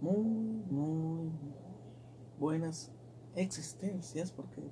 muy, 0.00 0.62
muy, 0.70 1.30
buenas 2.38 2.92
existencias, 3.34 4.30
porque 4.30 4.62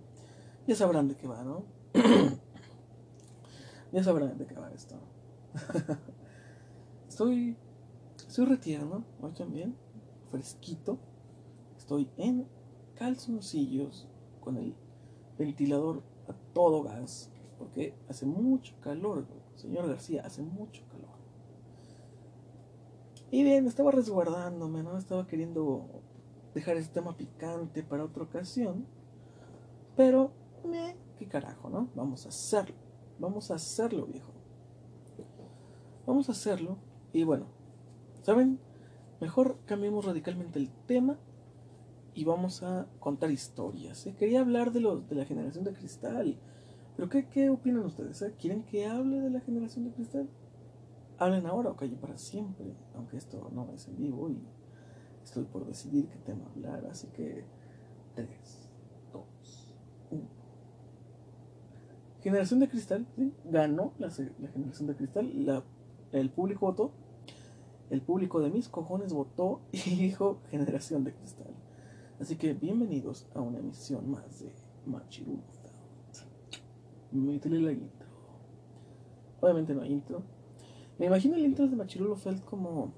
ya 0.66 0.76
sabrán 0.76 1.08
de 1.08 1.16
qué 1.16 1.26
va, 1.26 1.42
¿no? 1.42 1.64
ya 3.92 4.02
sabrán 4.02 4.38
de 4.38 4.46
qué 4.46 4.54
va 4.54 4.70
esto. 4.72 4.96
estoy, 7.08 7.56
estoy 8.16 8.46
retierno, 8.46 9.04
hoy 9.20 9.32
también, 9.32 9.76
fresquito. 10.30 10.98
Estoy 11.76 12.10
en 12.16 12.46
calzoncillos 12.94 14.08
con 14.40 14.56
el 14.56 14.74
ventilador 15.38 16.02
a 16.28 16.32
todo 16.52 16.82
gas, 16.82 17.30
porque 17.58 17.94
hace 18.08 18.26
mucho 18.26 18.74
calor, 18.80 19.26
señor 19.54 19.88
García, 19.88 20.22
hace 20.24 20.42
mucho 20.42 20.82
calor. 20.88 20.93
Y 23.34 23.42
bien, 23.42 23.66
estaba 23.66 23.90
resguardándome, 23.90 24.84
¿no? 24.84 24.96
Estaba 24.96 25.26
queriendo 25.26 25.88
dejar 26.54 26.76
este 26.76 26.94
tema 26.94 27.16
picante 27.16 27.82
para 27.82 28.04
otra 28.04 28.22
ocasión, 28.22 28.86
pero, 29.96 30.30
me, 30.64 30.94
qué 31.18 31.26
carajo, 31.26 31.68
¿no? 31.68 31.88
Vamos 31.96 32.26
a 32.26 32.28
hacerlo, 32.28 32.76
vamos 33.18 33.50
a 33.50 33.56
hacerlo, 33.56 34.06
viejo. 34.06 34.32
Vamos 36.06 36.28
a 36.28 36.32
hacerlo, 36.32 36.78
y 37.12 37.24
bueno, 37.24 37.46
¿saben? 38.22 38.60
Mejor 39.20 39.58
cambiemos 39.66 40.04
radicalmente 40.04 40.60
el 40.60 40.70
tema 40.86 41.18
y 42.14 42.22
vamos 42.22 42.62
a 42.62 42.86
contar 43.00 43.32
historias. 43.32 44.06
¿eh? 44.06 44.14
Quería 44.16 44.42
hablar 44.42 44.70
de, 44.70 44.78
los, 44.78 45.08
de 45.08 45.16
la 45.16 45.24
generación 45.24 45.64
de 45.64 45.72
cristal. 45.72 46.38
Pero 46.94 47.08
¿qué, 47.08 47.26
qué 47.26 47.50
opinan 47.50 47.84
ustedes? 47.84 48.22
Eh? 48.22 48.32
¿Quieren 48.38 48.62
que 48.62 48.86
hable 48.86 49.20
de 49.20 49.30
la 49.30 49.40
generación 49.40 49.86
de 49.86 49.90
cristal? 49.90 50.28
Hablen 51.18 51.46
ahora 51.46 51.70
o 51.70 51.76
callen 51.76 51.98
para 51.98 52.18
siempre. 52.18 52.74
Aunque 52.94 53.16
esto 53.16 53.50
no 53.52 53.70
es 53.72 53.88
en 53.88 53.96
vivo 53.96 54.28
y 54.28 54.38
estoy 55.22 55.44
por 55.44 55.66
decidir 55.66 56.08
qué 56.08 56.18
tema 56.18 56.46
hablar. 56.50 56.86
Así 56.90 57.08
que 57.08 57.44
3, 58.14 58.28
2, 59.12 59.24
1. 60.10 60.22
Generación 62.20 62.60
de 62.60 62.68
cristal, 62.68 63.06
¿sí? 63.16 63.32
Ganó 63.44 63.92
la, 63.98 64.08
la 64.38 64.48
generación 64.48 64.88
de 64.88 64.96
cristal. 64.96 65.46
La, 65.46 65.62
el 66.12 66.30
público 66.30 66.66
votó. 66.66 66.92
El 67.90 68.00
público 68.00 68.40
de 68.40 68.50
mis 68.50 68.68
cojones 68.68 69.12
votó 69.12 69.60
y 69.72 69.78
dijo 69.96 70.40
generación 70.50 71.04
de 71.04 71.12
cristal. 71.12 71.54
Así 72.20 72.36
que 72.36 72.54
bienvenidos 72.54 73.26
a 73.34 73.40
una 73.40 73.58
emisión 73.58 74.10
más 74.10 74.40
de 74.40 74.52
Machirulo 74.86 75.42
Métele 77.14 77.60
la 77.60 77.72
intro. 77.72 78.08
Obviamente 79.40 79.74
no 79.74 79.82
hay 79.82 79.92
intro. 79.92 80.22
Me 80.98 81.06
imagino 81.06 81.38
intro 81.38 81.66
de 81.66 81.76
Machirulo 81.76 82.16
Felt 82.16 82.44
como 82.44 82.92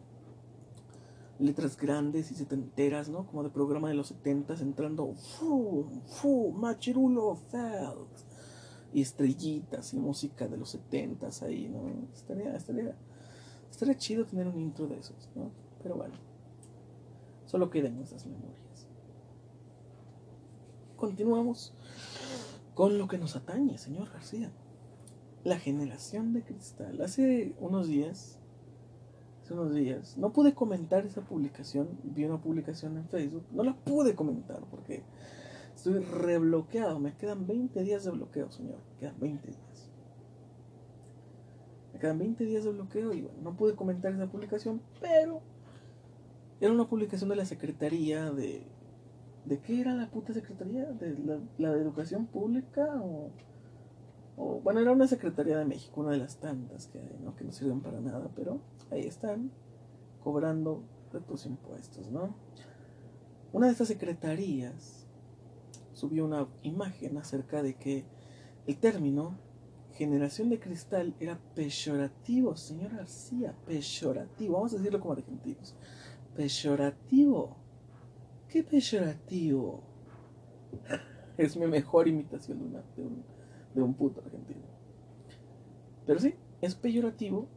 letras 1.38 1.76
grandes 1.76 2.30
y 2.30 2.34
setenteras, 2.34 3.08
¿no? 3.08 3.26
Como 3.26 3.42
de 3.42 3.50
programa 3.50 3.88
de 3.88 3.94
los 3.94 4.08
setentas 4.08 4.60
entrando 4.60 5.14
fu, 5.14 5.86
fu, 6.06 6.52
Machirulo 6.52 7.34
Felt 7.34 8.10
y 8.92 9.02
estrellitas 9.02 9.92
y 9.94 9.98
música 9.98 10.48
de 10.48 10.56
los 10.56 10.70
setentas 10.70 11.42
ahí, 11.42 11.68
¿no? 11.68 12.08
Estaría, 12.14 12.54
estaría, 12.54 12.96
estaría 13.70 13.96
chido 13.96 14.24
tener 14.24 14.46
un 14.46 14.60
intro 14.60 14.86
de 14.86 14.98
esos, 14.98 15.28
¿no? 15.34 15.50
Pero 15.82 15.96
bueno, 15.96 16.14
solo 17.46 17.70
quedan 17.70 18.00
esas 18.00 18.26
memorias 18.26 18.66
continuamos 20.96 21.72
con 22.74 22.98
lo 22.98 23.06
que 23.06 23.18
nos 23.18 23.36
atañe, 23.36 23.78
señor 23.78 24.10
García. 24.10 24.50
La 25.46 25.60
generación 25.60 26.32
de 26.32 26.42
cristal. 26.42 27.00
Hace 27.00 27.54
unos 27.60 27.86
días, 27.86 28.40
hace 29.44 29.54
unos 29.54 29.72
días, 29.72 30.18
no 30.18 30.32
pude 30.32 30.54
comentar 30.54 31.06
esa 31.06 31.20
publicación. 31.20 31.88
Vi 32.02 32.24
una 32.24 32.42
publicación 32.42 32.96
en 32.96 33.08
Facebook. 33.08 33.44
No 33.52 33.62
la 33.62 33.76
pude 33.76 34.16
comentar 34.16 34.64
porque 34.68 35.04
estoy 35.72 36.00
rebloqueado. 36.00 36.98
Me 36.98 37.14
quedan 37.14 37.46
20 37.46 37.80
días 37.84 38.02
de 38.02 38.10
bloqueo, 38.10 38.50
señor. 38.50 38.80
Quedan 38.98 39.20
20 39.20 39.46
días. 39.46 39.90
Me 41.92 42.00
quedan 42.00 42.18
20 42.18 42.44
días 42.44 42.64
de 42.64 42.72
bloqueo 42.72 43.12
y 43.12 43.22
bueno, 43.22 43.38
no 43.40 43.56
pude 43.56 43.76
comentar 43.76 44.12
esa 44.12 44.26
publicación, 44.26 44.82
pero 45.00 45.42
era 46.60 46.72
una 46.72 46.88
publicación 46.88 47.30
de 47.30 47.36
la 47.36 47.44
Secretaría 47.44 48.32
de 48.32 48.66
¿De 49.46 49.60
qué 49.60 49.80
era 49.80 49.94
la 49.94 50.10
puta 50.10 50.34
secretaría? 50.34 50.86
¿De 50.86 51.16
la, 51.58 51.70
de 51.72 51.80
educación 51.80 52.26
pública? 52.26 52.84
O, 53.00 53.30
bueno, 54.36 54.80
era 54.80 54.92
una 54.92 55.06
secretaría 55.06 55.58
de 55.58 55.64
México, 55.64 56.00
una 56.00 56.12
de 56.12 56.18
las 56.18 56.38
tantas 56.38 56.88
que 56.88 56.98
hay, 56.98 57.18
¿no? 57.22 57.34
Que 57.36 57.44
no 57.44 57.52
sirven 57.52 57.80
para 57.80 58.00
nada, 58.00 58.30
pero 58.34 58.60
ahí 58.90 59.06
están, 59.06 59.50
cobrando 60.22 60.82
de 61.12 61.20
tus 61.20 61.46
impuestos, 61.46 62.10
¿no? 62.10 62.34
Una 63.52 63.66
de 63.66 63.72
estas 63.72 63.88
secretarías 63.88 65.06
subió 65.92 66.24
una 66.24 66.46
imagen 66.62 67.16
acerca 67.16 67.62
de 67.62 67.74
que 67.74 68.04
el 68.66 68.76
término 68.78 69.38
generación 69.92 70.50
de 70.50 70.60
cristal 70.60 71.14
era 71.20 71.38
peyorativo, 71.54 72.54
señor 72.56 72.94
García, 72.94 73.54
peyorativo, 73.66 74.54
vamos 74.54 74.74
a 74.74 74.76
decirlo 74.76 75.00
como 75.00 75.14
argentinos, 75.14 75.74
peyorativo 76.34 77.56
qué 78.48 78.62
peyorativo. 78.62 79.82
Es 81.36 81.54
mi 81.54 81.66
mejor 81.66 82.08
imitación 82.08 82.58
de, 82.58 82.64
un, 82.64 82.72
de 82.72 83.35
un 83.82 83.94
puto 83.94 84.22
argentino. 84.24 84.62
Pero 86.06 86.20
sí, 86.20 86.34
es 86.60 86.74
peyorativo 86.74 87.48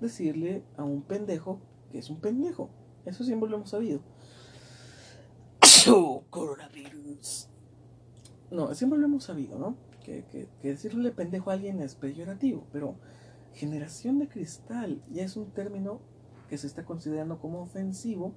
decirle 0.00 0.62
a 0.76 0.84
un 0.84 1.02
pendejo 1.02 1.60
que 1.90 1.98
es 1.98 2.10
un 2.10 2.20
pendejo. 2.20 2.70
Eso 3.04 3.24
siempre 3.24 3.48
lo 3.48 3.56
hemos 3.56 3.70
sabido. 3.70 4.00
coronavirus. 6.30 7.48
No, 8.50 8.74
siempre 8.74 8.98
lo 8.98 9.06
hemos 9.06 9.24
sabido, 9.24 9.58
¿no? 9.58 9.76
Que, 10.04 10.24
que, 10.30 10.48
que, 10.60 10.68
decirle 10.68 11.10
pendejo 11.12 11.50
a 11.50 11.54
alguien 11.54 11.80
es 11.80 11.94
peyorativo, 11.94 12.66
pero 12.72 12.96
generación 13.54 14.18
de 14.18 14.28
cristal 14.28 15.02
ya 15.10 15.24
es 15.24 15.36
un 15.36 15.50
término 15.50 16.00
que 16.48 16.58
se 16.58 16.66
está 16.66 16.84
considerando 16.84 17.38
como 17.38 17.62
ofensivo 17.62 18.34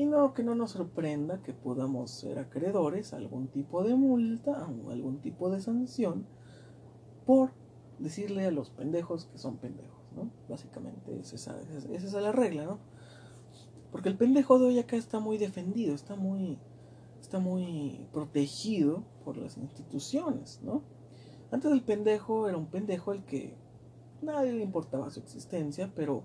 y 0.00 0.06
no, 0.06 0.32
que 0.32 0.42
no 0.42 0.54
nos 0.54 0.70
sorprenda 0.70 1.42
que 1.42 1.52
podamos 1.52 2.10
ser 2.10 2.38
acreedores 2.38 3.12
a 3.12 3.18
algún 3.18 3.48
tipo 3.48 3.84
de 3.84 3.94
multa 3.94 4.66
o 4.66 4.90
algún 4.90 5.20
tipo 5.20 5.50
de 5.50 5.60
sanción 5.60 6.26
por 7.26 7.50
decirle 7.98 8.46
a 8.46 8.50
los 8.50 8.70
pendejos 8.70 9.26
que 9.26 9.36
son 9.36 9.58
pendejos, 9.58 10.02
¿no? 10.16 10.30
Básicamente 10.48 11.20
esa, 11.20 11.34
esa, 11.36 11.60
esa 11.92 12.06
es 12.06 12.14
la 12.14 12.32
regla, 12.32 12.64
¿no? 12.64 12.78
Porque 13.92 14.08
el 14.08 14.16
pendejo 14.16 14.58
de 14.58 14.68
hoy 14.68 14.78
acá 14.78 14.96
está 14.96 15.20
muy 15.20 15.36
defendido, 15.36 15.94
está 15.94 16.16
muy, 16.16 16.58
está 17.20 17.38
muy 17.38 18.08
protegido 18.10 19.04
por 19.22 19.36
las 19.36 19.58
instituciones, 19.58 20.62
¿no? 20.62 20.82
Antes 21.50 21.70
del 21.70 21.82
pendejo 21.82 22.48
era 22.48 22.56
un 22.56 22.70
pendejo 22.70 23.10
al 23.10 23.26
que 23.26 23.54
nadie 24.22 24.54
le 24.54 24.62
importaba 24.62 25.10
su 25.10 25.20
existencia, 25.20 25.92
pero 25.94 26.22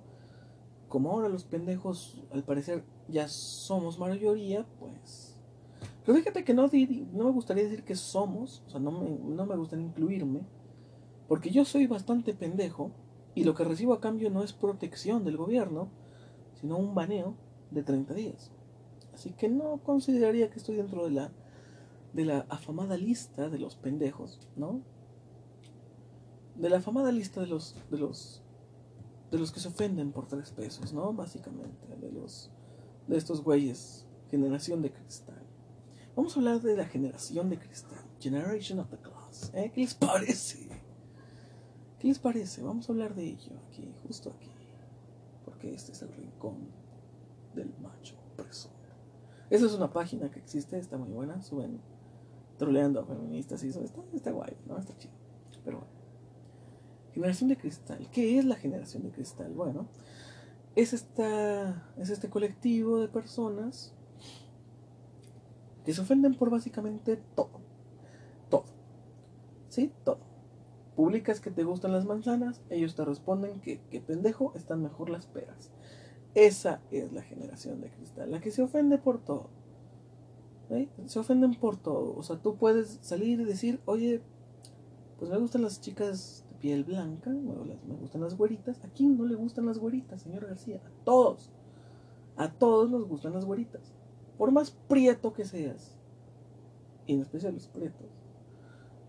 como 0.88 1.12
ahora 1.12 1.28
los 1.28 1.44
pendejos 1.44 2.24
al 2.32 2.46
parecer 2.46 2.86
ya 3.08 3.28
somos 3.28 4.00
mayoría, 4.00 4.66
pues... 4.80 5.38
Pero 6.06 6.18
fíjate 6.20 6.44
que 6.44 6.54
no, 6.54 6.70
no 7.14 7.24
me 7.24 7.32
gustaría 7.32 7.64
decir 7.64 7.84
que 7.84 7.96
somos, 7.96 8.64
o 8.68 8.70
sea, 8.70 8.80
no 8.80 8.92
me, 8.92 9.10
no 9.10 9.46
me 9.46 9.56
gustaría 9.56 9.86
incluirme, 9.86 10.42
porque 11.28 11.50
yo 11.50 11.66
soy 11.66 11.88
bastante 11.88 12.34
pendejo 12.34 12.92
y 13.34 13.44
lo 13.44 13.56
que 13.56 13.64
recibo 13.64 13.94
a 13.94 14.00
cambio 14.00 14.30
no 14.30 14.44
es 14.44 14.54
protección 14.54 15.24
del 15.24 15.38
gobierno, 15.38 15.90
sino 16.60 16.78
un 16.78 16.94
baneo 16.94 17.36
de 17.72 17.84
30 17.84 18.14
días. 18.14 18.52
Así 19.14 19.32
que 19.32 19.50
no 19.50 19.82
consideraría 19.84 20.50
que 20.50 20.60
estoy 20.60 20.76
dentro 20.76 21.06
de 21.06 21.12
la, 21.12 21.32
de 22.14 22.26
la 22.26 22.46
afamada 22.50 22.98
lista 22.98 23.50
de 23.50 23.60
los 23.60 23.76
pendejos, 23.76 24.48
¿no? 24.56 24.82
De 26.56 26.70
la 26.70 26.78
afamada 26.78 27.12
lista 27.12 27.42
de 27.42 27.48
los, 27.48 27.76
de 27.90 27.98
los, 27.98 28.44
de 29.32 29.40
los 29.40 29.52
que 29.52 29.60
se 29.60 29.68
ofenden 29.68 30.12
por 30.12 30.28
tres 30.28 30.52
pesos, 30.52 30.94
¿no? 30.94 31.14
Básicamente, 31.14 31.96
de 31.98 32.12
los 32.12 32.52
de 33.08 33.18
estos 33.18 33.44
güeyes, 33.44 34.06
generación 34.30 34.82
de 34.82 34.92
cristal. 34.92 35.42
Vamos 36.16 36.36
a 36.36 36.40
hablar 36.40 36.62
de 36.62 36.78
la 36.78 36.86
generación 36.86 37.50
de 37.50 37.60
cristal, 37.60 38.04
Generation 38.20 38.80
of 38.80 38.90
the 38.90 38.98
Glass. 38.98 39.52
¿eh? 39.54 39.72
¿Qué 39.74 39.82
les 39.82 39.94
parece? 39.94 40.70
¿Qué 42.00 42.08
les 42.08 42.20
parece? 42.20 42.62
Vamos 42.64 42.90
a 42.90 42.94
hablar 42.94 43.16
de 43.16 43.26
ello 43.26 43.52
aquí, 43.68 43.94
justo 44.08 44.32
aquí. 44.32 44.52
Porque 45.44 45.74
este 45.74 45.92
es 45.92 46.02
el 46.02 46.14
rincón 46.14 46.70
del 47.54 47.74
macho 47.80 48.16
opresor. 48.32 48.72
Esa 49.50 49.66
es 49.66 49.74
una 49.74 49.92
página 49.92 50.32
que 50.32 50.40
existe, 50.40 50.78
está 50.78 50.98
muy 50.98 51.10
buena. 51.10 51.42
Suben 51.42 51.80
troleando 52.58 53.02
a 53.02 53.06
feministas 53.06 53.64
y 53.64 53.70
eso. 53.70 53.82
Está, 53.82 54.02
está 54.14 54.32
guay, 54.32 54.56
¿no? 54.66 54.78
Está 54.78 54.98
chido. 54.98 55.14
Pero 55.64 55.80
bueno. 55.80 55.94
Generación 57.14 57.50
de 57.50 57.58
cristal. 57.58 58.10
¿Qué 58.12 58.40
es 58.40 58.46
la 58.46 58.56
generación 58.56 59.04
de 59.04 59.12
cristal? 59.12 59.54
Bueno, 59.54 59.88
es, 60.76 60.94
esta, 60.94 61.92
es 61.98 62.10
este 62.10 62.30
colectivo 62.30 63.00
de 63.00 63.08
personas 63.08 63.94
que 65.86 65.94
se 65.94 66.02
ofenden 66.02 66.36
por 66.36 66.50
básicamente 66.50 67.18
todo. 67.36 67.62
Todo. 68.50 68.66
¿Sí? 69.70 69.92
Todo. 70.04 70.20
Publicas 70.96 71.40
que 71.40 71.52
te 71.52 71.64
gustan 71.64 71.92
las 71.92 72.06
manzanas, 72.06 72.62
ellos 72.70 72.96
te 72.96 73.04
responden 73.04 73.60
que, 73.60 73.82
que 73.90 74.00
pendejo 74.02 74.54
están 74.56 74.82
mejor 74.82 75.10
las 75.10 75.26
peras. 75.28 75.72
Esa 76.34 76.82
es 76.92 77.12
la 77.14 77.22
generación 77.22 77.82
de 77.82 77.90
cristal, 77.90 78.32
la 78.32 78.42
que 78.42 78.52
se 78.52 78.62
ofende 78.62 78.98
por 78.98 79.20
todo. 79.20 79.50
Se 81.06 81.20
ofenden 81.20 81.54
por 81.56 81.78
todo. 81.78 82.16
O 82.18 82.24
sea, 82.24 82.38
tú 82.38 82.56
puedes 82.56 83.00
salir 83.02 83.40
y 83.40 83.46
decir, 83.46 83.80
oye, 83.86 84.22
pues 85.20 85.30
me 85.30 85.38
gustan 85.38 85.62
las 85.62 85.80
chicas 85.80 86.45
piel 86.56 86.84
blanca, 86.84 87.30
me 87.30 87.96
gustan 87.96 88.22
las 88.22 88.36
güeritas. 88.36 88.84
¿A 88.84 88.88
quién 88.90 89.18
no 89.18 89.26
le 89.26 89.36
gustan 89.36 89.66
las 89.66 89.78
güeritas, 89.78 90.22
señor 90.22 90.46
García? 90.46 90.78
A 90.78 91.04
todos. 91.04 91.52
A 92.38 92.52
todos 92.52 92.90
nos 92.90 93.08
gustan 93.08 93.34
las 93.34 93.46
güeritas. 93.46 93.94
Por 94.38 94.52
más 94.52 94.72
prieto 94.72 95.34
que 95.34 95.46
seas, 95.46 95.98
y 97.06 97.14
en 97.14 97.22
especial 97.22 97.54
los 97.54 97.68
prietos, 97.68 98.10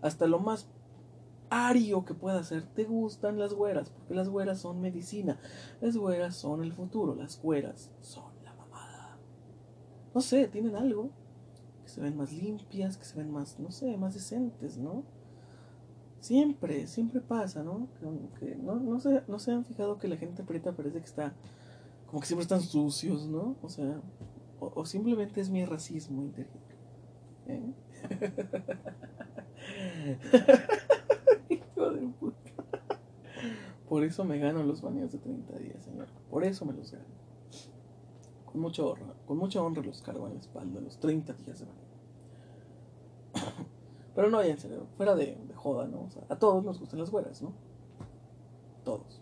hasta 0.01 0.27
lo 0.27 0.39
más 0.39 0.69
ario 1.49 2.05
que 2.05 2.13
pueda 2.13 2.43
ser, 2.43 2.63
te 2.63 2.85
gustan 2.85 3.39
las 3.39 3.53
güeras, 3.53 3.89
porque 3.89 4.13
las 4.13 4.29
güeras 4.29 4.59
son 4.59 4.79
medicina, 4.79 5.39
las 5.81 5.97
güeras 5.97 6.35
son 6.35 6.63
el 6.63 6.73
futuro, 6.73 7.15
las 7.15 7.41
güeras 7.41 7.91
son 8.01 8.31
la 8.43 8.53
mamada. 8.53 9.17
No 10.13 10.21
sé, 10.21 10.47
tienen 10.47 10.75
algo, 10.75 11.09
que 11.83 11.89
se 11.89 12.01
ven 12.01 12.15
más 12.15 12.31
limpias, 12.31 12.97
que 12.97 13.05
se 13.05 13.17
ven 13.17 13.31
más, 13.31 13.59
no 13.59 13.71
sé, 13.71 13.97
más 13.97 14.13
decentes, 14.13 14.77
¿no? 14.77 15.03
Siempre, 16.19 16.87
siempre 16.87 17.21
pasa, 17.21 17.63
¿no? 17.63 17.87
Que, 18.39 18.55
no, 18.55 18.75
no, 18.75 18.99
se, 18.99 19.23
no 19.27 19.39
se 19.39 19.51
han 19.51 19.65
fijado 19.65 19.97
que 19.97 20.07
la 20.07 20.17
gente 20.17 20.43
prieta 20.43 20.73
parece 20.73 20.99
que 20.99 21.05
está, 21.05 21.33
como 22.07 22.21
que 22.21 22.27
siempre 22.27 22.43
están 22.43 22.61
sucios, 22.61 23.27
¿no? 23.27 23.55
O 23.61 23.69
sea, 23.69 24.01
o, 24.59 24.85
simplemente 24.85 25.41
es 25.41 25.49
mi 25.49 25.65
racismo 25.65 26.23
interior. 26.23 26.55
¿eh? 27.47 27.73
Por 33.87 34.03
eso 34.03 34.25
me 34.25 34.39
gano 34.39 34.63
los 34.63 34.81
baños 34.81 35.11
de 35.11 35.19
30 35.19 35.59
días, 35.59 35.83
señor. 35.83 36.07
Por 36.29 36.43
eso 36.43 36.65
me 36.65 36.73
los 36.73 36.91
gano. 36.91 37.05
Con 38.45 38.59
mucha 38.61 38.83
honra, 38.83 39.13
con 39.25 39.37
mucha 39.37 39.61
honra 39.61 39.83
los 39.83 40.01
cargo 40.01 40.27
en 40.27 40.33
la 40.33 40.39
espalda, 40.39 40.81
los 40.81 40.99
30 40.99 41.33
días 41.33 41.59
de 41.59 41.65
baño. 41.65 41.77
Pero 44.15 44.29
no, 44.29 44.41
ya 44.41 44.49
en 44.49 44.59
serio, 44.59 44.87
fuera 44.97 45.15
de, 45.15 45.37
a 46.29 46.35
todos 46.39 46.63
nos 46.63 46.79
gustan 46.79 46.99
las 46.99 47.11
güeras, 47.11 47.41
¿no? 47.41 47.53
Todos. 48.83 49.21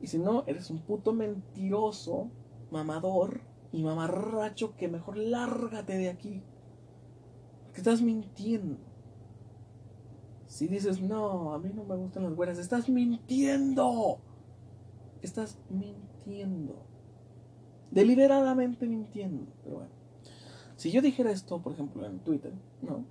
Y 0.00 0.06
si 0.06 0.18
no, 0.18 0.44
eres 0.46 0.70
un 0.70 0.78
puto 0.78 1.12
mentiroso, 1.12 2.30
mamador 2.70 3.40
y 3.72 3.82
mamarracho 3.82 4.76
que 4.76 4.88
mejor 4.88 5.16
lárgate 5.16 5.96
de 5.96 6.08
aquí. 6.08 6.42
Que 7.72 7.78
estás 7.78 8.00
mintiendo. 8.00 8.78
Si 10.46 10.66
dices, 10.66 11.02
no, 11.02 11.52
a 11.52 11.58
mí 11.58 11.70
no 11.74 11.84
me 11.84 11.96
gustan 11.96 12.24
las 12.24 12.34
güeras, 12.34 12.58
estás 12.58 12.88
mintiendo. 12.88 14.18
Estás 15.20 15.58
mintiendo. 15.68 16.76
Deliberadamente 17.90 18.86
mintiendo. 18.86 19.52
Pero 19.62 19.76
bueno. 19.76 19.90
Si 20.76 20.90
yo 20.90 21.02
dijera 21.02 21.32
esto, 21.32 21.60
por 21.60 21.72
ejemplo, 21.72 22.06
en 22.06 22.20
Twitter, 22.20 22.52
¿no? 22.82 23.04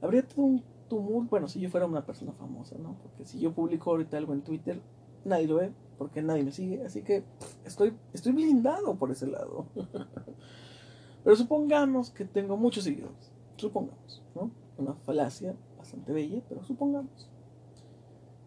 Habría 0.00 0.26
todo 0.26 0.46
un 0.46 0.64
tumulto. 0.90 1.30
Bueno, 1.30 1.48
si 1.48 1.58
yo 1.58 1.70
fuera 1.70 1.86
una 1.86 2.04
persona 2.04 2.32
famosa, 2.32 2.76
¿no? 2.78 2.96
Porque 3.02 3.24
si 3.24 3.40
yo 3.40 3.54
publico 3.54 3.90
ahorita 3.90 4.18
algo 4.18 4.34
en 4.34 4.42
Twitter, 4.42 4.82
nadie 5.24 5.46
lo 5.46 5.56
ve, 5.56 5.72
porque 5.96 6.20
nadie 6.20 6.44
me 6.44 6.52
sigue. 6.52 6.84
Así 6.84 7.02
que 7.02 7.24
estoy, 7.64 7.94
estoy 8.12 8.32
blindado 8.32 8.96
por 8.96 9.10
ese 9.10 9.26
lado. 9.26 9.64
Pero 11.24 11.36
supongamos 11.36 12.10
que 12.10 12.26
tengo 12.26 12.58
muchos 12.58 12.84
seguidores. 12.84 13.32
Supongamos, 13.56 14.22
¿no? 14.34 14.50
Una 14.76 14.94
falacia 14.94 15.54
bastante 15.76 16.12
bella, 16.12 16.40
pero 16.48 16.64
supongamos. 16.64 17.28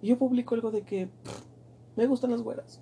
Y 0.01 0.07
yo 0.07 0.18
publico 0.18 0.56
algo 0.56 0.72
de 0.72 0.81
que 0.81 1.10
me 1.96 2.07
gustan 2.07 2.31
las 2.31 2.42
güeras. 2.42 2.81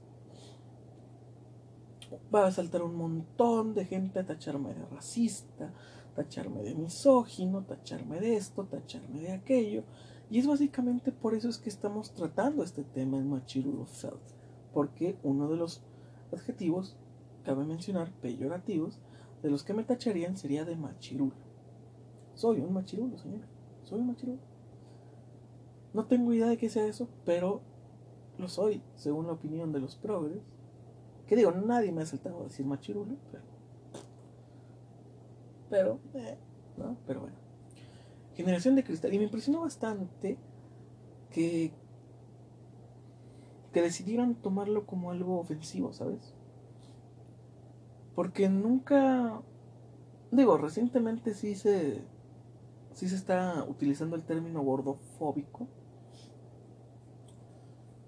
Va 2.33 2.47
a 2.47 2.51
saltar 2.51 2.83
un 2.83 2.95
montón 2.95 3.73
de 3.73 3.85
gente 3.85 4.19
a 4.19 4.25
tacharme 4.25 4.73
de 4.73 4.85
racista, 4.85 5.73
tacharme 6.15 6.63
de 6.63 6.75
misógino, 6.75 7.63
tacharme 7.63 8.19
de 8.19 8.35
esto, 8.35 8.63
tacharme 8.65 9.21
de 9.21 9.31
aquello. 9.31 9.83
Y 10.29 10.39
es 10.39 10.47
básicamente 10.47 11.11
por 11.11 11.33
eso 11.33 11.49
es 11.49 11.57
que 11.57 11.69
estamos 11.69 12.11
tratando 12.13 12.63
este 12.63 12.83
tema 12.83 13.17
en 13.17 13.29
Machirulo 13.29 13.85
Felt. 13.85 14.21
Porque 14.73 15.17
uno 15.23 15.49
de 15.49 15.57
los 15.57 15.81
adjetivos, 16.31 16.95
cabe 17.43 17.65
mencionar, 17.65 18.11
peyorativos, 18.21 18.99
de 19.41 19.49
los 19.49 19.63
que 19.63 19.73
me 19.73 19.83
tacharían 19.83 20.37
sería 20.37 20.65
de 20.65 20.75
machirulo. 20.75 21.33
Soy 22.35 22.59
un 22.59 22.73
machirulo, 22.73 23.17
señor. 23.17 23.41
Soy 23.83 23.99
un 23.99 24.07
machirulo. 24.07 24.39
No 25.93 26.05
tengo 26.05 26.33
idea 26.33 26.47
de 26.47 26.57
qué 26.57 26.69
sea 26.69 26.85
eso, 26.85 27.09
pero 27.25 27.61
lo 28.37 28.47
soy, 28.47 28.81
según 28.95 29.27
la 29.27 29.33
opinión 29.33 29.71
de 29.71 29.79
los 29.79 29.95
progres. 29.95 30.41
Que 31.27 31.35
digo, 31.35 31.51
nadie 31.51 31.91
me 31.91 32.03
ha 32.03 32.05
saltado 32.05 32.41
a 32.41 32.43
decir 32.43 32.65
machirulo, 32.65 33.15
pero. 33.31 33.50
Pero, 35.71 35.99
eh, 36.13 36.37
¿no? 36.77 36.97
Pero 37.07 37.21
bueno. 37.21 37.35
Generación 38.35 38.75
de 38.75 38.83
cristal. 38.83 39.11
Y 39.13 39.17
me 39.17 39.23
impresionó 39.23 39.61
bastante 39.61 40.37
que. 41.31 41.71
que 43.73 43.81
decidieran 43.81 44.35
tomarlo 44.35 44.85
como 44.85 45.09
algo 45.09 45.39
ofensivo, 45.39 45.93
¿sabes? 45.93 46.35
Porque 48.13 48.49
nunca. 48.49 49.41
Digo, 50.29 50.59
recientemente 50.59 51.33
sí 51.33 51.55
se. 51.55 52.03
sí 52.93 53.09
se 53.09 53.15
está 53.15 53.65
utilizando 53.67 54.15
el 54.15 54.23
término 54.23 54.61
gordofóbico 54.61 55.67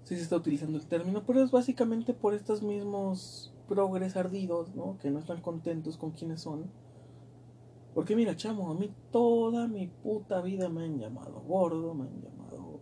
sí 0.04 0.16
se 0.16 0.22
está 0.22 0.36
utilizando 0.36 0.78
el 0.78 0.86
término, 0.86 1.24
pero 1.26 1.42
es 1.42 1.50
básicamente 1.50 2.12
por 2.12 2.34
estos 2.34 2.62
mismos 2.62 3.52
progres 3.68 4.16
ardidos, 4.16 4.74
¿no? 4.74 4.98
Que 4.98 5.10
no 5.10 5.18
están 5.18 5.40
contentos 5.40 5.96
con 5.96 6.10
quienes 6.10 6.42
son. 6.42 6.70
Porque 7.94 8.16
mira, 8.16 8.36
chamo, 8.36 8.70
a 8.70 8.74
mí 8.74 8.92
toda 9.12 9.68
mi 9.68 9.86
puta 9.86 10.40
vida 10.40 10.68
me 10.68 10.84
han 10.84 10.98
llamado 10.98 11.40
gordo, 11.40 11.94
me 11.94 12.04
han 12.04 12.20
llamado... 12.20 12.80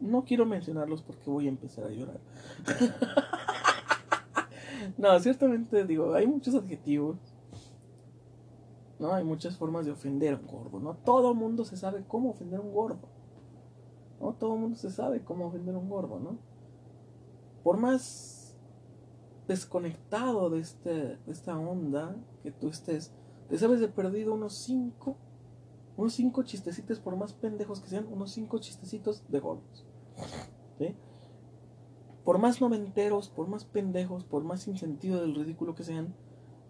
No 0.00 0.24
quiero 0.24 0.46
mencionarlos 0.46 1.02
porque 1.02 1.30
voy 1.30 1.46
a 1.46 1.50
empezar 1.50 1.84
a 1.84 1.90
llorar. 1.90 2.20
no, 4.98 5.18
ciertamente 5.20 5.84
digo, 5.84 6.14
hay 6.14 6.26
muchos 6.26 6.54
adjetivos. 6.54 7.16
No, 8.98 9.14
hay 9.14 9.24
muchas 9.24 9.56
formas 9.56 9.86
de 9.86 9.92
ofender 9.92 10.34
a 10.34 10.38
un 10.38 10.46
gordo, 10.46 10.80
¿no? 10.80 10.94
Todo 10.94 11.32
el 11.32 11.36
mundo 11.36 11.64
se 11.64 11.76
sabe 11.76 12.04
cómo 12.06 12.30
ofender 12.30 12.58
a 12.58 12.62
un 12.62 12.72
gordo. 12.72 13.08
¿No? 14.20 14.32
Todo 14.32 14.54
el 14.54 14.60
mundo 14.60 14.76
se 14.76 14.90
sabe 14.90 15.22
cómo 15.22 15.46
ofender 15.46 15.76
a 15.76 15.78
un 15.78 15.88
gordo, 15.88 16.18
¿no? 16.18 16.38
por 17.62 17.76
más 17.76 18.56
desconectado 19.46 20.48
de, 20.48 20.60
este, 20.60 21.18
esta 21.26 21.58
onda 21.58 22.16
que 22.42 22.50
tú 22.50 22.68
estés, 22.68 23.12
te 23.48 23.58
sabes 23.58 23.80
de 23.80 23.88
perdido 23.88 24.34
unos 24.34 24.54
cinco, 24.54 25.16
unos 25.96 26.14
cinco 26.14 26.42
chistecitos, 26.42 27.00
por 27.00 27.16
más 27.16 27.32
pendejos 27.32 27.80
que 27.80 27.88
sean, 27.88 28.06
unos 28.10 28.32
cinco 28.32 28.58
chistecitos 28.58 29.24
de 29.28 29.40
gordos. 29.40 29.86
Por 32.24 32.38
más 32.38 32.60
noventeros, 32.60 33.30
por 33.30 33.48
más 33.48 33.64
pendejos, 33.64 34.24
por 34.24 34.44
más 34.44 34.62
sin 34.62 34.76
sentido 34.76 35.20
del 35.20 35.34
ridículo 35.34 35.74
que 35.74 35.82
sean, 35.82 36.14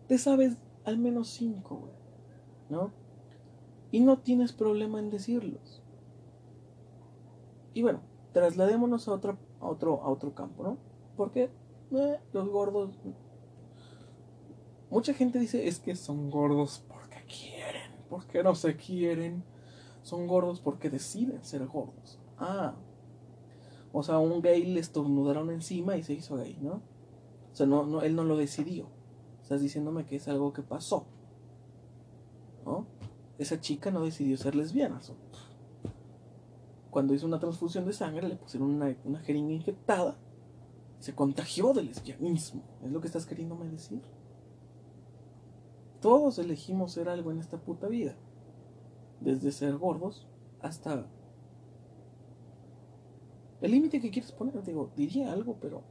te 0.06 0.16
sabes 0.16 0.56
al 0.85 0.99
menos 0.99 1.28
cinco, 1.28 1.76
güey. 1.76 1.92
¿No? 2.70 2.92
Y 3.90 4.00
no 4.00 4.18
tienes 4.18 4.52
problema 4.52 5.00
en 5.00 5.11
decirlos. 5.11 5.82
Y 7.75 7.82
bueno, 7.82 8.02
trasladémonos 8.32 9.08
a, 9.08 9.12
otro, 9.12 9.38
a, 9.61 9.66
otro, 9.66 10.02
a 10.02 10.08
otro 10.11 10.35
campo, 10.35 10.62
¿no? 10.62 10.78
Porque 11.16 11.50
eh, 11.90 12.20
los 12.32 12.49
gordos... 12.49 12.90
Mucha 14.90 15.12
gente 15.14 15.38
dice 15.38 15.68
es 15.68 15.80
que 15.80 15.95
son 15.97 16.30
gordos 16.30 16.85
porque 16.88 17.23
quieren, 17.26 17.92
porque 18.09 18.42
no 18.42 18.54
se 18.54 18.76
quieren. 18.76 19.45
Son 20.02 20.26
gordos 20.26 20.61
porque 20.61 20.88
deciden 20.90 21.45
ser 21.45 21.66
gordos. 21.66 22.18
Ah. 22.38 22.75
O 23.92 24.02
sea, 24.02 24.18
un 24.18 24.40
gay 24.40 24.64
le 24.64 24.80
estornudaron 24.80 25.50
encima 25.50 25.97
y 25.97 26.02
se 26.02 26.14
hizo 26.14 26.37
gay, 26.37 26.59
¿no? 26.61 26.83
O 27.52 27.54
sea, 27.54 27.66
no, 27.66 27.85
no, 27.85 28.02
él 28.02 28.14
no 28.14 28.25
lo 28.25 28.37
decidió. 28.37 28.88
Estás 29.42 29.61
diciéndome 29.61 30.04
que 30.04 30.16
es 30.16 30.28
algo 30.28 30.52
que 30.52 30.62
pasó. 30.62 31.07
¿No? 32.64 32.87
Esa 33.38 33.61
chica 33.61 33.90
no 33.90 34.02
decidió 34.02 34.37
ser 34.37 34.54
lesbiana. 34.54 35.00
Cuando 36.90 37.14
hizo 37.14 37.26
una 37.26 37.38
transfusión 37.38 37.85
de 37.85 37.92
sangre 37.92 38.28
le 38.28 38.37
pusieron 38.37 38.71
una, 38.71 38.95
una 39.04 39.21
jeringa 39.21 39.52
infectada 39.52 40.18
se 40.99 41.14
contagió 41.14 41.73
del 41.73 41.87
lesbianismo. 41.87 42.62
¿Es 42.85 42.90
lo 42.90 43.00
que 43.00 43.07
estás 43.07 43.26
queriéndome 43.26 43.68
decir? 43.68 44.02
Todos 46.00 46.38
elegimos 46.38 46.93
ser 46.93 47.09
algo 47.09 47.31
en 47.31 47.38
esta 47.38 47.59
puta 47.59 47.88
vida. 47.88 48.14
Desde 49.21 49.50
ser 49.50 49.76
gordos 49.76 50.26
hasta 50.61 51.07
el 53.61 53.71
límite 53.71 54.00
que 54.00 54.11
quieres 54.11 54.33
poner. 54.33 54.62
Digo, 54.62 54.90
diría 54.97 55.33
algo, 55.33 55.57
pero 55.61 55.83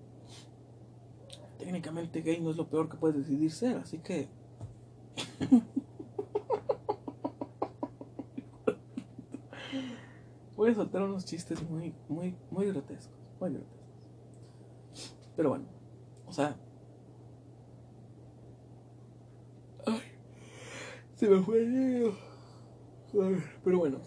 técnicamente 1.58 2.22
gay 2.22 2.40
no 2.40 2.52
es 2.52 2.58
lo 2.58 2.70
peor 2.70 2.90
que 2.90 2.98
puedes 2.98 3.18
decidir 3.18 3.52
ser, 3.52 3.78
así 3.78 4.00
que... 4.00 4.30
Voy 10.56 10.72
a 10.72 10.76
soltar 10.76 11.04
unos 11.04 11.26
chistes 11.26 11.62
muy, 11.70 11.94
muy, 12.10 12.36
muy 12.50 12.66
grotescos, 12.68 13.14
muy 13.40 13.52
grotescos. 13.52 13.78
Pero 15.36 15.50
bueno, 15.50 15.66
o 16.26 16.34
sea, 16.34 16.56
Se 21.18 21.28
me 21.28 21.42
fue. 21.42 22.14
Pero 23.64 23.80
bueno. 23.80 23.98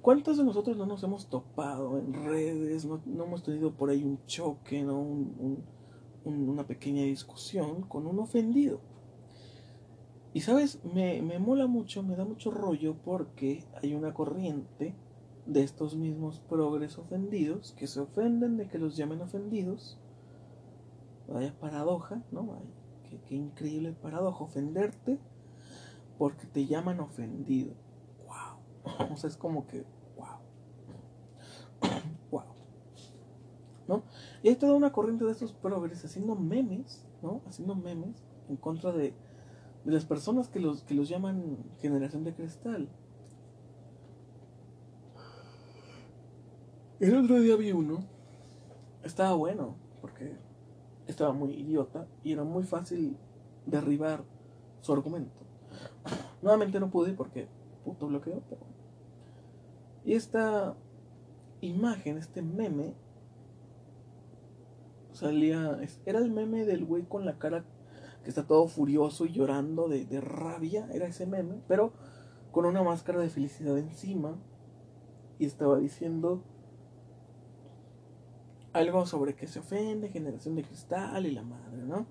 ¿Cuántos 0.00 0.38
de 0.38 0.44
nosotros 0.44 0.78
no 0.78 0.86
nos 0.86 1.02
hemos 1.02 1.28
topado 1.28 1.98
en 1.98 2.14
redes? 2.14 2.86
No, 2.86 3.02
hemos 3.04 3.42
tenido 3.42 3.70
por 3.76 3.90
ahí 3.90 4.02
un 4.02 4.24
choque, 4.24 4.82
¿no? 4.82 4.98
una 6.24 6.66
pequeña 6.66 7.02
discusión 7.02 7.82
con 7.82 8.06
un 8.06 8.20
ofendido. 8.20 8.80
Y 10.32 10.40
sabes, 10.40 10.82
me, 10.82 11.20
me 11.20 11.38
mola 11.38 11.66
mucho, 11.66 12.02
me 12.02 12.16
da 12.16 12.24
mucho 12.24 12.50
rollo 12.50 12.96
porque 13.04 13.66
hay 13.82 13.94
una 13.94 14.14
corriente 14.14 14.94
de 15.44 15.62
estos 15.62 15.94
mismos 15.94 16.40
progres 16.40 16.96
ofendidos 16.96 17.72
que 17.72 17.86
se 17.86 18.00
ofenden 18.00 18.56
de 18.56 18.66
que 18.66 18.78
los 18.78 18.96
llamen 18.96 19.20
ofendidos. 19.20 19.98
Vaya 21.28 21.54
paradoja, 21.60 22.24
¿no? 22.30 22.46
Vaya, 22.46 22.64
qué, 23.10 23.20
qué 23.28 23.34
increíble 23.34 23.92
paradoja 23.92 24.44
ofenderte 24.44 25.18
porque 26.20 26.46
te 26.46 26.66
llaman 26.66 27.00
ofendido. 27.00 27.72
Wow. 28.26 29.10
O 29.10 29.16
sea, 29.16 29.30
es 29.30 29.38
como 29.38 29.66
que, 29.66 29.86
wow. 30.18 30.36
wow. 32.30 32.42
¿No? 33.88 34.02
Y 34.42 34.50
hay 34.50 34.56
toda 34.56 34.74
una 34.74 34.92
corriente 34.92 35.24
de 35.24 35.32
estos 35.32 35.54
progres 35.54 36.04
haciendo 36.04 36.34
memes, 36.34 37.08
¿no? 37.22 37.40
Haciendo 37.46 37.74
memes 37.74 38.22
en 38.50 38.56
contra 38.58 38.92
de, 38.92 39.14
de 39.84 39.92
las 39.92 40.04
personas 40.04 40.50
que 40.50 40.60
los, 40.60 40.82
que 40.82 40.92
los 40.92 41.08
llaman 41.08 41.56
generación 41.78 42.22
de 42.24 42.34
cristal. 42.34 42.90
El 47.00 47.16
otro 47.16 47.40
día 47.40 47.56
vi 47.56 47.72
uno. 47.72 48.04
Estaba 49.02 49.32
bueno, 49.32 49.76
porque 50.02 50.36
estaba 51.06 51.32
muy 51.32 51.54
idiota 51.54 52.06
y 52.22 52.32
era 52.32 52.44
muy 52.44 52.64
fácil 52.64 53.16
derribar 53.64 54.22
su 54.82 54.92
argumento. 54.92 55.49
Nuevamente 56.42 56.80
no 56.80 56.90
pude 56.90 57.12
porque 57.12 57.48
puto 57.84 58.06
bloqueo, 58.06 58.42
pero... 58.48 58.62
Y 60.04 60.14
esta 60.14 60.74
imagen, 61.60 62.16
este 62.16 62.42
meme, 62.42 62.94
salía... 65.12 65.78
Era 66.06 66.18
el 66.18 66.30
meme 66.30 66.64
del 66.64 66.84
güey 66.84 67.04
con 67.04 67.26
la 67.26 67.38
cara 67.38 67.64
que 68.24 68.30
está 68.30 68.46
todo 68.46 68.66
furioso 68.68 69.26
y 69.26 69.32
llorando 69.32 69.88
de, 69.88 70.04
de 70.06 70.20
rabia. 70.20 70.88
Era 70.92 71.06
ese 71.06 71.26
meme, 71.26 71.60
pero 71.68 71.92
con 72.52 72.64
una 72.64 72.82
máscara 72.82 73.20
de 73.20 73.28
felicidad 73.28 73.78
encima. 73.78 74.36
Y 75.38 75.46
estaba 75.46 75.78
diciendo 75.78 76.42
algo 78.72 79.06
sobre 79.06 79.34
que 79.34 79.46
se 79.46 79.58
ofende, 79.58 80.08
generación 80.08 80.54
de 80.54 80.62
cristal 80.62 81.26
y 81.26 81.32
la 81.32 81.42
madre, 81.42 81.82
¿no? 81.82 82.06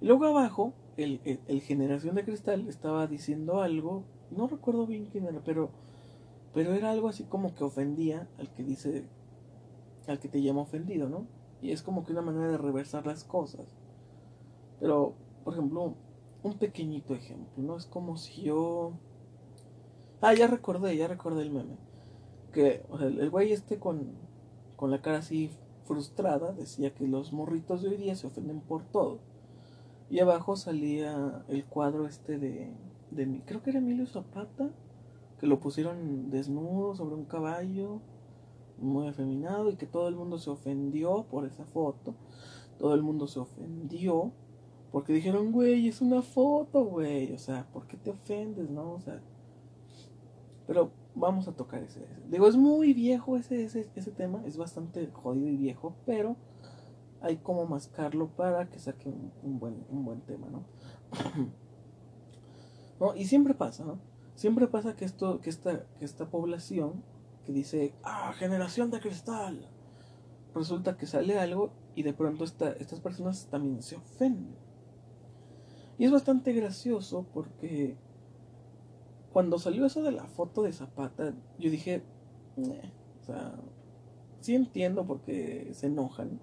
Y 0.00 0.06
luego 0.06 0.26
abajo, 0.26 0.74
el, 0.96 1.20
el, 1.46 1.60
generación 1.60 2.14
de 2.14 2.24
cristal 2.24 2.68
estaba 2.68 3.06
diciendo 3.06 3.62
algo, 3.62 4.04
no 4.30 4.46
recuerdo 4.46 4.86
bien 4.86 5.06
quién 5.06 5.26
era, 5.26 5.40
pero, 5.44 5.70
pero 6.54 6.74
era 6.74 6.90
algo 6.90 7.08
así 7.08 7.24
como 7.24 7.54
que 7.54 7.64
ofendía 7.64 8.28
al 8.38 8.52
que 8.52 8.62
dice, 8.62 9.04
al 10.06 10.18
que 10.18 10.28
te 10.28 10.42
llama 10.42 10.62
ofendido, 10.62 11.08
¿no? 11.08 11.26
Y 11.60 11.70
es 11.70 11.82
como 11.82 12.04
que 12.04 12.12
una 12.12 12.22
manera 12.22 12.50
de 12.50 12.58
reversar 12.58 13.06
las 13.06 13.24
cosas. 13.24 13.76
Pero, 14.80 15.14
por 15.44 15.54
ejemplo, 15.54 15.94
un 16.42 16.58
pequeñito 16.58 17.14
ejemplo, 17.14 17.62
¿no? 17.62 17.76
Es 17.76 17.86
como 17.86 18.16
si 18.16 18.42
yo... 18.42 18.92
Ah, 20.20 20.34
ya 20.34 20.46
recordé, 20.46 20.96
ya 20.96 21.08
recordé 21.08 21.42
el 21.42 21.50
meme. 21.50 21.76
Que 22.52 22.84
el 23.00 23.30
güey 23.30 23.52
este 23.52 23.78
con, 23.78 24.12
con 24.76 24.90
la 24.90 25.00
cara 25.00 25.18
así 25.18 25.50
frustrada 25.84 26.52
decía 26.52 26.94
que 26.94 27.06
los 27.06 27.32
morritos 27.32 27.82
de 27.82 27.88
hoy 27.88 27.96
día 27.96 28.14
se 28.14 28.26
ofenden 28.26 28.60
por 28.60 28.84
todo. 28.84 29.20
Y 30.12 30.20
abajo 30.20 30.56
salía 30.56 31.42
el 31.48 31.64
cuadro 31.64 32.06
este 32.06 32.38
de, 32.38 32.70
de 33.12 33.40
creo 33.46 33.62
que 33.62 33.70
era 33.70 33.78
Emilio 33.78 34.06
Zapata, 34.06 34.68
que 35.40 35.46
lo 35.46 35.58
pusieron 35.58 36.28
desnudo 36.28 36.94
sobre 36.94 37.14
un 37.14 37.24
caballo, 37.24 38.02
muy 38.76 39.08
afeminado, 39.08 39.70
y 39.70 39.76
que 39.76 39.86
todo 39.86 40.08
el 40.08 40.14
mundo 40.14 40.36
se 40.36 40.50
ofendió 40.50 41.24
por 41.30 41.46
esa 41.46 41.64
foto. 41.64 42.14
Todo 42.78 42.92
el 42.92 43.02
mundo 43.02 43.26
se 43.26 43.40
ofendió 43.40 44.32
porque 44.90 45.14
dijeron, 45.14 45.50
güey, 45.50 45.88
es 45.88 46.02
una 46.02 46.20
foto, 46.20 46.84
güey. 46.84 47.32
O 47.32 47.38
sea, 47.38 47.66
¿por 47.72 47.86
qué 47.86 47.96
te 47.96 48.10
ofendes, 48.10 48.68
no? 48.68 48.92
O 48.92 49.00
sea, 49.00 49.18
pero 50.66 50.90
vamos 51.14 51.48
a 51.48 51.56
tocar 51.56 51.82
ese, 51.82 52.06
Digo, 52.28 52.46
es 52.46 52.56
muy 52.56 52.92
viejo 52.92 53.38
ese, 53.38 53.64
ese, 53.64 53.88
ese 53.96 54.10
tema, 54.10 54.42
es 54.44 54.58
bastante 54.58 55.06
jodido 55.06 55.48
y 55.48 55.56
viejo, 55.56 55.94
pero 56.04 56.36
hay 57.22 57.36
como 57.36 57.66
mascarlo 57.66 58.28
para 58.28 58.68
que 58.68 58.78
saque 58.78 59.08
un, 59.08 59.58
buen, 59.58 59.84
un 59.88 60.04
buen 60.04 60.20
tema, 60.22 60.48
¿no? 60.48 60.64
¿no? 63.00 63.14
Y 63.16 63.26
siempre 63.26 63.54
pasa, 63.54 63.84
¿no? 63.84 63.98
Siempre 64.34 64.66
pasa 64.66 64.96
que, 64.96 65.04
esto, 65.04 65.40
que, 65.40 65.50
esta, 65.50 65.86
que 65.98 66.04
esta 66.04 66.30
población 66.30 67.02
que 67.44 67.52
dice, 67.52 67.94
ah, 68.02 68.32
generación 68.36 68.90
de 68.90 69.00
cristal, 69.00 69.68
resulta 70.54 70.96
que 70.96 71.06
sale 71.06 71.38
algo 71.38 71.72
y 71.94 72.02
de 72.02 72.12
pronto 72.12 72.44
esta, 72.44 72.72
estas 72.72 73.00
personas 73.00 73.46
también 73.50 73.82
se 73.82 73.96
ofenden. 73.96 74.56
Y 75.98 76.04
es 76.04 76.12
bastante 76.12 76.52
gracioso 76.52 77.26
porque 77.32 77.96
cuando 79.32 79.58
salió 79.58 79.86
eso 79.86 80.02
de 80.02 80.12
la 80.12 80.26
foto 80.26 80.62
de 80.62 80.72
Zapata, 80.72 81.34
yo 81.58 81.70
dije, 81.70 82.02
o 82.56 83.24
sea, 83.24 83.54
sí 84.40 84.54
entiendo 84.54 85.06
por 85.06 85.20
qué 85.20 85.70
se 85.72 85.86
enojan. 85.86 86.40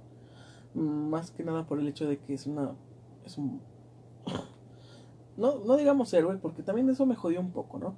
Más 0.80 1.32
que 1.32 1.44
nada 1.44 1.66
por 1.68 1.80
el 1.80 1.88
hecho 1.88 2.08
de 2.08 2.18
que 2.20 2.34
es 2.34 2.48
una. 2.48 2.76
Es 3.26 3.38
un. 3.38 3.62
No, 5.36 5.60
no 5.60 5.78
digamos 5.78 6.14
héroe, 6.14 6.38
porque 6.38 6.64
también 6.64 6.90
eso 6.90 7.06
me 7.06 7.16
jodió 7.16 7.40
un 7.40 7.52
poco, 7.52 7.80
¿no? 7.80 7.96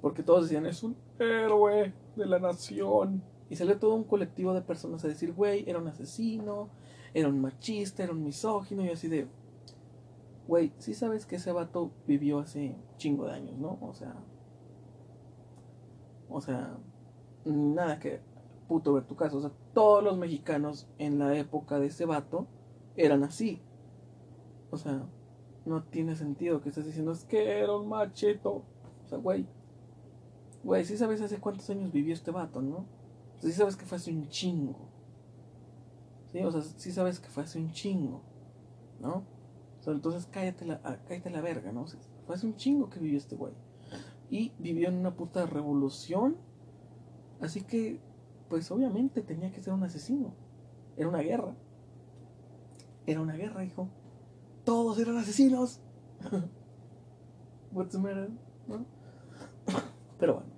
Porque 0.00 0.22
todos 0.22 0.44
decían, 0.44 0.64
es 0.64 0.82
un 0.82 0.96
héroe 1.18 1.92
de 2.16 2.26
la 2.26 2.38
nación. 2.38 3.22
Y 3.50 3.56
salió 3.56 3.78
todo 3.78 3.94
un 3.94 4.04
colectivo 4.04 4.54
de 4.54 4.62
personas 4.62 5.04
a 5.04 5.08
decir, 5.08 5.32
güey, 5.32 5.68
era 5.68 5.78
un 5.78 5.88
asesino, 5.88 6.68
era 7.14 7.28
un 7.28 7.40
machista, 7.40 8.04
era 8.04 8.12
un 8.12 8.24
misógino, 8.24 8.84
y 8.84 8.90
así 8.90 9.08
de, 9.08 9.26
güey, 10.46 10.72
sí 10.78 10.94
sabes 10.94 11.26
que 11.26 11.36
ese 11.36 11.52
vato 11.52 11.90
vivió 12.06 12.38
hace 12.38 12.76
chingo 12.96 13.26
de 13.26 13.32
años, 13.32 13.58
¿no? 13.58 13.78
O 13.80 13.94
sea, 13.94 14.14
o 16.28 16.40
sea, 16.40 16.76
nada 17.44 17.98
que 17.98 18.20
puto 18.68 18.92
ver 18.92 19.04
tu 19.04 19.16
caso. 19.16 19.38
O 19.38 19.40
sea, 19.40 19.50
todos 19.74 20.04
los 20.04 20.16
mexicanos 20.18 20.86
en 20.98 21.18
la 21.18 21.36
época 21.36 21.78
de 21.80 21.86
ese 21.86 22.04
vato 22.04 22.46
eran 22.96 23.24
así. 23.24 23.60
O 24.70 24.76
sea, 24.76 25.06
no 25.64 25.82
tiene 25.84 26.14
sentido 26.14 26.60
que 26.60 26.68
estés 26.68 26.86
diciendo 26.86 27.12
es 27.12 27.24
que 27.24 27.60
era 27.60 27.76
un 27.76 27.88
macheto. 27.88 28.62
O 29.04 29.08
sea, 29.08 29.18
güey. 29.18 29.46
Güey, 30.62 30.84
sí 30.84 30.96
sabes 30.96 31.20
hace 31.20 31.38
cuántos 31.38 31.68
años 31.70 31.92
vivió 31.92 32.12
este 32.12 32.30
vato, 32.30 32.60
¿no? 32.60 32.76
O 32.76 33.40
sea, 33.40 33.50
sí 33.50 33.56
sabes 33.56 33.76
que 33.76 33.86
fue 33.86 33.96
hace 33.96 34.10
un 34.10 34.28
chingo. 34.28 34.76
Sí, 36.32 36.40
o 36.40 36.50
sea, 36.50 36.62
sí 36.62 36.92
sabes 36.92 37.20
que 37.20 37.28
fue 37.28 37.44
hace 37.44 37.58
un 37.58 37.72
chingo, 37.72 38.20
¿no? 39.00 39.24
entonces 39.86 40.28
cállate 40.30 40.66
la, 40.66 40.80
ah, 40.84 40.98
cállate 41.06 41.30
la 41.30 41.40
verga, 41.40 41.72
¿no? 41.72 41.86
fue 42.26 42.34
hace 42.34 42.46
un 42.46 42.56
chingo 42.56 42.90
que 42.90 43.00
vivió 43.00 43.16
este 43.16 43.36
güey. 43.36 43.54
Y 44.30 44.52
vivió 44.58 44.88
en 44.88 44.96
una 44.96 45.14
puta 45.14 45.46
revolución. 45.46 46.36
Así 47.40 47.62
que, 47.62 48.00
pues 48.48 48.70
obviamente 48.70 49.22
tenía 49.22 49.52
que 49.52 49.62
ser 49.62 49.72
un 49.72 49.82
asesino. 49.82 50.34
Era 50.96 51.08
una 51.08 51.20
guerra. 51.20 51.54
Era 53.06 53.20
una 53.20 53.34
guerra, 53.34 53.64
hijo. 53.64 53.88
Todos 54.64 54.98
eran 54.98 55.16
asesinos. 55.16 55.80
What's 57.72 57.92
the 57.92 57.98
matter? 57.98 58.30
¿No? 58.66 58.84
Pero 60.18 60.34
bueno. 60.34 60.50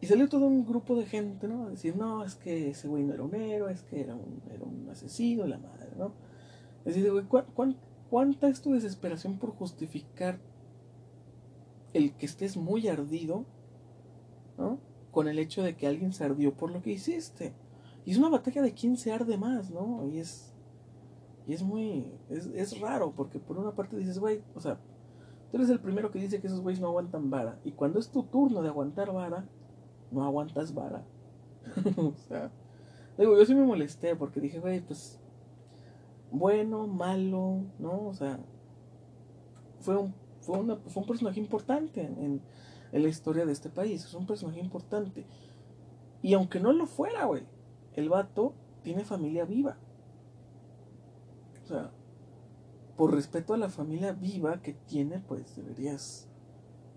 Y 0.00 0.06
salió 0.06 0.28
todo 0.28 0.46
un 0.46 0.64
grupo 0.64 0.96
de 0.96 1.04
gente, 1.04 1.46
¿no? 1.46 1.66
A 1.66 1.70
decir, 1.70 1.96
no, 1.96 2.24
es 2.24 2.34
que 2.34 2.70
ese 2.70 2.88
güey 2.88 3.04
no 3.04 3.12
era 3.12 3.22
un 3.22 3.34
héroe, 3.34 3.70
es 3.70 3.82
que 3.82 4.00
era 4.00 4.14
un, 4.14 4.42
era 4.50 4.64
un 4.64 4.88
asesino, 4.88 5.46
la 5.46 5.58
madre, 5.58 5.92
¿no? 5.98 6.14
Es 6.86 6.94
decir, 6.94 7.12
güey, 7.12 7.26
¿cuánto 7.26 7.90
¿Cuánta 8.10 8.48
es 8.48 8.60
tu 8.60 8.72
desesperación 8.72 9.38
por 9.38 9.52
justificar 9.52 10.40
el 11.92 12.16
que 12.16 12.26
estés 12.26 12.56
muy 12.56 12.88
ardido, 12.88 13.46
¿no? 14.58 14.80
Con 15.10 15.28
el 15.28 15.38
hecho 15.38 15.62
de 15.62 15.76
que 15.76 15.86
alguien 15.86 16.12
se 16.12 16.24
ardió 16.24 16.54
por 16.54 16.70
lo 16.70 16.82
que 16.82 16.92
hiciste. 16.92 17.52
Y 18.04 18.12
es 18.12 18.18
una 18.18 18.28
batalla 18.28 18.62
de 18.62 18.72
quién 18.72 18.96
se 18.96 19.12
arde 19.12 19.36
más, 19.36 19.70
¿no? 19.70 20.06
Y 20.06 20.18
es. 20.18 20.52
Y 21.46 21.54
es 21.54 21.62
muy. 21.62 22.12
Es, 22.28 22.46
es 22.46 22.80
raro, 22.80 23.12
porque 23.16 23.38
por 23.38 23.58
una 23.58 23.72
parte 23.72 23.96
dices, 23.96 24.18
güey, 24.18 24.42
o 24.54 24.60
sea, 24.60 24.78
tú 25.50 25.56
eres 25.56 25.70
el 25.70 25.80
primero 25.80 26.10
que 26.10 26.20
dice 26.20 26.40
que 26.40 26.46
esos 26.46 26.60
güeyes 26.60 26.80
no 26.80 26.88
aguantan 26.88 27.30
vara. 27.30 27.58
Y 27.64 27.72
cuando 27.72 27.98
es 27.98 28.10
tu 28.10 28.22
turno 28.24 28.62
de 28.62 28.68
aguantar 28.68 29.12
vara, 29.12 29.46
no 30.10 30.24
aguantas 30.24 30.74
vara. 30.74 31.04
o 31.96 32.12
sea, 32.28 32.50
digo, 33.18 33.36
yo 33.36 33.44
sí 33.44 33.54
me 33.54 33.64
molesté 33.64 34.16
porque 34.16 34.40
dije, 34.40 34.60
güey, 34.60 34.80
pues 34.80 35.20
bueno, 36.30 36.86
malo, 36.86 37.64
¿no? 37.78 38.06
O 38.06 38.14
sea, 38.14 38.38
fue 39.80 39.96
un, 39.96 40.14
fue 40.40 40.58
una, 40.58 40.76
fue 40.76 41.02
un 41.02 41.08
personaje 41.08 41.40
importante 41.40 42.02
en, 42.02 42.40
en, 42.92 43.02
la 43.02 43.08
historia 43.08 43.46
de 43.46 43.52
este 43.52 43.70
país, 43.70 44.04
es 44.04 44.14
un 44.14 44.26
personaje 44.26 44.60
importante. 44.60 45.26
Y 46.22 46.34
aunque 46.34 46.60
no 46.60 46.72
lo 46.72 46.86
fuera, 46.86 47.24
güey, 47.24 47.44
el 47.94 48.08
vato 48.08 48.54
tiene 48.82 49.04
familia 49.04 49.44
viva. 49.44 49.76
O 51.62 51.66
sea, 51.66 51.90
por 52.96 53.14
respeto 53.14 53.54
a 53.54 53.58
la 53.58 53.68
familia 53.68 54.12
viva 54.12 54.60
que 54.60 54.74
tiene, 54.74 55.20
pues 55.20 55.56
deberías 55.56 56.28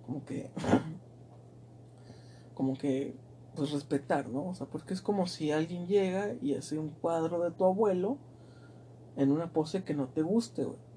como 0.06 0.26
que 0.26 0.52
como 2.54 2.78
que 2.78 3.16
pues 3.56 3.72
respetar, 3.72 4.28
¿no? 4.30 4.48
O 4.48 4.56
sea, 4.56 4.68
porque 4.68 4.94
es 4.94 5.02
como 5.02 5.28
si 5.28 5.52
alguien 5.52 5.88
llega 5.88 6.34
y 6.42 6.56
hace 6.56 6.80
un 6.80 6.90
cuadro 6.90 7.42
de 7.44 7.52
tu 7.52 7.66
abuelo 7.66 8.18
en 9.16 9.32
una 9.32 9.52
pose 9.52 9.84
que 9.84 9.94
no 9.94 10.08
te 10.08 10.24
guste, 10.24 10.64
güey. 10.64 10.93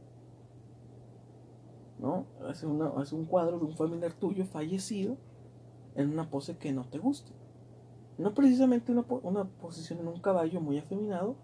¿No? 1.99 2.27
Hace, 2.47 2.67
una, 2.67 2.91
un 2.91 3.25
cuadro 3.25 3.59
de 3.59 3.65
un 3.65 3.75
familiar 3.75 4.13
tuyo 4.13 4.45
fallecido 4.45 5.17
en 5.95 6.11
una 6.11 6.29
pose 6.29 6.59
que 6.59 6.73
no 6.73 6.85
te 6.85 6.99
guste. 6.99 7.33
No 8.19 8.35
precisamente 8.35 8.93
una, 8.93 9.05
una 9.23 9.45
posición 9.45 10.01
en 10.01 10.09
un 10.09 10.21
caballo 10.21 10.61
muy 10.61 10.79
afeminado, 10.79 11.37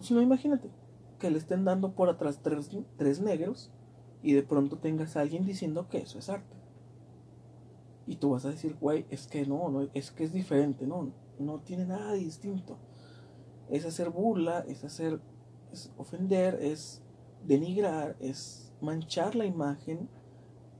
sino 0.00 0.20
imagínate 0.20 0.70
que 1.18 1.30
le 1.30 1.38
estén 1.38 1.64
dando 1.64 1.92
por 1.92 2.08
atrás 2.08 2.40
tres, 2.42 2.70
tres 2.96 3.20
negros 3.20 3.70
y 4.22 4.32
de 4.32 4.42
pronto 4.42 4.78
tengas 4.78 5.16
a 5.16 5.20
alguien 5.20 5.44
diciendo 5.44 5.88
que 5.88 5.98
eso 5.98 6.18
es 6.18 6.28
arte. 6.28 6.56
Y 8.06 8.16
tú 8.16 8.30
vas 8.30 8.44
a 8.44 8.50
decir, 8.50 8.76
güey, 8.80 9.06
es 9.10 9.26
que 9.28 9.46
no, 9.46 9.68
no, 9.70 9.88
es 9.94 10.10
que 10.10 10.24
es 10.24 10.32
diferente, 10.32 10.86
no, 10.86 11.12
no 11.38 11.60
tiene 11.60 11.86
nada 11.86 12.14
distinto. 12.14 12.78
Es 13.70 13.86
hacer 13.86 14.10
burla, 14.10 14.64
es 14.66 14.84
hacer, 14.84 15.20
es 15.72 15.92
ofender, 15.96 16.58
es 16.60 17.02
denigrar, 17.46 18.16
es 18.18 18.71
manchar 18.82 19.34
la 19.34 19.46
imagen, 19.46 20.08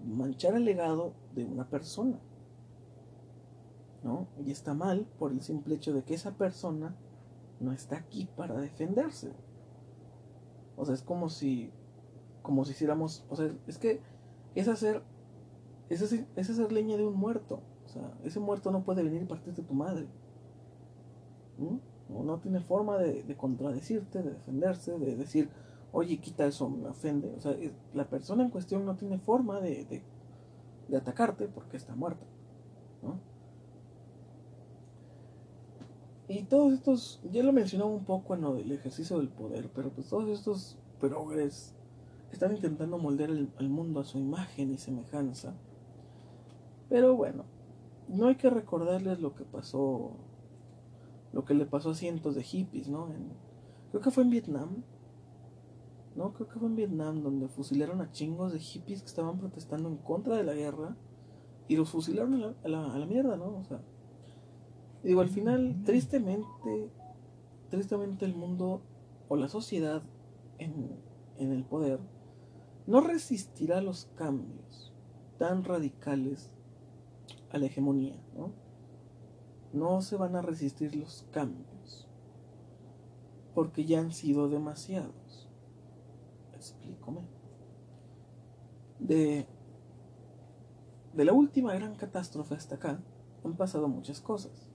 manchar 0.05 0.55
el 0.55 0.67
legado 0.67 1.15
de 1.35 1.47
una 1.47 1.69
persona. 1.69 2.19
¿No? 4.03 4.27
Y 4.45 4.51
está 4.51 4.75
mal 4.75 5.07
por 5.19 5.33
el 5.33 5.41
simple 5.41 5.77
hecho 5.77 5.95
de 5.95 6.03
que 6.03 6.15
esa 6.15 6.33
persona 6.33 6.95
no 7.61 7.73
está 7.73 7.97
aquí 7.97 8.29
para 8.37 8.61
defenderse. 8.61 9.33
O 10.77 10.85
sea, 10.85 10.95
es 10.95 11.03
como 11.03 11.31
si, 11.31 11.71
como 12.43 12.65
si 12.65 12.73
hiciéramos, 12.73 13.25
o 13.31 13.37
sea, 13.37 13.51
es 13.67 13.79
que 13.79 14.01
es 14.57 14.67
hacer 14.67 15.03
esa 15.93 16.05
es, 16.37 16.51
hacer 16.51 16.73
leña 16.73 16.97
de 16.97 17.05
un 17.05 17.15
muerto. 17.15 17.61
O 17.85 17.89
sea, 17.89 18.15
ese 18.25 18.41
muerto 18.41 18.71
no 18.71 18.83
puede 18.83 19.03
venir 19.03 19.23
y 19.23 19.27
partirte 19.27 19.63
tu 19.63 19.75
madre. 19.75 20.07
¿Mm? 21.59 22.25
No, 22.25 22.39
tiene 22.39 22.61
forma 22.61 22.97
de, 22.99 23.37
contradecirte, 23.37 24.23
de 24.23 24.31
defenderse, 24.31 24.99
de 24.99 25.17
decir, 25.17 25.51
oye, 25.93 26.19
quita 26.19 26.47
eso, 26.47 26.69
me 26.69 26.89
ofende. 26.89 27.33
O 27.37 27.41
sea, 27.41 27.55
la 27.95 28.09
persona 28.09 28.43
en 28.43 28.51
cuestión 28.51 28.85
no 28.85 28.97
tiene 28.97 29.19
forma 29.19 29.61
de, 29.61 30.03
de, 30.89 30.97
atacarte 30.97 31.49
porque 31.49 31.77
está 31.77 31.95
muerta. 31.95 32.25
¿no? 33.03 33.19
Y 36.29 36.43
todos 36.45 36.73
estos, 36.73 37.21
ya 37.31 37.43
lo 37.43 37.53
mencionaba 37.53 37.91
un 37.91 38.05
poco 38.05 38.35
en 38.35 38.43
lo 38.43 38.55
del 38.55 38.73
ejercicio 38.73 39.19
del 39.19 39.29
poder, 39.29 39.71
pero 39.75 39.91
pues 39.91 40.09
todos 40.09 40.29
estos 40.29 40.79
progres 41.01 41.75
están 42.31 42.55
intentando 42.55 42.99
moldear 42.99 43.31
el 43.31 43.69
mundo 43.69 44.01
a 44.01 44.05
su 44.05 44.19
imagen 44.19 44.73
y 44.73 44.79
semejanza 44.79 45.55
pero 46.93 47.17
bueno, 47.17 47.47
no 48.07 48.29
hay 48.29 48.35
que 48.35 48.51
recordarles 48.51 49.19
lo 49.19 49.35
que 49.35 49.45
pasó, 49.45 50.11
lo 51.33 51.43
que 51.47 51.55
le 51.55 51.65
pasó 51.65 51.93
a 51.93 51.95
cientos 51.95 52.35
de 52.35 52.43
hippies, 52.43 52.87
¿no? 52.89 53.09
creo 53.91 54.03
que 54.03 54.11
fue 54.11 54.25
en 54.25 54.29
Vietnam, 54.29 54.83
¿no? 56.17 56.33
Creo 56.33 56.49
que 56.49 56.59
fue 56.59 56.69
en 56.69 56.77
Vietnam 56.77 57.23
donde 57.23 57.49
fusilaron 57.49 58.01
a 58.01 58.11
chingos 58.11 58.53
de 58.53 58.59
hippies 58.59 59.01
que 59.01 59.09
estaban 59.09 59.39
protestando 59.39 59.89
en 59.89 59.97
contra 59.97 60.37
de 60.37 60.45
la 60.45 60.55
guerra 60.55 60.97
y 61.69 61.77
los 61.77 61.91
fusilaron 61.91 62.35
a 62.35 62.69
la, 62.69 62.93
a 62.93 62.99
la, 62.99 63.07
mierda, 63.07 63.37
¿no? 63.37 63.57
O 63.57 63.65
sea, 63.65 63.81
digo, 65.03 65.21
al 65.21 65.29
final, 65.29 65.83
tristemente, 65.85 66.91
tristemente 67.71 68.25
el 68.25 68.35
mundo 68.35 68.83
o 69.29 69.37
la 69.37 69.49
sociedad 69.49 70.03
en, 70.59 70.99
en 71.39 71.53
el 71.53 71.65
poder 71.65 72.01
no 72.87 73.01
resistirá 73.01 73.81
los 73.81 74.07
cambios 74.17 74.93
tan 75.39 75.65
radicales 75.65 76.51
a 77.51 77.59
la 77.59 77.67
hegemonía, 77.67 78.21
¿no? 78.35 78.53
No 79.73 80.03
se 80.03 80.17
van 80.17 80.37
a 80.37 80.43
resistir 80.43 80.95
los 80.95 81.27
cambios, 81.31 82.09
porque 83.55 83.85
ya 83.85 84.01
han 84.01 84.13
sido 84.13 84.49
demasiados. 84.49 85.22
Explícame. 86.71 87.21
De, 88.99 89.47
de 91.13 91.25
la 91.25 91.33
última 91.33 91.75
gran 91.75 91.97
catástrofe 91.97 92.55
hasta 92.55 92.77
acá, 92.77 93.01
han 93.45 93.57
pasado 93.57 93.89
muchas 93.89 94.21
cosas. 94.21 94.69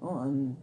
¿no? 0.00 0.56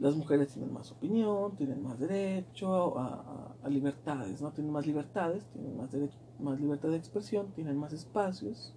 las 0.00 0.16
mujeres 0.16 0.48
tienen 0.48 0.72
más 0.72 0.90
opinión, 0.90 1.56
tienen 1.56 1.82
más 1.82 1.98
derecho 1.98 2.98
a, 2.98 3.56
a, 3.62 3.68
libertades, 3.68 4.42
¿no? 4.42 4.50
Tienen 4.50 4.72
más 4.72 4.86
libertades, 4.86 5.46
tienen 5.52 5.76
más, 5.76 5.92
derecho, 5.92 6.18
más 6.40 6.60
libertad 6.60 6.88
de 6.88 6.96
expresión, 6.96 7.52
tienen 7.52 7.78
más 7.78 7.92
espacios 7.92 8.74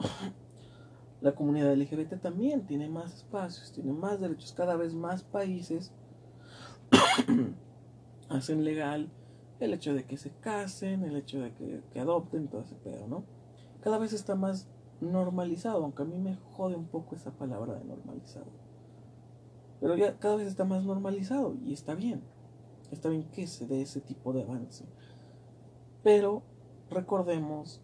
la 1.20 1.34
comunidad 1.34 1.74
LGBT 1.74 2.20
también 2.20 2.66
tiene 2.66 2.88
más 2.88 3.14
espacios, 3.14 3.72
tiene 3.72 3.92
más 3.92 4.20
derechos. 4.20 4.52
Cada 4.52 4.76
vez 4.76 4.94
más 4.94 5.22
países 5.22 5.92
hacen 8.28 8.64
legal 8.64 9.10
el 9.60 9.74
hecho 9.74 9.94
de 9.94 10.04
que 10.04 10.16
se 10.16 10.30
casen, 10.30 11.04
el 11.04 11.16
hecho 11.16 11.40
de 11.40 11.52
que, 11.52 12.00
adopten, 12.00 12.48
todo 12.48 12.62
ese 12.62 12.74
pedo, 12.76 13.06
¿no? 13.06 13.24
Cada 13.80 13.98
vez 13.98 14.12
está 14.12 14.34
más 14.34 14.68
normalizado, 15.00 15.84
aunque 15.84 16.02
a 16.02 16.06
mí 16.06 16.18
me 16.18 16.36
jode 16.36 16.76
un 16.76 16.86
poco 16.86 17.14
esa 17.14 17.30
palabra 17.30 17.74
de 17.74 17.84
normalizado. 17.84 18.46
Pero 19.80 19.96
ya 19.96 20.18
cada 20.18 20.36
vez 20.36 20.46
está 20.46 20.64
más 20.64 20.84
normalizado 20.84 21.54
y 21.62 21.72
está 21.72 21.94
bien. 21.94 22.22
Está 22.90 23.08
bien 23.08 23.24
que 23.30 23.46
se 23.46 23.66
dé 23.66 23.82
ese 23.82 24.00
tipo 24.00 24.32
de 24.32 24.42
avance. 24.42 24.84
Pero 26.02 26.42
recordemos 26.90 27.80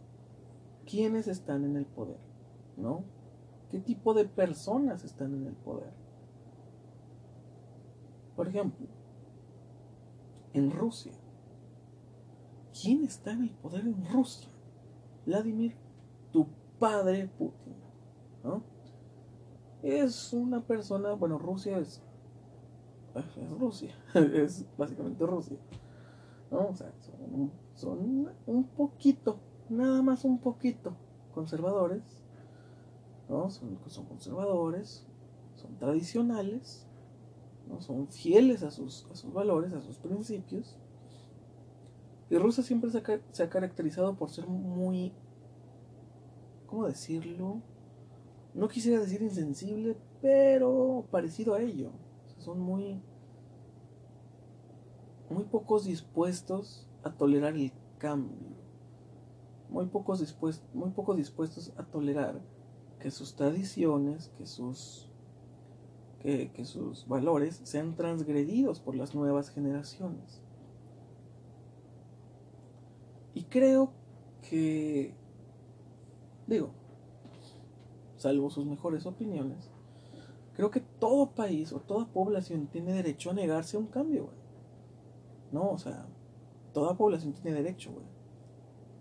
quiénes 0.84 1.28
están 1.28 1.64
en 1.64 1.76
el 1.76 1.86
poder, 1.86 2.18
¿no? 2.76 3.04
¿Qué 3.70 3.80
tipo 3.80 4.14
de 4.14 4.24
personas 4.24 5.04
están 5.04 5.34
en 5.34 5.46
el 5.46 5.54
poder? 5.54 5.92
Por 8.34 8.48
ejemplo, 8.48 8.86
en 10.52 10.70
Rusia. 10.70 11.12
¿Quién 12.80 13.04
está 13.04 13.32
en 13.32 13.42
el 13.42 13.50
poder 13.50 13.86
en 13.86 14.04
Rusia? 14.12 14.48
Vladimir, 15.24 15.74
tu 16.32 16.46
padre 16.78 17.28
Putin, 17.38 17.74
¿no? 18.44 18.62
Es 19.82 20.32
una 20.32 20.60
persona, 20.60 21.12
bueno, 21.12 21.38
Rusia 21.38 21.78
es, 21.78 22.02
es 23.14 23.50
Rusia, 23.58 23.94
es 24.14 24.64
básicamente 24.76 25.24
Rusia, 25.24 25.56
¿no? 26.50 26.68
O 26.68 26.74
sea, 26.74 26.92
son, 27.00 27.50
son 27.74 28.30
un 28.46 28.64
poquito 28.64 29.38
nada 29.68 30.02
más 30.02 30.24
un 30.24 30.38
poquito 30.38 30.94
conservadores, 31.34 32.02
¿no? 33.28 33.50
Son, 33.50 33.76
conservadores, 34.08 35.06
son 35.56 35.76
tradicionales, 35.76 36.86
¿no? 37.68 37.80
Son 37.80 38.08
fieles 38.08 38.62
a 38.62 38.70
sus, 38.70 39.06
sus 39.12 39.32
valores, 39.32 39.72
a 39.72 39.80
sus 39.80 39.98
principios. 39.98 40.76
Y 42.28 42.36
Rusia 42.38 42.62
siempre 42.62 42.90
se 42.90 43.42
ha, 43.42 43.48
caracterizado 43.48 44.16
por 44.16 44.30
ser 44.30 44.46
muy, 44.46 45.12
¿cómo 46.66 46.86
decirlo? 46.86 47.62
No 48.54 48.68
quisiera 48.68 49.00
decir 49.00 49.22
insensible, 49.22 49.96
pero 50.20 51.06
parecido 51.10 51.54
a 51.54 51.60
ello. 51.60 51.92
son 52.38 52.60
muy, 52.60 53.00
muy 55.30 55.44
pocos 55.44 55.84
dispuestos 55.84 56.88
a 57.02 57.12
tolerar 57.12 57.54
el 57.54 57.72
cambio 57.98 58.56
muy 59.68 59.86
pocos, 59.86 60.20
muy 60.72 60.92
dispuestos 61.16 61.72
a 61.76 61.84
tolerar 61.84 62.40
que 63.00 63.10
sus 63.10 63.34
tradiciones, 63.34 64.30
que 64.38 64.46
sus, 64.46 65.10
que 66.22 66.64
sus 66.64 67.06
valores 67.06 67.60
sean 67.64 67.94
transgredidos 67.94 68.80
por 68.80 68.94
las 68.94 69.14
nuevas 69.14 69.50
generaciones. 69.50 70.42
Y 73.36 73.44
creo 73.44 73.90
que, 74.48 75.12
digo, 76.46 76.70
salvo 78.16 78.48
sus 78.48 78.64
mejores 78.64 79.04
opiniones, 79.04 79.70
creo 80.54 80.70
que 80.70 80.80
todo 80.80 81.32
país 81.32 81.70
o 81.74 81.80
toda 81.80 82.06
población 82.06 82.66
tiene 82.68 82.94
derecho 82.94 83.30
a 83.30 83.34
negarse 83.34 83.76
a 83.76 83.80
un 83.80 83.88
cambio, 83.88 84.24
güey. 84.24 84.36
No, 85.52 85.68
o 85.68 85.76
sea, 85.76 86.06
toda 86.72 86.96
población 86.96 87.34
tiene 87.34 87.62
derecho, 87.62 87.92
güey. 87.92 88.06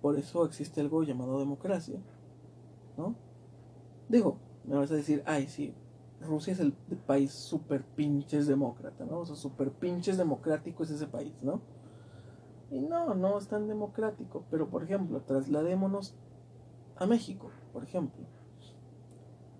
Por 0.01 0.19
eso 0.19 0.43
existe 0.43 0.81
algo 0.81 1.03
llamado 1.03 1.39
democracia, 1.39 2.01
¿no? 2.97 3.15
Digo, 4.09 4.37
me 4.65 4.75
vas 4.75 4.91
a 4.91 4.95
decir, 4.95 5.23
ay, 5.25 5.47
sí, 5.47 5.73
Rusia 6.19 6.51
es 6.51 6.59
el 6.59 6.73
país 7.07 7.31
super 7.31 7.85
pinches 7.85 8.47
demócrata, 8.47 9.05
¿no? 9.05 9.19
O 9.19 9.25
sea, 9.25 9.37
super 9.37 9.71
pinches 9.71 10.17
democrático 10.17 10.83
es 10.83 10.89
ese 10.89 11.07
país, 11.07 11.41
¿no? 11.41 11.61
Y 12.71 12.79
no, 12.79 13.13
no 13.13 13.37
es 13.37 13.47
tan 13.47 13.67
democrático, 13.67 14.43
pero 14.49 14.69
por 14.69 14.83
ejemplo, 14.83 15.21
trasladémonos 15.21 16.15
a 16.95 17.05
México, 17.05 17.51
por 17.71 17.83
ejemplo. 17.83 18.25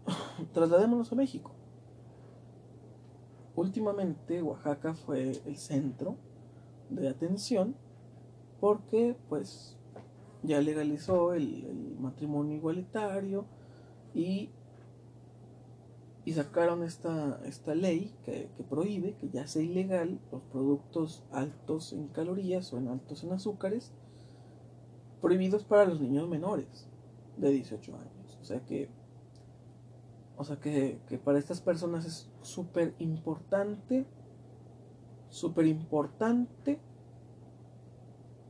trasladémonos 0.54 1.12
a 1.12 1.15
México. 1.15 1.52
Últimamente 3.56 4.41
Oaxaca 4.41 4.96
fue 4.96 5.41
el 5.46 5.58
centro 5.58 6.18
de 6.89 7.08
atención 7.08 7.76
porque 8.60 9.15
pues 9.30 9.78
ya 10.44 10.62
legalizó 10.62 11.34
el, 11.34 11.96
matrimonio 12.00 12.58
igualitario 12.58 13.46
y, 14.13 14.50
y 16.26 16.34
sacaron 16.34 16.84
esta, 16.84 17.40
esta 17.46 17.76
ley 17.76 18.12
que, 18.24 18.50
que, 18.58 18.64
prohíbe 18.64 19.16
que 19.16 19.30
ya 19.30 19.46
sea 19.46 19.62
ilegal 19.62 20.20
los 20.32 20.42
productos 20.42 21.24
altos 21.32 21.94
en 21.94 22.08
calorías 22.08 22.74
o 22.74 22.80
en 22.80 22.88
altos 22.88 23.24
en 23.24 23.32
azúcares 23.32 23.94
prohibidos 25.22 25.64
para 25.64 25.86
los 25.86 26.02
niños 26.02 26.28
menores 26.28 26.88
de 27.38 27.52
18 27.52 27.96
años. 27.96 28.38
O 28.42 28.44
sea 28.44 28.60
que, 28.66 28.90
o 30.38 30.44
sea 30.44 30.60
que, 30.60 31.00
que 31.08 31.18
para 31.18 31.38
estas 31.38 31.62
personas 31.62 32.06
es 32.06 32.30
súper 32.42 32.96
importante, 33.00 34.06
súper 35.30 35.68
importante 35.68 36.80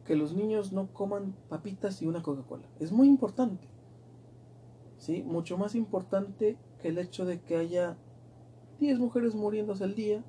que 0.05 0.15
los 0.15 0.33
niños 0.33 0.71
no 0.71 0.87
coman 0.93 1.35
papitas 1.49 2.01
y 2.01 2.07
una 2.07 2.21
Coca-Cola. 2.21 2.67
Es 2.79 2.91
muy 2.91 3.07
importante. 3.07 3.67
¿Sí? 4.97 5.23
Mucho 5.23 5.57
más 5.57 5.75
importante 5.75 6.57
el 6.87 6.97
hecho 6.97 7.25
de 7.25 7.41
que 7.41 7.57
haya 7.57 7.97
10 8.79 8.99
mujeres 8.99 9.35
muriéndose 9.35 9.83
al 9.83 9.95
día, 9.95 10.23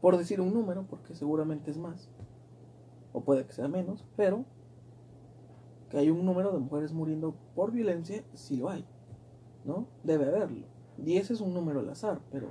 por 0.00 0.16
decir 0.16 0.40
un 0.40 0.54
número, 0.54 0.86
porque 0.88 1.14
seguramente 1.14 1.70
es 1.70 1.78
más, 1.78 2.08
o 3.12 3.22
puede 3.22 3.46
que 3.46 3.52
sea 3.52 3.68
menos, 3.68 4.04
pero 4.16 4.44
que 5.90 5.98
hay 5.98 6.10
un 6.10 6.24
número 6.24 6.52
de 6.52 6.58
mujeres 6.58 6.92
muriendo 6.92 7.34
por 7.54 7.72
violencia, 7.72 8.24
sí 8.34 8.56
lo 8.56 8.68
hay, 8.68 8.84
¿no? 9.64 9.86
Debe 10.02 10.26
haberlo. 10.26 10.66
10 10.98 11.30
es 11.30 11.40
un 11.40 11.54
número 11.54 11.80
al 11.80 11.90
azar, 11.90 12.20
pero 12.30 12.48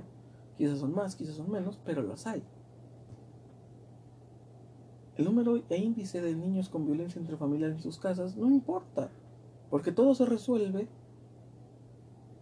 quizás 0.56 0.78
son 0.78 0.94
más, 0.94 1.16
quizás 1.16 1.36
son 1.36 1.50
menos, 1.50 1.78
pero 1.84 2.02
los 2.02 2.26
hay. 2.26 2.42
El 5.16 5.24
número 5.24 5.62
e 5.70 5.76
índice 5.78 6.20
de 6.20 6.34
niños 6.34 6.68
con 6.68 6.84
violencia 6.84 7.18
entre 7.18 7.36
familiares 7.36 7.76
en 7.76 7.82
sus 7.82 7.98
casas 7.98 8.36
no 8.36 8.50
importa, 8.50 9.10
porque 9.70 9.92
todo 9.92 10.14
se 10.14 10.26
resuelve, 10.26 10.88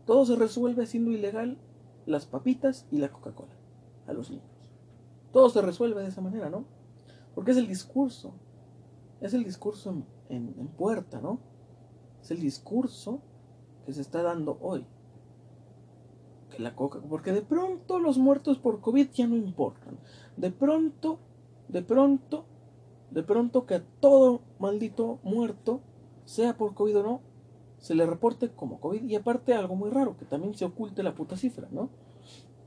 todo 0.07 0.27
se 0.27 0.37
resuelve 0.37 0.85
haciendo 0.85 1.11
ilegal 1.11 1.59
las 2.07 2.27
papitas 2.27 2.87
y 2.91 2.99
la 2.99 3.11
Coca-Cola 3.11 3.55
a 4.07 4.13
los 4.13 4.31
niños. 4.31 4.45
Todo 5.33 5.49
se 5.51 5.63
resuelve 5.63 6.03
de 6.03 6.09
esa 6.09 6.21
manera, 6.21 6.51
¿no? 6.51 6.65
Porque 7.35 7.53
es 7.53 7.57
el 7.57 7.67
discurso, 7.67 8.35
es 9.21 9.35
el 9.35 9.45
discurso 9.45 9.95
en 10.29 10.69
puerta, 10.77 11.21
¿no? 11.21 11.41
Es 12.23 12.31
el 12.31 12.41
discurso 12.41 13.21
que 13.85 13.93
se 13.93 14.01
está 14.01 14.23
dando 14.23 14.59
hoy. 14.61 14.87
Que 16.51 16.63
la 16.63 16.75
coca, 16.75 17.01
porque 17.01 17.33
de 17.33 17.43
pronto 17.43 17.99
los 17.99 18.17
muertos 18.17 18.59
por 18.59 18.81
COVID 18.81 19.11
ya 19.11 19.27
no 19.27 19.37
importan. 19.37 19.99
De 20.37 20.51
pronto, 20.51 21.19
de 21.69 21.83
pronto, 21.83 22.45
de 23.11 23.23
pronto 23.23 23.67
que 23.67 23.75
a 23.75 23.85
todo 24.01 24.43
maldito 24.59 25.19
muerto, 25.23 25.81
sea 26.25 26.57
por 26.57 26.75
COVID 26.75 26.99
o 26.99 27.03
no, 27.03 27.21
se 27.85 27.95
le 27.95 28.07
reporte 28.07 28.49
como 28.49 28.81
COVID. 28.81 29.05
Y 29.05 29.15
aparte 29.15 29.53
algo 29.53 29.77
muy 29.77 29.91
raro, 29.91 30.17
que 30.17 30.25
también 30.25 30.55
se 30.55 30.65
oculte 30.65 31.03
la 31.03 31.15
puta 31.15 31.37
cifra, 31.37 31.69
¿no? 31.71 31.91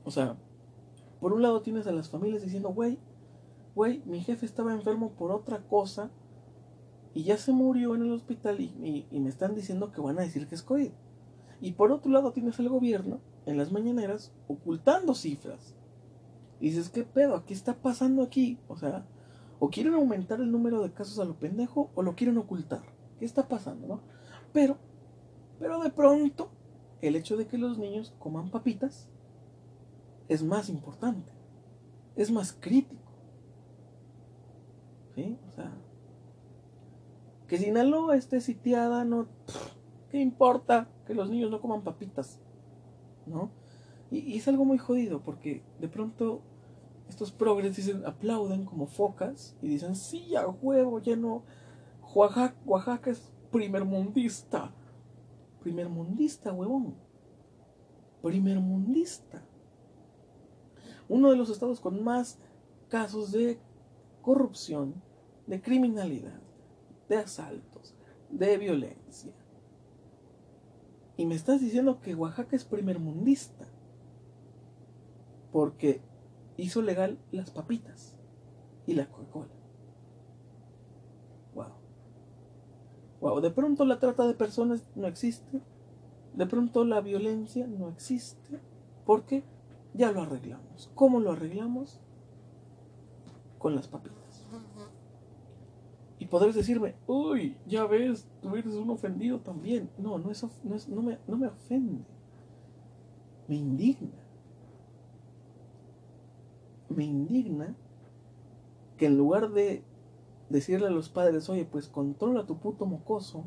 O 0.04 0.12
sea, 0.12 0.36
por 1.18 1.32
un 1.32 1.42
lado 1.42 1.60
tienes 1.60 1.88
a 1.88 1.92
las 1.92 2.08
familias 2.08 2.44
diciendo, 2.44 2.68
güey, 2.68 3.00
güey, 3.74 4.00
mi 4.06 4.20
jefe 4.20 4.46
estaba 4.46 4.72
enfermo 4.72 5.10
por 5.18 5.32
otra 5.32 5.58
cosa 5.66 6.12
y 7.14 7.24
ya 7.24 7.36
se 7.36 7.50
murió 7.50 7.96
en 7.96 8.02
el 8.02 8.12
hospital 8.12 8.60
y, 8.60 9.08
me 9.10 9.28
están 9.28 9.56
diciendo 9.56 9.90
que 9.90 10.00
van 10.00 10.20
a 10.20 10.22
decir 10.22 10.46
que 10.46 10.54
es 10.54 10.62
COVID. 10.62 10.92
Y 11.60 11.72
por 11.72 11.90
otro 11.90 12.12
lado 12.12 12.30
tienes 12.30 12.60
al 12.60 12.68
gobierno 12.68 13.18
en 13.44 13.56
las 13.56 13.72
mañaneras 13.72 14.32
ocultando 14.46 15.16
cifras. 15.16 15.74
Dices, 16.60 16.90
¿qué 16.90 17.02
pedo? 17.02 17.44
¿Qué 17.44 17.54
está 17.54 17.74
pasando 17.74 18.22
aquí? 18.22 18.60
O 18.68 18.76
sea, 18.76 19.04
o 19.58 19.68
quieren 19.68 19.94
aumentar 19.94 20.38
el 20.38 20.52
número 20.52 20.80
de 20.80 20.92
casos 20.92 21.18
a 21.18 21.24
lo 21.24 21.34
pendejo 21.34 21.90
o 21.96 22.04
lo 22.04 22.14
quieren 22.14 22.38
ocultar. 22.38 22.82
¿Qué 23.18 23.24
está 23.24 23.48
pasando, 23.48 23.88
no? 23.88 24.00
Pero, 24.52 24.78
pero 25.58 25.80
de 25.80 25.90
pronto, 25.90 26.50
el 27.00 27.16
hecho 27.16 27.36
de 27.36 27.46
que 27.46 27.58
los 27.58 27.78
niños 27.78 28.14
coman 28.18 28.50
papitas 28.50 29.08
es 30.28 30.42
más 30.42 30.68
importante. 30.68 31.32
Es 32.16 32.30
más 32.30 32.52
crítico. 32.52 33.02
¿Sí? 35.14 35.38
O 35.48 35.52
sea, 35.54 35.72
que 37.48 37.58
Sinaloa 37.58 38.16
esté 38.16 38.40
sitiada, 38.40 39.04
no. 39.04 39.26
¿Qué 40.10 40.20
importa 40.20 40.88
que 41.06 41.14
los 41.14 41.30
niños 41.30 41.50
no 41.50 41.60
coman 41.60 41.82
papitas? 41.82 42.38
¿No? 43.26 43.50
Y, 44.10 44.36
es 44.36 44.46
algo 44.48 44.64
muy 44.64 44.78
jodido 44.78 45.20
porque 45.20 45.62
de 45.80 45.88
pronto 45.88 46.42
estos 47.08 47.32
progres 47.32 47.76
dicen, 47.76 48.04
aplauden 48.06 48.64
como 48.64 48.86
focas 48.86 49.56
y 49.62 49.68
dicen, 49.68 49.96
sí, 49.96 50.36
a 50.36 50.46
huevo, 50.46 51.00
ya 51.00 51.16
no. 51.16 51.42
Oaxaca, 52.14 52.54
Oaxaca 52.66 53.10
es 53.10 53.32
primermundista. 53.50 54.72
Primermundista, 55.68 56.50
huevón. 56.50 56.94
Primermundista. 58.22 59.42
Uno 61.10 61.28
de 61.30 61.36
los 61.36 61.50
estados 61.50 61.78
con 61.78 62.02
más 62.02 62.38
casos 62.88 63.32
de 63.32 63.60
corrupción, 64.22 64.94
de 65.46 65.60
criminalidad, 65.60 66.40
de 67.10 67.16
asaltos, 67.18 67.94
de 68.30 68.56
violencia. 68.56 69.34
Y 71.18 71.26
me 71.26 71.34
estás 71.34 71.60
diciendo 71.60 72.00
que 72.00 72.14
Oaxaca 72.14 72.56
es 72.56 72.64
primermundista 72.64 73.68
porque 75.52 76.00
hizo 76.56 76.80
legal 76.80 77.18
las 77.30 77.50
papitas 77.50 78.16
y 78.86 78.94
la 78.94 79.06
Coca-Cola. 79.10 79.52
Wow. 81.54 81.72
Wow, 83.20 83.40
de 83.40 83.50
pronto 83.50 83.84
la 83.84 83.98
trata 83.98 84.26
de 84.26 84.34
personas 84.34 84.84
no 84.94 85.06
existe. 85.06 85.60
De 86.34 86.46
pronto 86.46 86.84
la 86.84 87.00
violencia 87.00 87.66
no 87.66 87.88
existe 87.88 88.60
porque 89.04 89.42
ya 89.94 90.12
lo 90.12 90.22
arreglamos. 90.22 90.90
¿Cómo 90.94 91.20
lo 91.20 91.32
arreglamos? 91.32 92.00
Con 93.58 93.74
las 93.74 93.88
papitas. 93.88 94.18
Y 96.20 96.26
podrás 96.26 96.54
decirme, 96.54 96.94
uy, 97.06 97.56
ya 97.66 97.86
ves, 97.86 98.26
tú 98.42 98.54
eres 98.56 98.74
un 98.74 98.90
ofendido 98.90 99.40
también. 99.40 99.88
No, 99.98 100.18
no, 100.18 100.30
es, 100.30 100.44
no, 100.64 100.74
es, 100.74 100.88
no, 100.88 101.02
me, 101.02 101.18
no 101.26 101.36
me 101.36 101.46
ofende. 101.46 102.04
Me 103.46 103.56
indigna. 103.56 104.18
Me 106.88 107.04
indigna 107.04 107.74
que 108.96 109.06
en 109.06 109.16
lugar 109.16 109.50
de 109.50 109.84
decirle 110.48 110.86
a 110.86 110.90
los 110.90 111.08
padres, 111.08 111.48
oye, 111.48 111.64
pues 111.64 111.88
controla 111.88 112.46
tu 112.46 112.58
puto 112.58 112.86
mocoso, 112.86 113.44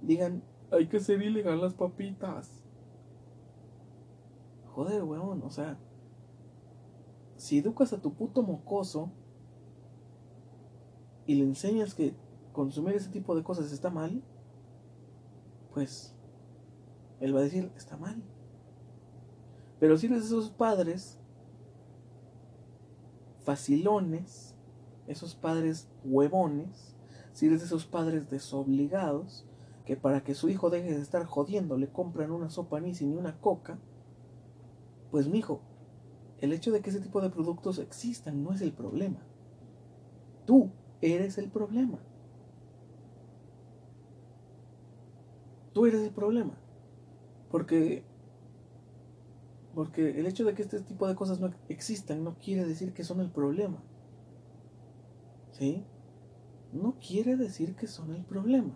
digan, 0.00 0.42
hay 0.70 0.88
que 0.88 1.00
ser 1.00 1.22
ilegal 1.22 1.60
las 1.60 1.74
papitas. 1.74 2.50
Joder, 4.74 5.04
weón, 5.04 5.42
o 5.42 5.50
sea, 5.50 5.78
si 7.36 7.58
educas 7.58 7.92
a 7.92 8.02
tu 8.02 8.12
puto 8.12 8.42
mocoso, 8.42 9.10
y 11.26 11.34
le 11.36 11.44
enseñas 11.44 11.94
que 11.94 12.14
consumir 12.52 12.94
ese 12.94 13.10
tipo 13.10 13.34
de 13.34 13.42
cosas 13.42 13.72
está 13.72 13.90
mal, 13.90 14.22
pues 15.72 16.14
él 17.20 17.34
va 17.34 17.40
a 17.40 17.44
decir, 17.44 17.70
está 17.76 17.96
mal. 17.96 18.22
Pero 19.80 19.96
si 19.96 20.06
eres 20.06 20.24
esos 20.26 20.50
padres 20.50 21.18
facilones, 23.44 24.54
esos 25.06 25.34
padres 25.34 25.88
huevones, 26.04 26.96
si 27.32 27.46
eres 27.46 27.62
esos 27.62 27.86
padres 27.86 28.30
desobligados, 28.30 29.46
que 29.84 29.96
para 29.96 30.24
que 30.24 30.34
su 30.34 30.48
hijo 30.48 30.70
deje 30.70 30.94
de 30.94 31.02
estar 31.02 31.24
jodiendo 31.26 31.76
le 31.76 31.88
compran 31.88 32.30
una 32.30 32.48
sopa 32.48 32.80
ni 32.80 32.92
ni 32.92 33.14
una 33.14 33.38
coca, 33.40 33.78
pues 35.10 35.28
mi 35.28 35.38
hijo, 35.38 35.60
el 36.40 36.52
hecho 36.52 36.72
de 36.72 36.80
que 36.80 36.90
ese 36.90 37.00
tipo 37.00 37.20
de 37.20 37.30
productos 37.30 37.78
existan 37.78 38.42
no 38.42 38.52
es 38.52 38.60
el 38.62 38.72
problema. 38.72 39.20
Tú 40.46 40.70
eres 41.00 41.38
el 41.38 41.50
problema. 41.50 41.98
Tú 45.72 45.86
eres 45.86 46.02
el 46.02 46.10
problema. 46.10 46.54
Porque 47.50 48.04
porque 49.74 50.18
el 50.18 50.26
hecho 50.26 50.44
de 50.44 50.54
que 50.54 50.62
este 50.62 50.80
tipo 50.80 51.06
de 51.06 51.14
cosas 51.14 51.40
no 51.40 51.52
existan 51.68 52.24
no 52.24 52.36
quiere 52.38 52.64
decir 52.64 52.92
que 52.92 53.04
son 53.04 53.20
el 53.20 53.30
problema. 53.30 53.82
¿Sí? 55.52 55.84
No 56.72 56.96
quiere 56.98 57.36
decir 57.36 57.74
que 57.76 57.86
son 57.86 58.12
el 58.14 58.24
problema. 58.24 58.74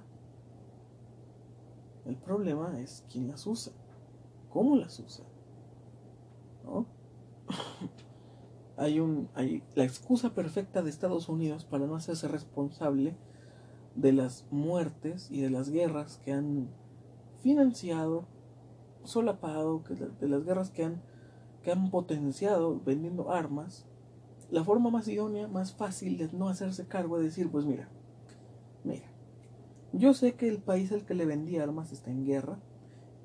El 2.05 2.17
problema 2.17 2.81
es 2.81 3.05
quién 3.11 3.29
las 3.29 3.47
usa, 3.47 3.73
cómo 4.49 4.77
las 4.77 4.99
usa. 4.99 5.25
¿No? 6.65 6.87
hay 8.79 9.01
un 9.01 9.29
hay 9.35 9.63
la 9.75 9.85
excusa 9.85 10.35
perfecta 10.35 10.83
de 10.83 10.91
Estados 10.91 11.29
Unidos 11.29 11.65
para 11.65 11.87
no 11.87 11.97
hacerse 11.97 12.29
responsable 12.29 13.17
de 13.97 14.13
las 14.13 14.47
muertes 14.51 15.29
y 15.31 15.41
de 15.41 15.51
las 15.51 15.71
guerras 15.71 16.19
que 16.25 16.33
han 16.33 16.69
financiado, 17.43 18.27
solapado, 19.05 19.83
de 20.21 20.29
las 20.29 20.45
guerras 20.45 20.71
que 20.71 20.85
han 20.85 21.03
que 21.63 21.73
han 21.73 21.91
potenciado 21.91 22.81
vendiendo 22.85 23.31
armas 23.33 23.87
la 24.51 24.65
forma 24.65 24.91
más 24.91 25.09
idónea, 25.09 25.47
más 25.49 25.75
fácil 25.75 26.17
de 26.17 26.31
no 26.33 26.49
hacerse 26.49 26.87
cargo 26.87 27.19
es 27.19 27.25
decir, 27.25 27.51
pues 27.51 27.67
mira, 27.67 27.89
mira, 28.85 29.07
yo 29.93 30.15
sé 30.15 30.35
que 30.35 30.49
el 30.49 30.59
país 30.59 30.91
al 30.93 31.05
que 31.05 31.15
le 31.15 31.27
vendí 31.27 31.59
armas 31.59 31.93
está 31.93 32.11
en 32.11 32.25
guerra, 32.25 32.59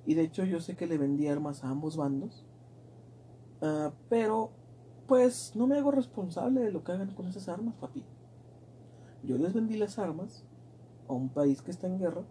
y 0.06 0.16
de 0.16 0.24
hecho 0.24 0.44
yo 0.44 0.60
sé 0.60 0.76
que 0.76 0.88
le 0.88 0.98
vendí 0.98 1.28
armas 1.28 1.64
a 1.64 1.70
ambos 1.70 1.96
bandos, 1.96 2.46
uh, 3.62 3.92
pero 4.10 4.52
pues 5.08 5.56
no 5.56 5.68
me 5.68 5.78
hago 5.78 5.92
responsable 5.92 6.62
de 6.62 6.72
lo 6.72 6.84
que 6.84 6.92
hagan 6.92 7.14
con 7.14 7.28
esas 7.28 7.48
armas, 7.48 7.76
papi. 7.76 8.04
Yo 9.24 9.38
les 9.38 9.54
vendí 9.54 9.78
las 9.78 10.00
armas 10.00 10.44
a 11.08 11.14
un 11.14 11.30
país 11.30 11.62
que 11.62 11.72
está 11.72 11.88
en 11.88 12.00
guerra, 12.00 12.24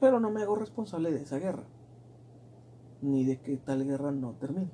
pero 0.00 0.20
no 0.20 0.30
me 0.30 0.42
hago 0.42 0.56
responsable 0.56 1.12
de 1.12 1.22
esa 1.22 1.38
guerra, 1.38 1.64
ni 3.02 3.24
de 3.24 3.40
que 3.40 3.56
tal 3.56 3.84
guerra 3.84 4.12
no 4.12 4.32
termine. 4.32 4.70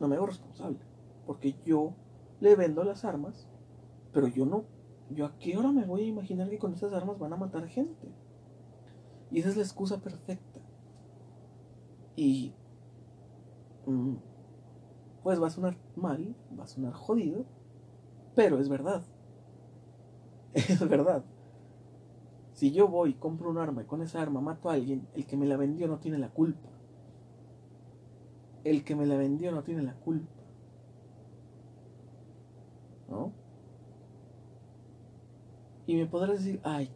No 0.00 0.08
me 0.08 0.16
hago 0.16 0.26
responsable, 0.26 0.78
porque 1.26 1.56
yo 1.64 1.94
le 2.40 2.56
vendo 2.56 2.84
las 2.84 3.04
armas, 3.04 3.48
pero 4.12 4.28
yo 4.28 4.46
no, 4.46 4.64
yo 5.10 5.26
a 5.26 5.38
qué 5.38 5.56
hora 5.56 5.72
me 5.72 5.84
voy 5.84 6.02
a 6.02 6.08
imaginar 6.08 6.48
que 6.50 6.58
con 6.58 6.72
esas 6.74 6.92
armas 6.92 7.18
van 7.18 7.32
a 7.32 7.36
matar 7.36 7.66
gente. 7.68 8.08
Y 9.30 9.40
esa 9.40 9.50
es 9.50 9.56
la 9.56 9.62
excusa 9.62 10.00
perfecta. 10.00 10.60
Y 12.16 12.54
mm, 13.86 14.14
pues 15.22 15.40
va 15.40 15.48
a 15.48 15.50
sonar 15.50 15.76
mal, 15.94 16.34
va 16.58 16.64
a 16.64 16.68
sonar 16.68 16.94
jodido, 16.94 17.44
pero 18.34 18.58
es 18.58 18.68
verdad. 18.68 19.02
Es 20.54 20.88
verdad. 20.88 21.22
Si 22.58 22.72
yo 22.72 22.88
voy, 22.88 23.14
compro 23.14 23.50
un 23.50 23.58
arma 23.58 23.82
y 23.82 23.84
con 23.84 24.02
esa 24.02 24.20
arma 24.20 24.40
mato 24.40 24.68
a 24.68 24.72
alguien, 24.72 25.06
el 25.14 25.26
que 25.26 25.36
me 25.36 25.46
la 25.46 25.56
vendió 25.56 25.86
no 25.86 26.00
tiene 26.00 26.18
la 26.18 26.30
culpa. 26.30 26.68
El 28.64 28.82
que 28.82 28.96
me 28.96 29.06
la 29.06 29.16
vendió 29.16 29.52
no 29.52 29.62
tiene 29.62 29.84
la 29.84 29.94
culpa. 29.94 30.32
¿No? 33.08 33.30
Y 35.86 35.94
me 35.94 36.06
podrás 36.06 36.38
decir, 36.44 36.60
ay, 36.64 36.90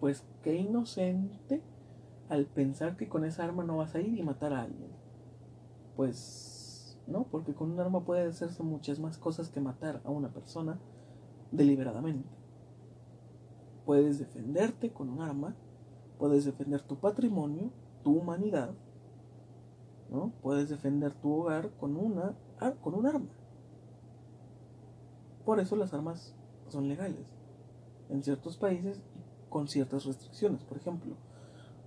pues 0.00 0.24
qué 0.42 0.56
inocente 0.56 1.60
al 2.30 2.46
pensar 2.46 2.96
que 2.96 3.10
con 3.10 3.26
esa 3.26 3.44
arma 3.44 3.64
no 3.64 3.76
vas 3.76 3.94
a 3.94 4.00
ir 4.00 4.18
y 4.18 4.22
matar 4.22 4.54
a 4.54 4.62
alguien. 4.62 4.90
Pues 5.96 6.98
no, 7.06 7.24
porque 7.24 7.52
con 7.52 7.72
un 7.72 7.78
arma 7.78 8.06
puede 8.06 8.26
hacerse 8.26 8.62
muchas 8.62 9.00
más 9.00 9.18
cosas 9.18 9.50
que 9.50 9.60
matar 9.60 10.00
a 10.06 10.10
una 10.10 10.32
persona 10.32 10.80
deliberadamente. 11.52 12.37
Puedes 13.88 14.18
defenderte 14.18 14.92
con 14.92 15.08
un 15.08 15.22
arma, 15.22 15.56
puedes 16.18 16.44
defender 16.44 16.82
tu 16.82 16.96
patrimonio, 16.96 17.70
tu 18.04 18.18
humanidad, 18.18 18.74
¿no? 20.10 20.30
Puedes 20.42 20.68
defender 20.68 21.14
tu 21.14 21.32
hogar 21.32 21.70
con 21.80 21.96
una 21.96 22.36
con 22.82 22.92
un 22.92 23.06
arma. 23.06 23.30
Por 25.46 25.58
eso 25.58 25.74
las 25.74 25.94
armas 25.94 26.34
son 26.68 26.86
legales 26.86 27.24
en 28.10 28.22
ciertos 28.22 28.58
países 28.58 29.00
con 29.48 29.68
ciertas 29.68 30.04
restricciones. 30.04 30.64
Por 30.64 30.76
ejemplo, 30.76 31.14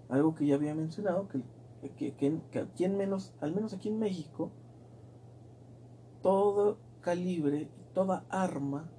algo 0.09 0.33
que 0.33 0.47
ya 0.47 0.55
había 0.55 0.73
mencionado, 0.73 1.27
que, 1.27 2.15
que, 2.15 2.15
que, 2.15 2.59
aquí 2.59 2.83
en 2.83 2.97
menos, 2.97 3.31
al 3.41 3.53
menos 3.53 3.75
aquí 3.75 3.89
en 3.89 3.99
México, 3.99 4.49
todo 6.23 6.79
calibre 7.01 7.69
toda 7.93 8.25
arma 8.29 8.89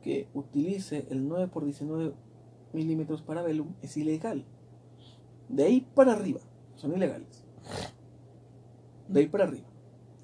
que 0.00 0.30
utilice 0.32 1.06
el 1.10 1.28
9 1.28 1.50
x 1.54 1.64
19 1.64 2.29
milímetros 2.72 3.22
para 3.22 3.42
velum 3.42 3.74
es 3.82 3.96
ilegal. 3.96 4.44
De 5.48 5.64
ahí 5.64 5.80
para 5.94 6.12
arriba, 6.12 6.40
son 6.76 6.92
ilegales. 6.94 7.44
De 9.08 9.20
ahí 9.20 9.26
para 9.26 9.44
arriba. 9.44 9.66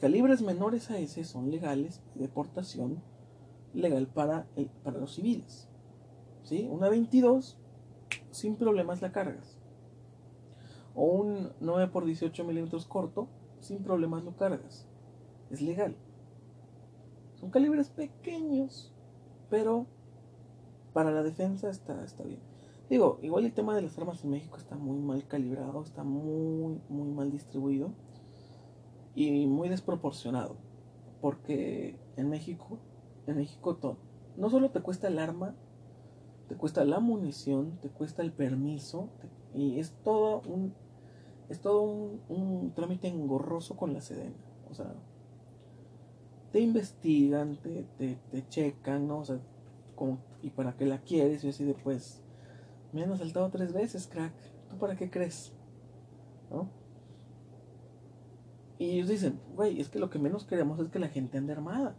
Calibres 0.01 0.43
menores 0.43 0.91
a 0.91 0.99
ese 0.99 1.25
son 1.25 1.51
legales, 1.51 2.03
deportación 2.15 3.03
legal 3.73 4.07
para, 4.07 4.47
el, 4.57 4.67
para 4.67 4.99
los 4.99 5.15
civiles. 5.15 5.69
¿Sí? 6.43 6.69
Una 6.71 6.89
22, 6.89 7.59
sin 8.31 8.57
problemas 8.57 9.03
la 9.03 9.13
cargas. 9.13 9.59
O 10.95 11.07
un 11.07 11.53
9 11.61 11.85
x 11.85 12.07
18 12.07 12.45
milímetros 12.45 12.87
corto, 12.87 13.29
sin 13.61 13.83
problemas 13.83 14.25
lo 14.25 14.37
cargas. 14.37 14.87
Es 15.51 15.61
legal. 15.61 15.97
Son 17.35 17.51
calibres 17.51 17.91
pequeños, 17.91 18.93
pero 19.51 19.87
para 20.97 21.11
la 21.11 21.23
defensa 21.23 21.69
está, 21.69 22.03
está 22.07 22.25
bien. 22.25 22.41
Digo, 22.89 23.19
igual 23.21 23.45
el 23.45 23.53
tema 23.53 23.77
de 23.77 23.83
las 23.83 23.99
armas 23.99 24.25
en 24.25 24.31
México 24.31 24.57
está 24.57 24.77
muy 24.77 24.99
mal 24.99 25.27
calibrado, 25.29 25.83
está 25.83 26.05
muy, 26.05 26.81
muy 26.89 27.11
mal 27.11 27.31
distribuido 27.31 27.91
y 29.15 29.45
muy 29.45 29.69
desproporcionado. 29.69 30.57
Porque 31.21 31.99
en 32.17 32.31
México, 32.31 32.79
en 33.27 33.37
México 33.37 33.77
todo, 33.77 33.99
no 34.39 34.49
solo 34.49 34.71
te 34.71 34.81
cuesta 34.81 35.09
el 35.09 35.19
arma, 35.19 35.55
te 36.49 36.57
cuesta 36.57 36.83
la 36.87 36.99
munición, 36.99 37.79
te 37.83 37.91
cuesta 37.91 38.23
el 38.23 38.33
permiso, 38.33 39.11
y 39.53 39.79
es 39.79 39.93
todo 40.03 40.41
un, 40.49 40.73
es 41.51 41.61
todo 41.61 41.83
un, 41.83 42.23
un 42.31 42.73
trámite 42.73 43.09
engorroso 43.09 43.77
con 43.77 43.93
la 43.93 44.01
Sedena. 44.01 44.39
O 44.71 44.73
sea, 44.73 44.95
te 46.53 46.61
investigan, 46.61 47.57
te, 47.57 47.85
te, 47.99 48.17
te 48.31 48.49
checan, 48.49 49.07
¿no? 49.07 49.19
O 49.19 49.25
sea, 49.27 49.39
como, 49.97 50.19
¿y 50.43 50.51
para 50.51 50.77
qué 50.77 50.87
la 50.87 50.99
quieres? 51.03 51.45
Y 51.45 51.49
así 51.49 51.65
de, 51.65 51.75
pues, 51.75 52.23
me 52.93 53.03
han 53.03 53.13
asaltado 53.13 53.51
tres 53.51 53.73
veces, 53.73 54.07
crack. 54.07 54.33
¿Tú 54.69 54.79
para 54.79 54.97
qué 54.97 55.11
crees? 55.11 55.53
¿No? 56.51 56.71
Y 58.79 58.91
ellos 58.91 59.09
dicen, 59.09 59.41
güey, 59.55 59.81
es 59.81 59.89
que 59.89 59.99
lo 59.99 60.11
que 60.11 60.19
menos 60.19 60.45
queremos 60.45 60.79
es 60.81 60.89
que 60.89 60.99
la 60.99 61.09
gente 61.09 61.39
ande 61.39 61.53
armada. 61.53 61.97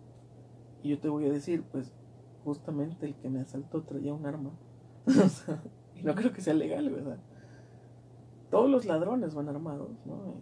Y 0.84 0.90
yo 0.90 1.00
te 1.00 1.10
voy 1.10 1.26
a 1.26 1.32
decir, 1.32 1.64
pues, 1.64 1.92
justamente 2.44 3.06
el 3.06 3.16
que 3.16 3.30
me 3.30 3.42
asaltó 3.42 3.84
traía 3.84 4.14
un 4.14 4.26
arma. 4.26 4.52
y 5.96 6.04
no 6.04 6.14
creo 6.16 6.32
que 6.34 6.42
sea 6.42 6.54
legal, 6.54 6.90
¿verdad? 6.90 7.20
Todos 8.52 8.70
los 8.70 8.86
ladrones 8.86 9.34
van 9.34 9.50
armados, 9.50 10.06
¿no? 10.06 10.36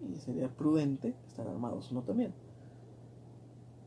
Y 0.00 0.16
sería 0.16 0.48
prudente 0.48 1.16
estar 1.26 1.48
armados 1.48 1.90
uno 1.90 2.02
también. 2.02 2.34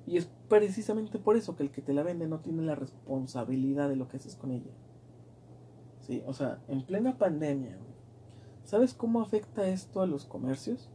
Y 0.08 0.15
es 0.15 0.32
precisamente 0.48 1.20
por 1.20 1.36
eso 1.36 1.58
que 1.58 1.63
el 1.63 1.70
que 1.70 1.82
te 1.82 1.93
la 1.93 2.02
vende 2.02 2.28
no 2.28 2.39
tiene 2.39 2.63
la 2.63 2.76
responsabilidad 2.76 3.89
de 3.89 3.98
lo 3.98 4.08
que 4.08 4.15
haces 4.15 4.38
con 4.38 4.52
ella. 4.52 4.72
Sí, 6.00 6.24
o 6.26 6.32
sea, 6.32 6.63
en 6.70 6.86
plena 6.86 7.17
pandemia, 7.17 7.78
¿sabes 8.63 8.93
cómo 8.93 9.22
afecta 9.22 9.67
esto 9.67 10.02
a 10.02 10.08
los 10.08 10.24
comercios? 10.24 10.89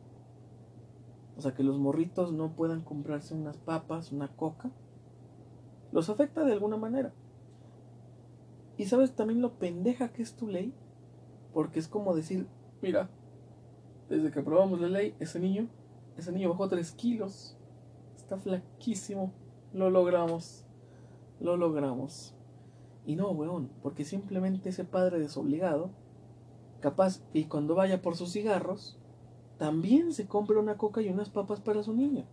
O 1.36 1.42
sea, 1.42 1.52
que 1.52 1.62
los 1.62 1.78
morritos 1.78 2.32
no 2.32 2.56
puedan 2.56 2.80
comprarse 2.80 3.34
unas 3.34 3.58
papas, 3.58 4.12
una 4.12 4.28
coca. 4.28 4.70
Los 5.92 6.08
afecta 6.08 6.42
de 6.44 6.52
alguna 6.52 6.78
manera. 6.78 7.12
Y 8.78 8.86
sabes 8.86 9.14
también 9.14 9.42
lo 9.42 9.58
pendeja 9.58 10.08
que 10.12 10.22
es 10.22 10.34
tu 10.34 10.48
ley. 10.48 10.72
Porque 11.52 11.80
es 11.80 11.88
como 11.88 12.14
decir, 12.14 12.46
mira, 12.80 13.10
desde 14.08 14.30
que 14.30 14.40
aprobamos 14.40 14.80
la 14.80 14.88
ley, 14.88 15.14
ese 15.20 15.38
niño, 15.38 15.68
ese 16.16 16.32
niño 16.32 16.48
bajó 16.48 16.68
3 16.68 16.92
kilos 16.92 17.58
flaquísimo. 18.36 19.32
Lo 19.72 19.90
logramos. 19.90 20.64
Lo 21.40 21.56
logramos. 21.56 22.34
Y 23.04 23.16
no, 23.16 23.30
weón, 23.30 23.70
porque 23.82 24.04
simplemente 24.04 24.68
ese 24.68 24.84
padre 24.84 25.18
desobligado, 25.18 25.90
capaz, 26.80 27.22
y 27.32 27.44
cuando 27.44 27.74
vaya 27.74 28.00
por 28.00 28.16
sus 28.16 28.32
cigarros, 28.32 28.98
también 29.58 30.12
se 30.12 30.26
compra 30.26 30.60
una 30.60 30.76
coca 30.76 31.02
y 31.02 31.08
unas 31.08 31.30
papas 31.30 31.60
para 31.60 31.82
su 31.82 31.94
niño. 31.94 32.24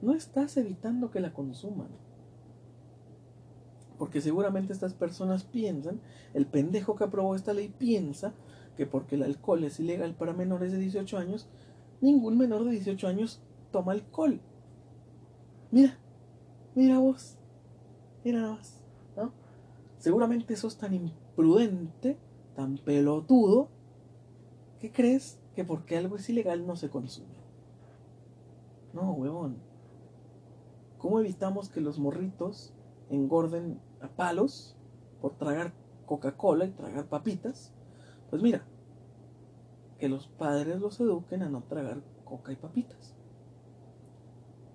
No 0.00 0.14
estás 0.14 0.56
evitando 0.56 1.10
que 1.10 1.20
la 1.20 1.32
consuman. 1.32 1.88
Porque 3.98 4.20
seguramente 4.20 4.72
estas 4.72 4.94
personas 4.94 5.44
piensan, 5.44 6.00
el 6.34 6.46
pendejo 6.46 6.94
que 6.94 7.04
aprobó 7.04 7.34
esta 7.34 7.52
ley 7.52 7.68
piensa 7.68 8.32
que 8.76 8.86
porque 8.86 9.16
el 9.16 9.24
alcohol 9.24 9.64
es 9.64 9.80
ilegal 9.80 10.14
para 10.14 10.32
menores 10.32 10.70
de 10.70 10.78
18 10.78 11.18
años, 11.18 11.48
ningún 12.00 12.38
menor 12.38 12.64
de 12.64 12.70
18 12.70 13.08
años 13.08 13.42
toma 13.72 13.92
alcohol. 13.92 14.40
Mira, 15.70 15.98
mira 16.74 16.98
vos, 16.98 17.36
mira 18.24 18.40
nada 18.40 18.54
más, 18.54 18.80
¿no? 19.16 19.32
Seguramente 19.98 20.56
sos 20.56 20.78
tan 20.78 20.94
imprudente, 20.94 22.18
tan 22.54 22.78
pelotudo, 22.78 23.68
que 24.80 24.90
crees 24.90 25.38
que 25.54 25.64
porque 25.64 25.98
algo 25.98 26.16
es 26.16 26.28
ilegal 26.30 26.66
no 26.66 26.76
se 26.76 26.88
consume. 26.88 27.36
No, 28.94 29.12
huevón. 29.12 29.56
¿Cómo 30.98 31.20
evitamos 31.20 31.68
que 31.68 31.80
los 31.80 31.98
morritos 31.98 32.72
engorden 33.10 33.80
a 34.00 34.08
palos 34.08 34.74
por 35.20 35.34
tragar 35.36 35.74
Coca-Cola 36.06 36.64
y 36.64 36.70
tragar 36.70 37.06
papitas? 37.06 37.72
Pues 38.30 38.40
mira, 38.40 38.64
que 39.98 40.08
los 40.08 40.28
padres 40.28 40.80
los 40.80 40.98
eduquen 41.00 41.42
a 41.42 41.50
no 41.50 41.62
tragar 41.62 42.02
coca 42.24 42.52
y 42.52 42.56
papitas. 42.56 43.17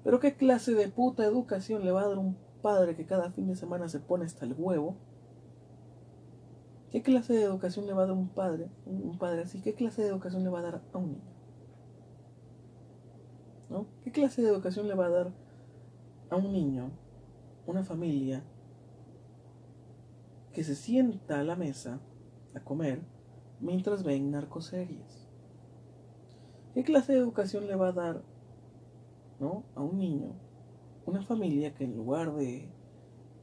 Pero 0.04 0.20
¿qué 0.20 0.36
clase 0.36 0.74
de 0.74 0.90
puta 0.90 1.24
educación 1.24 1.86
le 1.86 1.92
va 1.92 2.02
a 2.02 2.08
dar 2.10 2.18
un 2.18 2.38
padre 2.62 2.96
que 2.96 3.06
cada 3.06 3.32
fin 3.32 3.48
de 3.48 3.56
semana 3.56 3.88
se 3.88 4.00
pone 4.00 4.26
hasta 4.26 4.46
el 4.46 4.54
huevo? 4.58 4.98
¿Qué 6.92 7.02
clase 7.02 7.34
de 7.34 7.44
educación 7.44 7.88
le 7.88 7.94
va 7.94 8.04
a 8.04 8.08
dar 8.08 8.16
un 8.16 8.30
padre, 8.30 8.70
un 8.86 9.18
padre 9.18 9.42
así? 9.42 9.62
¿Qué 9.62 9.74
clase 9.74 10.04
de 10.04 10.10
educación 10.10 10.44
le 10.44 10.50
va 10.50 10.60
a 10.60 10.64
dar 10.64 10.82
a 10.94 10.98
un 10.98 11.14
niño? 11.14 11.34
¿No? 13.70 13.88
¿Qué 14.04 14.12
clase 14.12 14.42
de 14.42 14.50
educación 14.50 14.88
le 14.88 14.94
va 14.94 15.08
a 15.08 15.10
dar 15.10 15.32
a 16.30 16.36
un 16.36 16.52
niño, 16.52 16.92
una 17.66 17.84
familia, 17.84 18.44
que 20.52 20.64
se 20.64 20.76
sienta 20.76 21.40
a 21.40 21.44
la 21.44 21.56
mesa 21.56 22.00
a 22.54 22.60
comer 22.60 23.02
mientras 23.60 24.04
ven 24.04 24.30
narcoseries? 24.30 25.28
¿Qué 26.76 26.84
clase 26.84 27.14
de 27.14 27.20
educación 27.20 27.66
le 27.68 27.76
va 27.76 27.88
a 27.88 27.94
dar 27.94 28.33
a 29.76 29.82
un 29.82 29.98
niño, 29.98 30.34
una 31.06 31.22
familia 31.22 31.74
que 31.74 31.84
en 31.84 31.96
lugar 31.96 32.34
de 32.34 32.70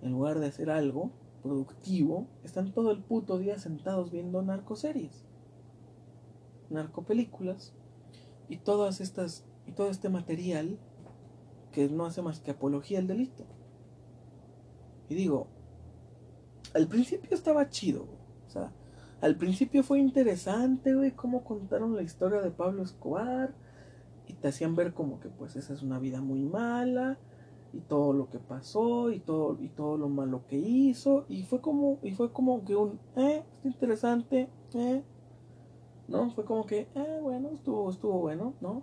en 0.03 0.13
lugar 0.13 0.39
de 0.39 0.47
hacer 0.47 0.71
algo 0.71 1.11
productivo, 1.43 2.27
están 2.45 2.73
todo 2.73 2.91
el 2.91 3.03
puto 3.03 3.39
día 3.39 3.59
sentados 3.59 4.11
viendo 4.11 4.43
narcoseries, 4.43 5.25
narcopelículas 6.69 7.75
y 8.49 8.59
todas 8.59 9.01
estas 9.01 9.45
y 9.67 9.73
todo 9.73 9.89
este 9.89 10.09
material 10.09 10.79
que 11.73 11.89
no 11.89 12.07
hace 12.07 12.23
más 12.23 12.41
que 12.41 12.51
apología 12.51 12.99
al 12.99 13.07
delito. 13.07 13.45
Y 15.09 15.15
digo, 15.15 15.49
al 16.75 16.87
principio 16.89 17.35
estaba 17.35 17.69
chido, 17.69 18.07
o 18.47 18.51
sea, 18.51 18.73
al 19.21 19.37
principio 19.37 19.83
fue 19.83 19.99
interesante, 19.99 20.95
güey, 20.95 21.13
cómo 21.13 21.45
contaron 21.45 21.95
la 21.95 22.03
historia 22.03 22.41
de 22.41 22.51
Pablo 22.51 22.83
Escobar 22.83 23.55
y 24.31 24.35
te 24.35 24.49
hacían 24.49 24.77
ver 24.77 24.95
como 24.95 25.19
que 25.19 25.29
pues 25.29 25.57
esa 25.57 25.75
es 25.75 25.83
una 25.83 25.99
vida 25.99 26.21
muy 26.21 26.45
mala 26.45 27.19
y 27.73 27.81
todo 27.81 28.13
lo 28.13 28.31
que 28.31 28.39
pasó 28.39 29.11
y 29.11 29.19
todo 29.19 29.57
y 29.61 29.69
todo 29.69 29.97
lo 29.97 30.09
malo 30.09 30.47
que 30.47 30.57
hizo 30.57 31.25
y 31.29 31.43
fue 31.43 31.61
como 31.61 31.99
y 32.03 32.13
fue 32.13 32.33
como 32.33 32.65
que 32.65 32.77
un 32.77 33.01
eh 33.17 33.45
está 33.57 33.69
interesante 33.69 34.49
eh 34.75 35.03
no 36.07 36.31
fue 36.31 36.45
como 36.45 36.65
que 36.65 36.89
eh 36.95 37.19
bueno 37.21 37.51
estuvo 37.51 37.91
estuvo 37.91 38.21
bueno 38.21 38.55
no 38.61 38.83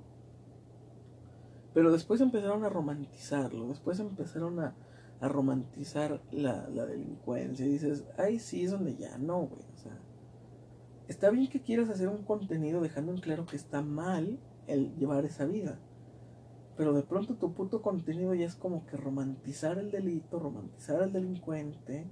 pero 1.74 1.92
después 1.92 2.20
empezaron 2.20 2.66
a 2.66 2.70
romantizarlo 2.70 3.68
después 3.70 4.00
empezaron 4.00 4.60
a, 4.60 4.76
a 5.22 5.28
romantizar 5.30 6.22
la, 6.32 6.68
la 6.70 6.86
delincuencia 6.86 7.66
y 7.66 7.70
dices 7.70 8.06
ay 8.18 8.40
sí 8.40 8.64
es 8.64 8.72
donde 8.72 8.96
ya 8.96 9.18
no 9.18 9.48
güey 9.48 9.64
o 9.74 9.78
sea 9.78 9.98
está 11.08 11.30
bien 11.30 11.50
que 11.50 11.62
quieras 11.62 11.90
hacer 11.90 12.10
un 12.10 12.24
contenido 12.24 12.82
dejando 12.82 13.14
en 13.14 13.22
claro 13.22 13.46
que 13.46 13.56
está 13.56 13.82
mal 13.82 14.40
el 14.68 14.96
llevar 14.96 15.26
esa 15.26 15.46
vida 15.46 15.80
pero 16.78 16.94
de 16.94 17.02
pronto 17.02 17.36
tu 17.36 17.54
puto 17.54 17.82
contenido 17.82 18.36
ya 18.36 18.46
es 18.46 18.56
como 18.56 18.86
que 18.86 18.98
romantizar 18.98 19.80
el 19.80 19.90
delito, 19.90 20.40
romantizar 20.40 21.02
al 21.02 21.12
delincuente. 21.12 22.08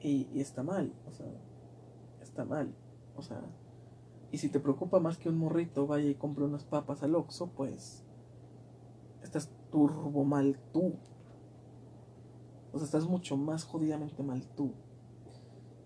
Y, 0.00 0.40
está 0.40 0.62
mal, 0.62 0.92
o 1.06 1.12
sea, 1.12 1.26
está 2.22 2.44
mal. 2.44 2.74
O 3.16 3.22
sea, 3.22 3.42
y 4.32 4.38
si 4.38 4.48
te 4.48 4.60
preocupa 4.60 4.98
más 4.98 5.18
que 5.18 5.28
un 5.28 5.38
morrito 5.38 5.86
vaya 5.86 6.08
y 6.08 6.14
compre 6.14 6.44
unas 6.44 6.64
papas 6.64 7.02
al 7.02 7.14
Oxxo, 7.14 7.48
pues 7.48 8.02
estás 9.22 9.50
turbo 9.70 10.24
mal 10.24 10.58
tú. 10.72 10.94
O 12.72 12.78
sea, 12.78 12.86
estás 12.86 13.06
mucho 13.06 13.36
más 13.36 13.64
jodidamente 13.64 14.22
mal 14.22 14.42
tú. 14.56 14.72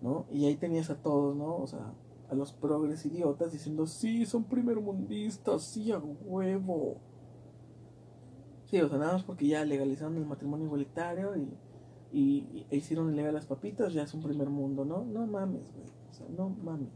¿No? 0.01 0.27
Y 0.31 0.47
ahí 0.47 0.57
tenías 0.57 0.91
a 0.91 1.03
todos, 1.03 1.37
¿no? 1.37 1.57
O 1.57 1.67
sea, 1.67 1.93
a 2.31 2.35
los 2.35 2.53
progres 2.53 3.07
idiotas 3.07 3.53
diciendo, 3.53 3.87
sí, 3.87 4.27
son 4.27 4.45
primermundistas, 4.45 5.63
sí, 5.63 5.93
a 5.93 5.99
huevo. 5.99 6.99
Sí, 8.67 8.81
o 8.81 8.89
sea, 8.89 8.99
nada 8.99 9.15
más 9.15 9.23
porque 9.23 9.47
ya 9.47 9.65
legalizaron 9.65 10.17
el 10.17 10.27
matrimonio 10.27 10.67
igualitario 10.67 11.35
y, 11.37 11.49
y, 12.13 12.67
e 12.71 12.77
hicieron 12.77 13.13
ilegal 13.13 13.35
las 13.35 13.47
papitas, 13.47 13.95
ya 13.95 14.03
es 14.03 14.13
un 14.13 14.23
primer 14.23 14.51
mundo, 14.51 14.85
¿no? 14.85 15.05
No 15.05 15.27
mames, 15.27 15.73
güey. 15.73 15.89
O 16.11 16.13
sea, 16.13 16.27
no 16.29 16.51
mames. 16.51 16.93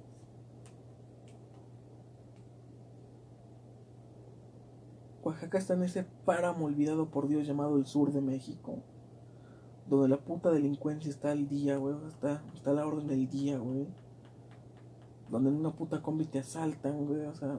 Oaxaca 5.22 5.56
está 5.56 5.74
en 5.74 5.84
ese 5.84 6.04
páramo 6.24 6.66
olvidado 6.66 7.10
por 7.10 7.28
Dios 7.28 7.46
llamado 7.46 7.76
el 7.76 7.86
sur 7.86 8.12
de 8.12 8.20
México. 8.20 8.82
Donde 9.88 10.08
la 10.08 10.18
puta 10.18 10.50
delincuencia 10.50 11.10
está 11.10 11.30
al 11.30 11.48
día, 11.48 11.76
güey. 11.76 11.94
Está, 12.08 12.42
está 12.54 12.72
a 12.72 12.74
la 12.74 12.86
orden 12.86 13.06
del 13.06 13.28
día, 13.28 13.58
güey. 13.58 13.86
Donde 15.32 15.50
en 15.50 15.56
una 15.56 15.72
puta 15.74 16.00
combi 16.00 16.26
te 16.26 16.38
asaltan, 16.38 17.06
güey. 17.06 17.22
O 17.22 17.34
sea, 17.34 17.58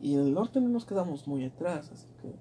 y 0.00 0.14
en 0.14 0.20
el 0.20 0.34
norte 0.34 0.60
no 0.60 0.68
nos 0.68 0.84
quedamos 0.84 1.28
muy 1.28 1.44
atrás, 1.44 1.90
así 1.92 2.08
que... 2.20 2.34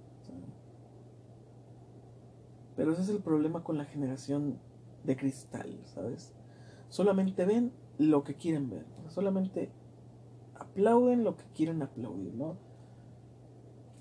Pero 2.75 2.91
ese 2.91 3.03
es 3.03 3.09
el 3.09 3.19
problema 3.19 3.63
con 3.63 3.77
la 3.77 3.85
generación 3.85 4.57
de 5.03 5.15
cristal, 5.15 5.79
¿sabes? 5.85 6.33
Solamente 6.89 7.45
ven 7.45 7.71
lo 7.99 8.23
que 8.23 8.35
quieren 8.35 8.69
ver, 8.69 8.85
solamente 9.09 9.71
aplauden 10.55 11.23
lo 11.23 11.37
que 11.37 11.43
quieren 11.55 11.83
aplaudir, 11.83 12.33
¿no? 12.33 12.57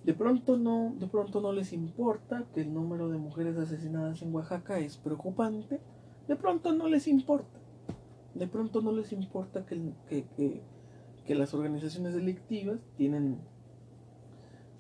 De 0.05 0.15
pronto 0.15 0.57
no, 0.57 0.95
de 0.99 1.07
pronto 1.07 1.41
no 1.41 1.53
les 1.53 1.73
importa 1.73 2.47
que 2.55 2.63
el 2.63 2.73
número 2.73 3.11
de 3.11 3.19
mujeres 3.19 3.57
asesinadas 3.59 4.23
en 4.23 4.35
Oaxaca 4.35 4.79
es 4.79 4.97
preocupante, 4.97 5.81
de 6.27 6.37
pronto 6.37 6.73
no 6.73 6.89
les 6.89 7.07
importa, 7.07 7.61
de 8.35 8.47
pronto 8.47 8.81
no 8.81 8.93
les 8.93 9.13
importa 9.13 9.67
que, 9.67 9.93
que, 10.09 10.63
que 11.27 11.35
las 11.35 11.55
organizaciones 11.55 12.15
delictivas 12.15 12.81
tienen 12.97 13.41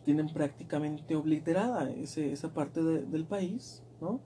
tienen 0.04 0.32
prácticamente 0.32 1.14
obliterada 1.14 1.90
ese, 1.90 2.32
esa 2.32 2.52
parte 2.52 2.82
del 2.82 3.24
país, 3.24 3.82
¿no? 4.00 4.20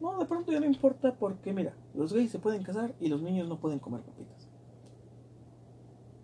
No, 0.00 0.18
de 0.18 0.26
pronto 0.26 0.52
ya 0.52 0.60
no 0.60 0.66
importa 0.66 1.14
porque, 1.14 1.52
mira, 1.52 1.74
los 1.94 2.12
gays 2.12 2.30
se 2.30 2.38
pueden 2.38 2.62
casar 2.62 2.94
y 3.00 3.08
los 3.08 3.22
niños 3.22 3.48
no 3.48 3.60
pueden 3.60 3.78
comer 3.78 4.02
papitas. 4.02 4.48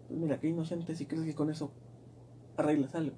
Pues 0.08 0.18
mira, 0.18 0.38
qué 0.40 0.48
inocente 0.48 0.94
si 0.94 1.06
crees 1.06 1.24
que 1.24 1.34
con 1.34 1.50
eso 1.50 1.72
arreglas 2.56 2.94
algo. 2.94 3.16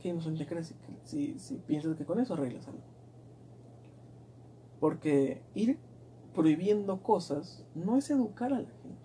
Qué 0.00 0.10
inocente 0.10 0.46
crees 0.46 0.74
si, 1.04 1.38
si 1.38 1.56
piensas 1.56 1.96
que 1.96 2.04
con 2.04 2.20
eso 2.20 2.34
arreglas 2.34 2.68
algo. 2.68 2.82
Porque 4.78 5.42
ir 5.54 5.78
prohibiendo 6.36 7.02
cosas 7.02 7.64
no 7.74 7.96
es 7.96 8.10
educar 8.10 8.52
a 8.52 8.60
la 8.60 8.68
gente. 8.68 9.00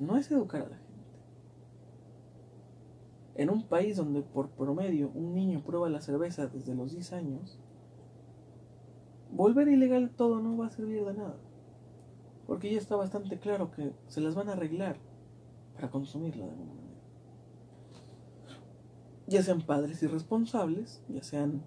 No 0.00 0.16
es 0.16 0.30
educar 0.30 0.62
a 0.62 0.68
la 0.68 0.76
gente. 0.76 0.88
En 3.36 3.50
un 3.50 3.62
país 3.62 3.96
donde 3.96 4.20
por 4.20 4.50
promedio 4.50 5.10
un 5.14 5.34
niño 5.34 5.62
prueba 5.64 5.88
la 5.88 6.00
cerveza 6.00 6.48
desde 6.48 6.74
los 6.74 6.90
10 6.90 7.12
años, 7.12 7.58
volver 9.32 9.68
ilegal 9.68 10.10
todo 10.10 10.40
no 10.40 10.56
va 10.58 10.66
a 10.66 10.70
servir 10.70 11.04
de 11.04 11.14
nada. 11.14 11.36
Porque 12.46 12.72
ya 12.72 12.78
está 12.78 12.96
bastante 12.96 13.38
claro 13.38 13.70
que 13.70 13.92
se 14.08 14.20
las 14.20 14.34
van 14.34 14.48
a 14.48 14.54
arreglar 14.54 14.96
para 15.74 15.90
consumirla 15.90 16.46
de 16.46 16.50
alguna 16.50 16.74
manera. 16.74 17.00
Ya 19.28 19.42
sean 19.42 19.62
padres 19.62 20.02
irresponsables, 20.02 21.02
ya 21.08 21.22
sean 21.22 21.62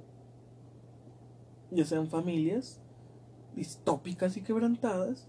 ya 1.74 1.86
sean 1.86 2.10
familias 2.10 2.81
distópicas 3.56 4.38
y 4.38 4.42
quebrantadas 4.42 5.28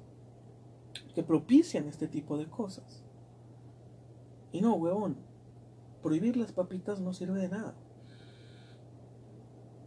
que 1.15 1.23
propician 1.23 1.89
este 1.89 2.09
tipo 2.09 2.39
de 2.39 2.47
cosas. 2.47 3.03
Y 4.53 4.61
no, 4.61 4.75
huevón, 4.75 5.17
prohibir 6.03 6.37
las 6.37 6.53
papitas 6.53 7.01
no 7.01 7.13
sirve 7.13 7.41
de 7.41 7.49
nada. 7.49 7.75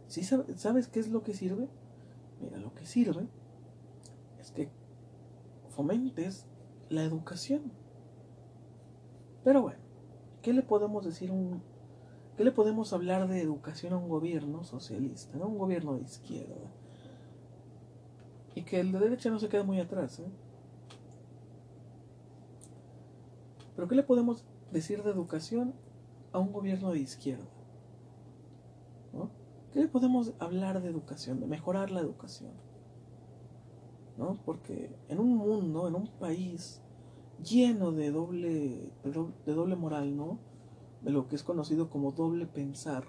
¿Sí 0.08 0.22
sabes 0.22 0.88
qué 0.88 1.00
es 1.00 1.08
lo 1.08 1.22
que 1.22 1.34
sirve? 1.34 1.68
Mira, 2.40 2.58
lo 2.58 2.74
que 2.74 2.86
sirve 2.86 3.28
es 4.38 4.50
que 4.50 4.70
fomentes 5.68 6.46
la 6.88 7.02
educación. 7.02 7.72
Pero 9.44 9.62
bueno, 9.62 9.80
¿qué 10.42 10.52
le 10.52 10.62
podemos 10.62 11.04
decir 11.04 11.30
un 11.30 11.62
qué 12.36 12.44
le 12.44 12.52
podemos 12.52 12.92
hablar 12.92 13.28
de 13.28 13.40
educación 13.40 13.94
a 13.94 13.96
un 13.96 14.08
gobierno 14.08 14.62
socialista, 14.62 15.38
¿no? 15.38 15.46
un 15.46 15.58
gobierno 15.58 15.96
de 15.96 16.02
izquierda? 16.02 16.70
Y 18.56 18.62
que 18.62 18.80
el 18.80 18.90
de 18.90 18.98
derecha 18.98 19.30
no 19.30 19.38
se 19.38 19.48
queda 19.48 19.62
muy 19.62 19.78
atrás, 19.78 20.18
¿eh? 20.18 20.26
Pero 23.76 23.86
¿qué 23.86 23.94
le 23.94 24.02
podemos 24.02 24.44
decir 24.72 25.04
de 25.04 25.10
educación 25.10 25.74
a 26.32 26.38
un 26.38 26.52
gobierno 26.52 26.90
de 26.90 26.98
izquierda? 26.98 27.46
¿no? 29.12 29.30
¿Qué 29.72 29.80
le 29.80 29.88
podemos 29.88 30.32
hablar 30.38 30.82
de 30.82 30.88
educación, 30.88 31.38
de 31.38 31.46
mejorar 31.46 31.90
la 31.90 32.00
educación? 32.00 32.52
¿no? 34.16 34.38
Porque 34.44 34.90
en 35.08 35.20
un 35.20 35.36
mundo, 35.36 35.86
en 35.88 35.94
un 35.94 36.06
país 36.06 36.80
lleno 37.44 37.92
de 37.92 38.10
doble, 38.10 38.90
de 39.04 39.52
doble, 39.52 39.76
moral, 39.76 40.16
¿no? 40.16 40.38
De 41.02 41.10
lo 41.10 41.28
que 41.28 41.36
es 41.36 41.42
conocido 41.42 41.90
como 41.90 42.12
doble 42.12 42.46
pensar. 42.46 43.04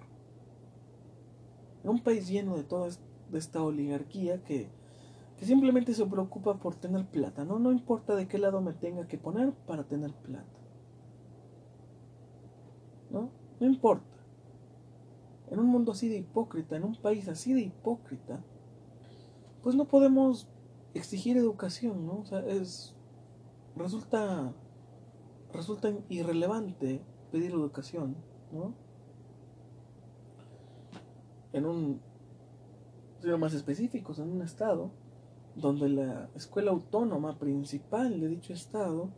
En 1.84 1.92
un 1.92 2.04
país 2.04 2.28
lleno 2.28 2.58
de 2.58 2.66
toda 2.66 2.90
esta 3.34 3.64
oligarquía 3.64 4.44
que, 4.44 4.70
que 5.38 5.46
simplemente 5.46 5.94
se 5.94 6.06
preocupa 6.06 6.58
por 6.58 6.76
tener 6.76 7.06
plata, 7.06 7.46
¿no? 7.46 7.60
No 7.60 7.72
importa 7.72 8.16
de 8.16 8.28
qué 8.28 8.38
lado 8.40 8.60
me 8.62 8.74
tenga 8.74 9.08
que 9.08 9.18
poner 9.18 9.54
para 9.54 9.84
tener 9.84 10.12
plata. 10.14 10.58
¿no? 13.10 13.30
No 13.60 13.68
importa. 13.68 14.18
En 15.50 15.60
un 15.60 15.68
mundo 15.68 15.92
así 15.92 16.10
de 16.10 16.18
hipócrita, 16.18 16.76
en 16.76 16.84
un 16.84 16.96
país 16.96 17.28
así 17.30 17.54
de 17.54 17.62
hipócrita, 17.62 18.44
pues 19.62 19.76
no 19.76 19.86
podemos 19.86 20.48
exigir 20.94 21.38
educación, 21.38 22.06
¿no? 22.06 22.20
O 22.20 22.26
sea, 22.26 22.40
es 22.40 22.96
resulta 23.76 24.54
resulta 25.54 25.94
irrelevante 26.10 27.02
pedir 27.32 27.52
educación, 27.52 28.18
¿no? 28.52 28.74
En 31.54 31.66
un, 31.66 32.02
siendo 33.20 33.38
más 33.38 33.54
específicos, 33.54 34.20
en 34.20 34.30
un 34.30 34.42
estado 34.42 34.92
donde 35.58 35.90
la 35.90 36.30
escuela 36.36 36.72
autónoma 36.72 37.40
principal 37.40 38.20
de 38.20 38.28
dicho 38.28 38.54
estado 38.54 39.10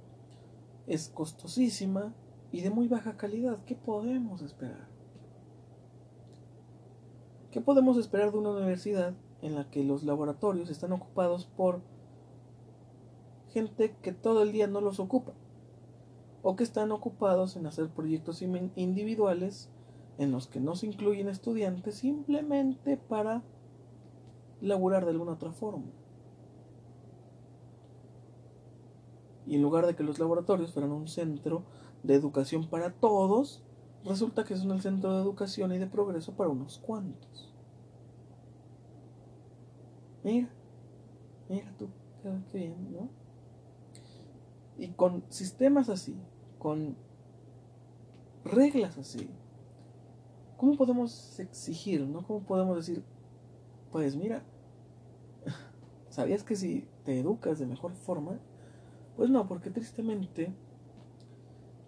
es 0.87 1.09
costosísima 1.09 2.13
y 2.51 2.61
de 2.61 2.69
muy 2.69 2.87
baja 2.87 3.17
calidad. 3.17 3.59
¿Qué 3.65 3.75
podemos 3.75 4.41
esperar? 4.41 4.87
¿Qué 7.51 7.59
podemos 7.59 7.97
esperar 7.97 8.31
de 8.31 8.37
una 8.37 8.51
universidad 8.51 9.13
en 9.41 9.55
la 9.55 9.69
que 9.69 9.83
los 9.83 10.03
laboratorios 10.03 10.69
están 10.69 10.93
ocupados 10.93 11.45
por 11.45 11.81
gente 13.49 13.95
que 14.01 14.13
todo 14.13 14.41
el 14.43 14.53
día 14.53 14.67
no 14.67 14.79
los 14.79 14.99
ocupa? 14.99 15.33
O 16.41 16.55
que 16.55 16.63
están 16.63 16.93
ocupados 16.93 17.57
en 17.57 17.65
hacer 17.65 17.89
proyectos 17.89 18.41
individuales 18.41 19.69
en 20.17 20.31
los 20.31 20.47
que 20.47 20.61
no 20.61 20.75
se 20.75 20.87
incluyen 20.87 21.27
estudiantes 21.27 21.95
simplemente 21.95 22.95
para 22.95 23.43
laburar 24.61 25.03
de 25.03 25.11
alguna 25.11 25.33
otra 25.33 25.51
forma. 25.51 25.98
Y 29.49 29.55
en 29.55 29.63
lugar 29.63 29.87
de 29.87 29.95
que 29.95 30.03
los 30.03 30.19
laboratorios 30.19 30.73
fueran 30.73 30.91
un 30.91 31.07
centro 31.07 31.63
de 32.03 32.13
educación 32.13 32.69
para 32.69 32.93
todos, 32.93 33.63
resulta 34.05 34.43
que 34.43 34.55
son 34.55 34.69
el 34.69 34.79
centro 34.79 35.11
de 35.11 35.23
educación 35.23 35.73
y 35.73 35.79
de 35.79 35.87
progreso 35.87 36.33
para 36.35 36.51
unos 36.51 36.77
cuantos. 36.77 37.51
Mira, 40.23 40.49
mira 41.49 41.73
tú, 41.79 41.89
qué 42.21 42.59
bien, 42.59 42.91
¿no? 42.91 43.09
Y 44.77 44.89
con 44.89 45.23
sistemas 45.29 45.89
así, 45.89 46.15
con 46.59 46.95
reglas 48.45 48.99
así, 48.99 49.31
¿cómo 50.57 50.77
podemos 50.77 51.39
exigir, 51.39 52.05
no? 52.05 52.21
¿Cómo 52.21 52.41
podemos 52.41 52.77
decir, 52.77 53.03
pues 53.91 54.15
mira, 54.15 54.43
¿sabías 56.09 56.43
que 56.43 56.55
si 56.55 56.87
te 57.03 57.19
educas 57.19 57.57
de 57.57 57.65
mejor 57.65 57.93
forma, 57.95 58.39
pues 59.19 59.29
no, 59.29 59.45
porque 59.49 59.69
tristemente, 59.69 60.53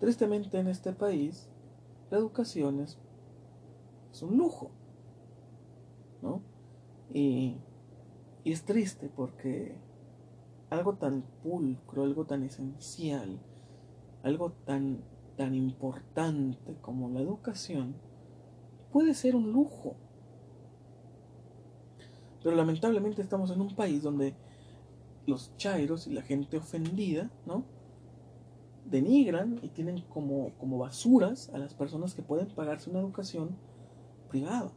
tristemente 0.01 0.59
en 0.59 0.67
este 0.67 0.91
país, 0.91 1.47
la 2.09 2.17
educación 2.17 2.81
es, 2.81 2.99
un 4.21 4.37
lujo, 4.37 4.69
¿no? 6.21 6.41
Y, 7.13 7.55
y 8.43 8.51
es 8.51 8.65
triste 8.65 9.09
porque 9.15 9.77
algo 10.69 10.95
tan 10.95 11.21
pulcro, 11.41 12.03
algo 12.03 12.25
tan 12.25 12.43
esencial, 12.43 13.39
algo 14.23 14.51
tan, 14.65 15.01
tan 15.37 15.55
importante 15.55 16.75
como 16.81 17.07
la 17.11 17.21
educación, 17.21 17.95
puede 18.91 19.13
ser 19.13 19.37
un 19.37 19.53
lujo. 19.53 19.95
Pero 22.43 22.57
lamentablemente 22.57 23.21
estamos 23.21 23.51
en 23.51 23.61
un 23.61 23.73
país 23.73 24.03
donde 24.03 24.35
los 25.27 25.55
chairos 25.57 26.07
y 26.07 26.11
la 26.11 26.21
gente 26.21 26.57
ofendida, 26.57 27.29
¿no? 27.45 27.63
Denigran 28.85 29.59
y 29.61 29.69
tienen 29.69 30.01
como, 30.01 30.51
como 30.59 30.77
basuras 30.77 31.49
a 31.53 31.57
las 31.57 31.73
personas 31.73 32.13
que 32.13 32.21
pueden 32.21 32.47
pagarse 32.47 32.89
una 32.89 32.99
educación 32.99 33.55
privada. 34.29 34.71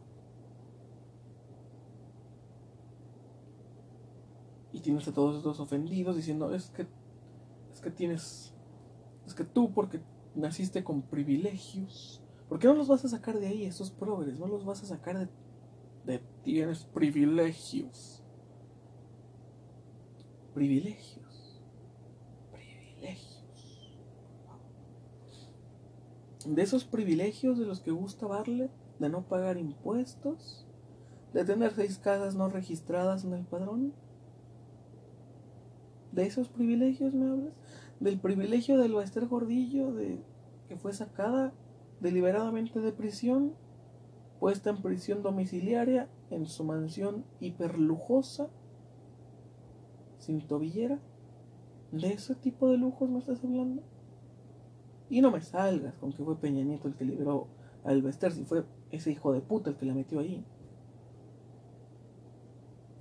Y 4.73 4.81
tienes 4.81 5.07
a 5.09 5.15
todos 5.15 5.37
estos 5.37 5.61
ofendidos 5.61 6.17
diciendo, 6.17 6.55
es 6.55 6.71
que, 6.71 6.87
es 7.73 7.81
que 7.81 7.91
tienes, 7.91 8.53
es 9.27 9.35
que 9.35 9.45
tú 9.45 9.73
porque 9.73 10.01
naciste 10.35 10.83
con 10.83 11.03
privilegios, 11.03 12.21
¿por 12.49 12.59
qué 12.59 12.67
no 12.67 12.75
los 12.75 12.89
vas 12.89 13.05
a 13.05 13.09
sacar 13.09 13.39
de 13.39 13.47
ahí, 13.47 13.65
estos 13.65 13.91
progres? 13.91 14.39
No 14.39 14.47
los 14.47 14.65
vas 14.65 14.83
a 14.83 14.87
sacar 14.87 15.19
de, 15.19 15.29
de 16.05 16.23
tienes 16.43 16.85
privilegios 16.85 18.24
privilegios. 20.55 21.61
Privilegios. 22.53 23.93
De 26.47 26.63
esos 26.63 26.85
privilegios 26.85 27.59
de 27.59 27.67
los 27.67 27.81
que 27.81 27.91
gusta 27.91 28.27
Barlet, 28.27 28.71
de 28.99 29.09
no 29.09 29.27
pagar 29.27 29.59
impuestos, 29.59 30.67
de 31.33 31.45
tener 31.45 31.75
seis 31.75 31.99
casas 31.99 32.37
no 32.37 32.49
registradas 32.49 33.25
en 33.25 33.35
el 33.35 33.45
padrón. 33.45 33.93
¿De 36.13 36.25
esos 36.25 36.49
privilegios 36.49 37.13
me 37.13 37.29
hablas? 37.29 37.55
Del 37.99 38.21
privilegio 38.21 38.79
del 38.79 38.95
Baester 38.95 39.27
Gordillo, 39.27 39.93
de 39.93 40.23
que 40.69 40.77
fue 40.77 40.93
sacada 40.93 41.53
deliberadamente 42.01 42.81
de 42.81 42.93
prisión, 42.93 43.55
puesta 44.39 44.71
en 44.71 44.81
prisión 44.81 45.23
domiciliaria 45.23 46.09
en 46.31 46.47
su 46.47 46.65
mansión 46.65 47.25
hiperlujosa 47.41 48.49
sin 50.25 50.47
tobillera. 50.47 50.99
¿De 51.93 52.13
ese 52.13 52.35
tipo 52.35 52.69
de 52.69 52.77
lujos 52.77 53.09
me 53.09 53.19
estás 53.19 53.45
hablando? 53.45 53.83
Y 55.09 55.21
no 55.21 55.31
me 55.31 55.41
salgas 55.41 55.95
con 55.97 56.13
que 56.13 56.25
fue 56.25 56.37
Peña 56.41 56.65
Nieto 56.65 56.89
el 56.89 56.95
que 56.95 57.05
liberó 57.05 57.47
a 57.85 57.93
Elvester, 57.93 58.33
si 58.33 58.45
fue 58.45 58.65
ese 58.91 59.13
hijo 59.13 59.33
de 59.33 59.41
puta 59.41 59.71
el 59.71 59.77
que 59.77 59.87
la 59.87 59.95
metió 59.95 60.21
ahí. 60.21 60.45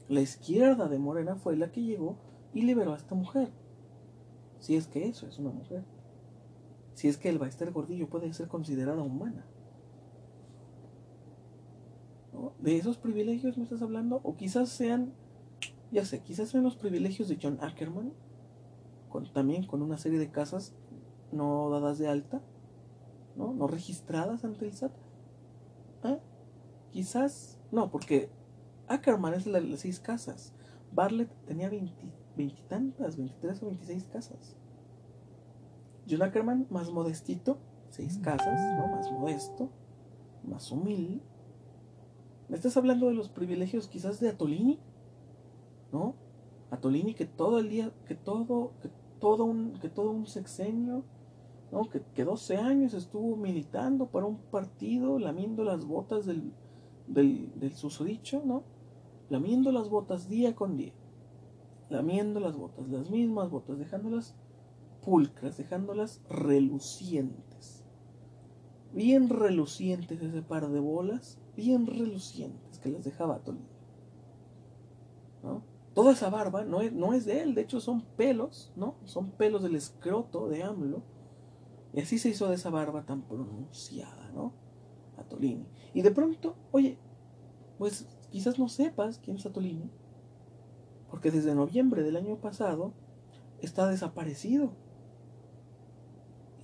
La 0.10 0.22
izquierda 0.22 0.90
de 0.90 1.00
Morena 1.00 1.38
fue 1.38 1.56
la 1.56 1.72
que 1.72 1.82
llegó 1.82 2.18
y 2.54 2.64
liberó 2.64 2.94
a 2.94 2.98
esta 2.98 3.16
mujer. 3.16 3.50
Si 4.60 4.76
es 4.76 4.88
que 4.88 5.08
eso 5.08 5.26
es 5.28 5.40
una 5.40 5.50
mujer. 5.50 5.84
Si 6.94 7.08
es 7.08 7.18
que 7.18 7.30
el 7.30 7.40
Baester 7.40 7.72
Gordillo 7.72 8.10
puede 8.10 8.32
ser 8.34 8.48
considerada 8.48 9.02
humana. 9.02 9.46
¿De 12.60 12.78
esos 12.78 12.98
privilegios 12.98 13.58
me 13.58 13.64
estás 13.64 13.82
hablando? 13.82 14.20
O 14.24 14.36
quizás 14.36 14.70
sean 14.70 15.14
ya 15.94 16.06
sé, 16.06 16.22
quizás 16.22 16.50
sean 16.50 16.64
los 16.64 16.76
privilegios 16.76 17.30
de 17.30 17.38
John 17.42 17.60
Ackerman, 17.62 18.14
también 19.34 19.66
con 19.66 19.82
una 19.84 19.98
serie 19.98 20.18
de 20.18 20.32
casas 20.32 20.74
no 21.32 21.70
dadas 21.70 22.00
de 22.00 22.08
alta, 22.08 22.42
no, 23.36 23.54
no 23.54 23.68
registradas 23.68 24.44
ante 24.44 24.66
el 24.66 24.74
SAT. 24.74 24.92
¿Eh? 26.06 26.20
Quizás, 26.92 27.60
no, 27.72 27.92
porque 27.92 28.30
Ackerman 28.88 29.34
es 29.34 29.46
la 29.46 29.60
de 29.60 29.68
las 29.68 29.82
seis 29.82 30.00
casas. 30.00 30.54
Bartlett 30.92 31.30
tenía 31.46 31.72
veintitantas, 32.36 33.18
23 33.18 33.64
o 33.64 33.66
26 33.68 34.04
casas. 34.06 34.56
John 36.10 36.22
Ackerman, 36.22 36.68
más 36.70 36.92
modestito, 36.92 37.58
seis 37.90 38.18
casas, 38.18 38.60
¿no? 38.78 38.88
Más 38.88 39.12
modesto, 39.12 39.70
más 40.44 40.72
humilde. 40.72 41.22
¿Me 42.50 42.58
estás 42.58 42.78
hablando 42.78 43.08
de 43.08 43.14
los 43.14 43.30
privilegios 43.30 43.88
quizás 43.88 44.20
de 44.20 44.30
Atolini? 44.30 44.80
¿No? 45.94 46.16
A 46.72 46.78
Tolini 46.78 47.14
que 47.14 47.26
todo 47.26 47.60
el 47.60 47.70
día, 47.70 47.94
que 48.08 48.16
todo, 48.16 48.74
que 48.82 48.90
todo 49.20 49.46
un, 49.46 49.74
que 49.80 49.88
todo 49.88 50.10
un 50.10 50.26
sexenio, 50.26 51.06
¿no? 51.72 51.90
Que, 51.90 52.02
que 52.14 52.26
12 52.26 52.58
años 52.58 52.94
estuvo 52.94 53.38
militando 53.38 54.08
para 54.08 54.26
un 54.26 54.38
partido, 54.38 55.20
lamiendo 55.20 55.64
las 55.64 55.86
botas 55.86 56.26
del, 56.26 56.52
del, 57.08 57.58
del 57.60 57.74
susodicho, 57.74 58.42
¿no? 58.44 58.64
Lamiendo 59.30 59.72
las 59.72 59.88
botas 59.88 60.28
día 60.28 60.56
con 60.56 60.76
día, 60.76 60.94
lamiendo 61.90 62.40
las 62.40 62.58
botas, 62.58 62.90
las 62.90 63.10
mismas 63.10 63.50
botas, 63.50 63.78
dejándolas 63.78 64.36
pulcras, 65.06 65.58
dejándolas 65.58 66.22
relucientes. 66.30 67.84
Bien 68.94 69.30
relucientes 69.30 70.22
ese 70.22 70.42
par 70.42 70.70
de 70.70 70.80
bolas, 70.80 71.40
bien 71.56 71.88
relucientes 71.88 72.80
que 72.80 72.90
las 72.90 73.04
dejaba 73.04 73.40
Tolini. 73.40 73.66
¿No? 75.44 75.73
Toda 75.94 76.14
esa 76.14 76.30
barba 76.30 76.64
no 76.64 76.82
es, 76.82 76.92
no 76.92 77.14
es 77.14 77.26
de 77.26 77.42
él, 77.42 77.54
de 77.54 77.62
hecho 77.62 77.80
son 77.80 78.02
pelos, 78.18 78.72
¿no? 78.76 78.96
Son 79.06 79.32
pelos 79.32 79.62
del 79.62 79.76
escroto 79.76 80.50
de 80.50 80.64
AMLO. 80.64 81.04
Y 81.94 82.02
así 82.02 82.18
se 82.18 82.30
hizo 82.30 82.50
de 82.50 82.56
esa 82.56 82.72
barba 82.72 83.06
tan 83.06 83.22
pronunciada, 83.22 84.32
¿no? 84.34 84.54
A 85.18 85.24
Tolini. 85.24 85.68
Y 85.94 86.02
de 86.02 86.10
pronto, 86.10 86.56
oye, 86.72 86.98
pues 87.78 88.08
quizás 88.32 88.58
no 88.58 88.68
sepas 88.68 89.20
quién 89.20 89.38
es 89.38 89.46
Atolini, 89.46 89.92
porque 91.12 91.30
desde 91.30 91.54
noviembre 91.54 92.02
del 92.02 92.16
año 92.16 92.38
pasado 92.38 92.94
está 93.62 93.88
desaparecido. 93.88 94.72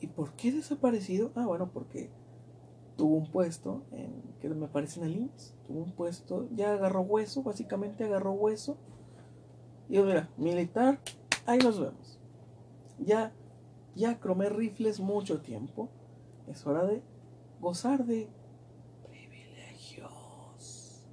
¿Y 0.01 0.07
por 0.07 0.33
qué 0.33 0.51
desaparecido? 0.51 1.31
Ah, 1.35 1.45
bueno, 1.45 1.69
porque 1.71 2.09
tuvo 2.97 3.15
un 3.15 3.29
puesto 3.29 3.83
en 3.91 4.23
que 4.41 4.49
me 4.49 4.67
parece 4.67 4.99
en 4.99 5.05
el 5.05 5.15
INS, 5.17 5.53
tuvo 5.67 5.83
un 5.83 5.91
puesto, 5.91 6.47
ya 6.55 6.73
agarró 6.73 7.01
hueso, 7.01 7.43
básicamente 7.43 8.03
agarró 8.03 8.31
hueso 8.31 8.77
y 9.89 9.99
mira, 9.99 10.29
militar, 10.37 10.99
ahí 11.47 11.57
nos 11.57 11.79
vemos. 11.79 12.19
Ya, 12.99 13.33
ya 13.95 14.19
cromé 14.19 14.49
rifles 14.49 14.99
mucho 14.99 15.41
tiempo. 15.41 15.89
Es 16.47 16.65
hora 16.67 16.85
de 16.85 17.01
gozar 17.59 18.05
de 18.05 18.29
privilegios. 19.07 21.07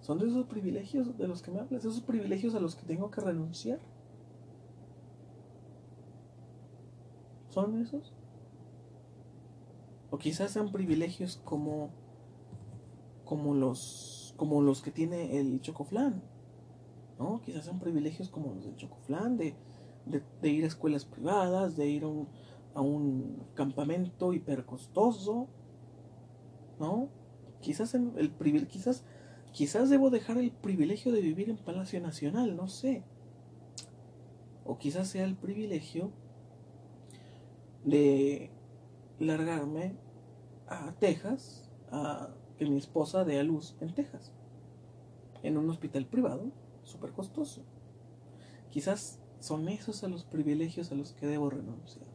¿Son 0.00 0.18
de 0.18 0.28
esos 0.28 0.46
privilegios 0.46 1.18
de 1.18 1.28
los 1.28 1.42
que 1.42 1.50
me 1.50 1.60
hablas? 1.60 1.84
¿Esos 1.84 2.00
privilegios 2.00 2.54
a 2.54 2.60
los 2.60 2.74
que 2.74 2.86
tengo 2.86 3.10
que 3.10 3.20
renunciar? 3.20 3.80
¿Son 7.50 7.78
esos? 7.82 8.14
O 10.10 10.16
quizás 10.16 10.52
sean 10.52 10.72
privilegios 10.72 11.38
como 11.44 11.90
como 13.26 13.54
los 13.54 14.34
como 14.38 14.62
los 14.62 14.80
que 14.80 14.90
tiene 14.90 15.38
el 15.38 15.60
chocoflán. 15.60 16.31
¿No? 17.22 17.40
Quizás 17.40 17.64
sean 17.64 17.78
privilegios 17.78 18.28
como 18.30 18.52
los 18.52 18.64
del 18.64 18.74
chocoflán 18.74 19.36
de, 19.36 19.54
de, 20.40 20.48
ir 20.48 20.64
a 20.64 20.66
escuelas 20.66 21.04
privadas, 21.04 21.76
de 21.76 21.88
ir 21.88 22.02
a 22.02 22.80
un, 22.80 23.46
campamento 23.54 24.32
hipercostoso, 24.32 25.46
¿no? 26.80 27.08
Quizás 27.60 27.94
el 27.94 28.32
quizás 28.66 29.04
quizás 29.52 29.88
debo 29.88 30.10
dejar 30.10 30.38
el 30.38 30.50
privilegio 30.50 31.12
de 31.12 31.20
vivir 31.20 31.48
en 31.48 31.58
Palacio 31.58 32.00
Nacional, 32.00 32.56
no 32.56 32.66
sé. 32.66 33.04
O 34.64 34.78
quizás 34.78 35.08
sea 35.08 35.24
el 35.24 35.36
privilegio 35.36 36.10
de 37.84 38.50
largarme 39.20 39.94
a 40.66 40.92
Texas 40.98 41.70
a 41.92 42.30
que 42.58 42.66
mi 42.66 42.78
esposa 42.78 43.24
dé 43.24 43.38
a 43.38 43.44
luz 43.44 43.76
en 43.80 43.94
Texas, 43.94 44.32
en 45.44 45.56
un 45.56 45.70
hospital 45.70 46.06
privado 46.06 46.61
súper 46.84 47.12
costoso. 47.12 47.62
Quizás 48.70 49.20
son 49.40 49.68
esos 49.68 50.02
a 50.04 50.08
los 50.08 50.24
privilegios 50.24 50.92
a 50.92 50.94
los 50.94 51.12
que 51.12 51.26
debo 51.26 51.50
renunciar. 51.50 52.06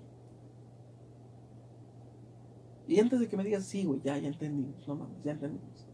Y 2.87 2.99
antes 2.99 3.19
de 3.19 3.27
que 3.27 3.35
me 3.35 3.43
digas, 3.43 3.65
sí, 3.65 3.83
güey, 3.83 4.01
ya, 4.01 4.17
ya 4.17 4.29
entendimos, 4.29 4.87
no 4.87 4.95
mames, 4.95 5.21
ya 5.23 5.33
entendimos. 5.33 5.85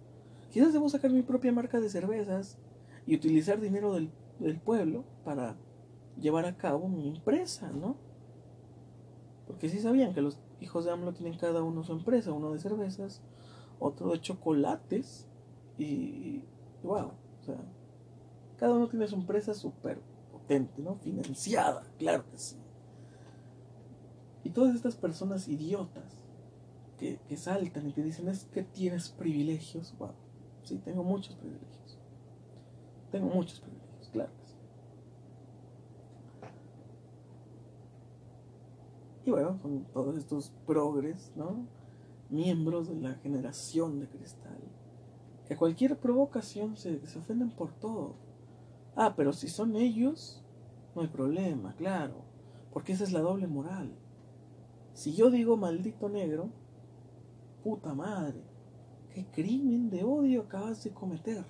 Quizás 0.51 0.74
debo 0.74 0.88
sacar 0.89 1.11
mi 1.11 1.24
propia 1.24 1.51
marca 1.51 1.80
de 1.80 1.89
cervezas 1.89 2.59
y 3.07 3.15
utilizar 3.15 3.59
dinero 3.59 3.93
del, 3.93 4.11
del 4.39 4.59
pueblo 4.59 5.03
para 5.26 5.57
llevar 6.19 6.45
a 6.45 6.55
cabo 6.55 6.88
mi 6.88 7.07
empresa, 7.07 7.71
¿no? 7.71 7.97
Porque 9.47 9.69
sí 9.69 9.80
sabían 9.80 10.13
que 10.13 10.21
los 10.21 10.39
hijos 10.61 10.86
de 10.86 10.91
AMLO 10.91 11.13
tienen 11.13 11.38
cada 11.38 11.63
uno 11.63 11.84
su 11.84 11.93
empresa, 11.93 12.32
uno 12.32 12.53
de 12.53 12.59
cervezas, 12.59 13.21
otro 13.80 14.11
de 14.11 14.21
chocolates 14.21 15.28
y, 15.78 16.43
wow, 16.84 17.11
o 17.41 17.43
sea, 17.43 17.57
cada 18.64 18.76
uno 18.76 18.88
tiene 18.88 19.05
su 19.09 19.16
empresa 19.16 19.53
súper 19.53 19.99
potente, 20.32 20.82
¿no? 20.82 20.95
Financiada, 20.95 21.86
claro 21.99 22.24
que 22.32 22.38
sí. 22.38 22.55
Y 24.41 24.51
todas 24.51 24.74
estas 24.74 24.95
personas 24.95 25.49
idiotas 25.49 26.05
que, 26.97 27.20
que 27.28 27.36
saltan 27.36 27.89
y 27.89 27.91
que 27.91 28.01
dicen 28.01 28.30
es 28.30 28.45
que 28.45 28.64
tienes 28.64 29.09
privilegios, 29.09 29.93
wow, 29.99 30.11
sí, 30.64 30.78
tengo 30.78 31.03
muchos 31.03 31.36
privilegios. 31.36 31.99
Tengo 33.11 33.28
muchos 33.36 33.59
privilegios, 33.59 34.07
claro 34.14 34.32
Y 39.26 39.32
bueno, 39.32 39.59
con 39.61 39.84
todos 39.91 40.16
estos 40.16 40.53
progres, 40.66 41.34
¿no? 41.36 41.68
Miembros 42.30 42.88
de 42.88 42.95
la 42.95 43.16
generación 43.16 43.99
de 43.99 44.07
cristal. 44.07 44.59
Que 45.49 45.55
a 45.55 45.57
cualquier 45.57 45.97
provocación 45.97 46.78
se, 46.78 47.05
se 47.05 47.20
ofenden 47.20 47.49
por 47.49 47.74
todo. 47.74 48.32
Ah, 48.96 49.14
pero 49.16 49.34
si 49.34 49.48
son 49.48 49.76
ellos, 49.76 50.44
no 50.96 51.02
hay 51.02 51.08
problema, 51.08 51.74
claro. 51.76 52.26
Porque 52.72 52.94
esa 52.94 53.04
es 53.04 53.12
la 53.12 53.22
doble 53.22 53.48
moral. 53.48 53.96
Si 54.94 55.14
yo 55.14 55.32
digo 55.32 55.58
maldito 55.58 56.10
negro, 56.10 56.50
puta 57.64 57.94
madre, 57.96 58.44
qué 59.10 59.26
crimen 59.26 59.89
de 59.89 60.04
odio 60.04 60.41
acabas 60.41 60.84
de 60.84 60.91
cometer. 60.91 61.46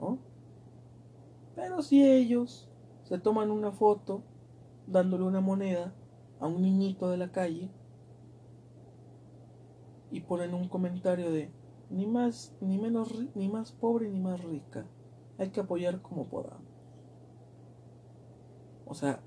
¿No? 0.00 0.18
Pero 1.54 1.82
si 1.82 2.04
ellos 2.04 2.68
se 3.04 3.18
toman 3.18 3.50
una 3.50 3.70
foto 3.70 4.22
dándole 4.86 5.24
una 5.24 5.40
moneda 5.40 5.94
a 6.40 6.46
un 6.46 6.62
niñito 6.62 7.10
de 7.10 7.16
la 7.16 7.30
calle 7.30 7.70
y 10.10 10.20
ponen 10.20 10.54
un 10.54 10.68
comentario 10.68 11.30
de 11.30 11.52
ni 11.90 12.06
más 12.06 12.56
ni 12.60 12.78
menos 12.78 13.12
ni 13.34 13.48
más 13.48 13.72
pobre 13.72 14.08
ni 14.08 14.20
más 14.20 14.42
rica 14.42 14.86
hay 15.40 15.50
que 15.50 15.60
apoyar 15.60 16.00
como 16.02 16.26
podamos 16.26 16.62
o 18.86 18.94
sea 18.94 19.20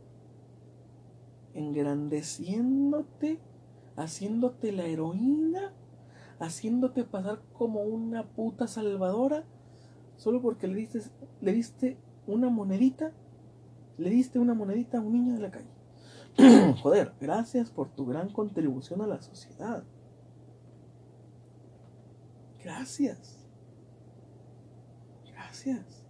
engrandeciéndote 1.53 3.39
haciéndote 3.95 4.71
la 4.71 4.85
heroína 4.85 5.73
haciéndote 6.39 7.03
pasar 7.03 7.41
como 7.53 7.81
una 7.81 8.23
puta 8.29 8.67
salvadora 8.67 9.43
solo 10.17 10.41
porque 10.41 10.67
le 10.67 10.75
diste 10.75 11.01
le 11.41 11.53
diste 11.53 11.97
una 12.27 12.49
monedita 12.49 13.13
le 13.97 14.09
diste 14.09 14.39
una 14.39 14.53
monedita 14.53 14.97
a 14.97 15.01
un 15.01 15.13
niño 15.13 15.33
de 15.35 15.39
la 15.39 15.51
calle. 15.51 15.69
Joder, 16.81 17.13
gracias 17.19 17.69
por 17.69 17.89
tu 17.89 18.05
gran 18.05 18.29
contribución 18.29 19.01
a 19.01 19.07
la 19.07 19.21
sociedad. 19.21 19.83
Gracias. 22.63 23.37
Gracias. 25.31 26.02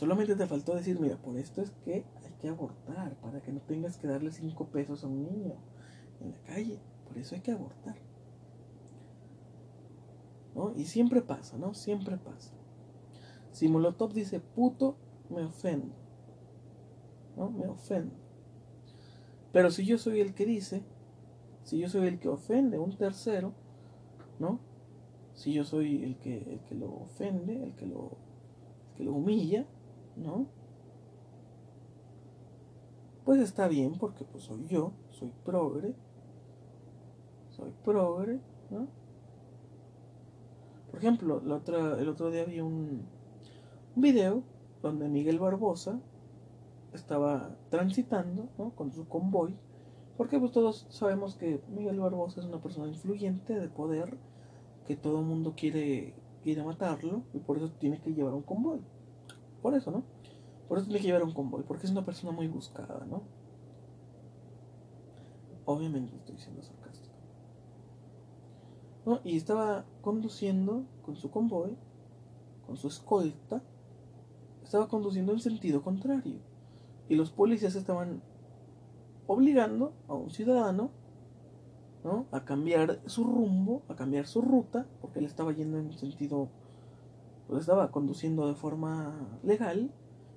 Solamente 0.00 0.34
te 0.34 0.46
faltó 0.46 0.74
decir, 0.74 0.98
mira, 0.98 1.18
por 1.18 1.36
esto 1.36 1.60
es 1.60 1.72
que 1.84 2.06
hay 2.24 2.32
que 2.40 2.48
abortar, 2.48 3.16
para 3.16 3.42
que 3.42 3.52
no 3.52 3.60
tengas 3.60 3.98
que 3.98 4.06
darle 4.06 4.32
cinco 4.32 4.68
pesos 4.68 5.04
a 5.04 5.06
un 5.06 5.24
niño 5.24 5.56
en 6.22 6.30
la 6.30 6.38
calle. 6.38 6.80
Por 7.06 7.18
eso 7.18 7.34
hay 7.34 7.42
que 7.42 7.52
abortar. 7.52 7.96
¿No? 10.54 10.72
Y 10.74 10.86
siempre 10.86 11.20
pasa, 11.20 11.58
¿no? 11.58 11.74
Siempre 11.74 12.16
pasa. 12.16 12.54
Si 13.52 13.68
Molotov 13.68 14.14
dice 14.14 14.40
puto, 14.40 14.96
me 15.28 15.44
ofendo. 15.44 15.94
¿no? 17.36 17.50
Me 17.50 17.68
ofende. 17.68 18.16
Pero 19.52 19.70
si 19.70 19.84
yo 19.84 19.98
soy 19.98 20.20
el 20.20 20.32
que 20.32 20.46
dice, 20.46 20.82
si 21.62 21.76
yo 21.76 21.90
soy 21.90 22.06
el 22.06 22.18
que 22.20 22.30
ofende 22.30 22.78
a 22.78 22.80
un 22.80 22.96
tercero, 22.96 23.52
¿no? 24.38 24.60
Si 25.34 25.52
yo 25.52 25.62
soy 25.64 26.02
el 26.04 26.16
que, 26.16 26.38
el 26.38 26.60
que 26.60 26.74
lo 26.74 26.90
ofende, 26.90 27.62
el 27.62 27.74
que 27.74 27.84
lo, 27.84 28.16
que 28.96 29.04
lo 29.04 29.12
humilla, 29.12 29.66
¿no? 30.20 30.46
Pues 33.24 33.40
está 33.40 33.68
bien 33.68 33.96
porque 33.98 34.24
pues 34.24 34.44
soy 34.44 34.66
yo, 34.66 34.92
soy 35.10 35.32
progre, 35.44 35.94
soy 37.50 37.72
progre, 37.84 38.40
¿no? 38.70 38.88
Por 40.90 40.98
ejemplo, 40.98 41.40
la 41.44 41.56
otra, 41.56 42.00
el 42.00 42.08
otro 42.08 42.30
día 42.30 42.44
vi 42.44 42.60
un, 42.60 43.02
video 43.94 44.42
donde 44.82 45.08
Miguel 45.08 45.38
Barbosa 45.38 46.00
estaba 46.92 47.56
transitando 47.68 48.48
con 48.74 48.92
su 48.92 49.06
convoy, 49.06 49.54
porque 50.16 50.38
pues 50.38 50.52
todos 50.52 50.86
sabemos 50.90 51.36
que 51.36 51.60
Miguel 51.68 52.00
Barbosa 52.00 52.40
es 52.40 52.46
una 52.46 52.60
persona 52.60 52.88
influyente, 52.88 53.54
de 53.58 53.68
poder, 53.68 54.16
que 54.86 54.96
todo 54.96 55.20
el 55.20 55.26
mundo 55.26 55.54
quiere, 55.56 56.14
quiere 56.42 56.64
matarlo, 56.64 57.22
y 57.32 57.38
por 57.38 57.58
eso 57.58 57.70
tiene 57.72 58.00
que 58.00 58.12
llevar 58.12 58.34
un 58.34 58.42
convoy. 58.42 58.80
Por 59.62 59.74
eso, 59.74 59.90
¿no? 59.90 60.02
Por 60.68 60.78
eso 60.78 60.86
tiene 60.86 61.00
que 61.00 61.06
llevar 61.06 61.22
un 61.22 61.32
convoy, 61.32 61.64
porque 61.64 61.86
es 61.86 61.92
una 61.92 62.04
persona 62.04 62.32
muy 62.32 62.48
buscada, 62.48 63.04
¿no? 63.06 63.22
Obviamente 65.64 66.16
estoy 66.16 66.38
siendo 66.38 66.62
sarcástico. 66.62 67.14
¿No? 69.06 69.20
Y 69.24 69.36
estaba 69.36 69.84
conduciendo 70.02 70.84
con 71.02 71.16
su 71.16 71.30
convoy, 71.30 71.76
con 72.66 72.76
su 72.76 72.88
escolta, 72.88 73.62
estaba 74.62 74.88
conduciendo 74.88 75.32
en 75.32 75.40
sentido 75.40 75.82
contrario. 75.82 76.38
Y 77.08 77.16
los 77.16 77.30
policías 77.30 77.74
estaban 77.74 78.22
obligando 79.26 79.92
a 80.08 80.14
un 80.14 80.30
ciudadano 80.30 80.90
¿no? 82.04 82.26
a 82.30 82.44
cambiar 82.44 83.00
su 83.06 83.24
rumbo, 83.24 83.82
a 83.88 83.94
cambiar 83.94 84.26
su 84.26 84.40
ruta, 84.40 84.86
porque 85.00 85.18
él 85.18 85.24
estaba 85.24 85.52
yendo 85.52 85.78
en 85.78 85.92
sentido, 85.92 86.48
pues 87.50 87.62
estaba 87.62 87.90
conduciendo 87.90 88.46
de 88.46 88.54
forma 88.54 89.38
legal, 89.42 89.92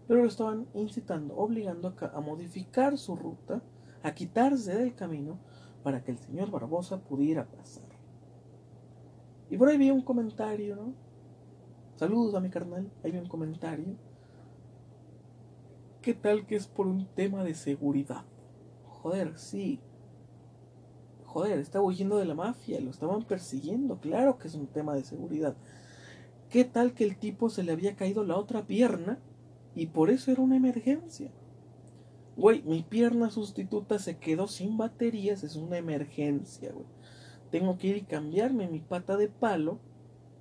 pero 0.08 0.22
lo 0.22 0.28
estaban 0.28 0.68
incitando, 0.74 1.36
obligando 1.38 1.96
a, 2.00 2.18
a 2.18 2.20
modificar 2.20 2.98
su 2.98 3.16
ruta, 3.16 3.62
a 4.02 4.14
quitarse 4.14 4.76
del 4.76 4.96
camino 4.96 5.40
para 5.84 6.04
que 6.04 6.12
el 6.12 6.18
señor 6.18 6.52
Barbosa 6.52 7.00
pudiera 7.00 7.46
pasar. 7.46 7.88
Y 9.50 9.58
por 9.58 9.70
ahí 9.70 9.78
vi 9.78 9.92
un 9.92 10.02
comentario, 10.02 10.76
¿no? 10.76 10.94
Saludos 11.96 12.36
a 12.36 12.40
mi 12.40 12.50
carnal, 12.50 12.92
ahí 13.04 13.12
vi 13.12 13.20
un 13.20 13.28
comentario 13.28 13.96
¿Qué 16.04 16.14
tal 16.14 16.46
que 16.46 16.58
es 16.58 16.68
por 16.68 16.86
un 16.86 17.06
tema 17.16 17.46
de 17.46 17.56
seguridad? 17.56 18.26
Joder, 18.84 19.38
sí. 19.38 19.80
Joder, 21.24 21.60
estaba 21.60 21.86
huyendo 21.86 22.18
de 22.18 22.26
la 22.26 22.36
mafia, 22.36 22.82
lo 22.82 22.90
estaban 22.90 23.24
persiguiendo, 23.24 23.98
claro 24.02 24.38
que 24.38 24.50
es 24.50 24.56
un 24.56 24.68
tema 24.68 24.96
de 24.96 25.06
seguridad. 25.06 25.56
¿Qué 26.54 26.66
tal 26.66 26.94
que 26.94 27.04
el 27.04 27.18
tipo 27.18 27.50
se 27.50 27.64
le 27.64 27.72
había 27.72 27.96
caído 27.96 28.24
la 28.24 28.38
otra 28.38 28.68
pierna 28.68 29.18
y 29.74 29.88
por 29.88 30.12
eso 30.12 30.30
era 30.30 30.44
una 30.44 30.56
emergencia? 30.56 31.32
Güey, 32.38 32.62
mi 32.62 32.84
pierna 32.84 33.32
sustituta 33.32 33.98
se 33.98 34.20
quedó 34.20 34.48
sin 34.48 34.78
baterías, 34.78 35.44
es 35.44 35.56
una 35.56 35.80
emergencia, 35.80 36.72
güey. 36.72 36.86
Tengo 37.50 37.80
que 37.80 37.88
ir 37.88 37.98
y 37.98 38.02
cambiarme 38.04 38.68
mi 38.68 38.82
pata 38.82 39.18
de 39.18 39.30
palo, 39.30 39.80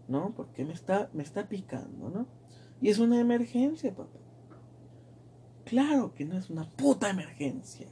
¿no? 0.06 0.34
Porque 0.36 0.66
me 0.66 0.74
está, 0.74 1.08
me 1.14 1.22
está 1.22 1.48
picando, 1.48 2.10
¿no? 2.10 2.26
Y 2.82 2.90
es 2.90 2.98
una 2.98 3.18
emergencia, 3.18 3.96
papá. 3.96 4.20
Claro 5.64 6.12
que 6.12 6.26
no 6.26 6.36
es 6.36 6.50
una 6.50 6.70
puta 6.72 7.08
emergencia. 7.08 7.88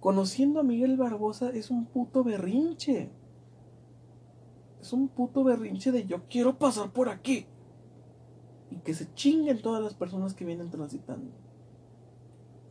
conociendo 0.00 0.58
a 0.58 0.64
Miguel 0.64 0.96
Barbosa, 0.96 1.50
es 1.50 1.70
un 1.70 1.86
puto 1.86 2.24
berrinche. 2.24 3.21
Es 4.82 4.92
un 4.92 5.06
puto 5.06 5.44
berrinche 5.44 5.92
de 5.92 6.04
yo 6.06 6.24
quiero 6.28 6.58
pasar 6.58 6.90
por 6.90 7.08
aquí. 7.08 7.46
Y 8.68 8.78
que 8.78 8.94
se 8.94 9.14
chinguen 9.14 9.62
todas 9.62 9.80
las 9.80 9.94
personas 9.94 10.34
que 10.34 10.44
vienen 10.44 10.70
transitando. 10.70 11.30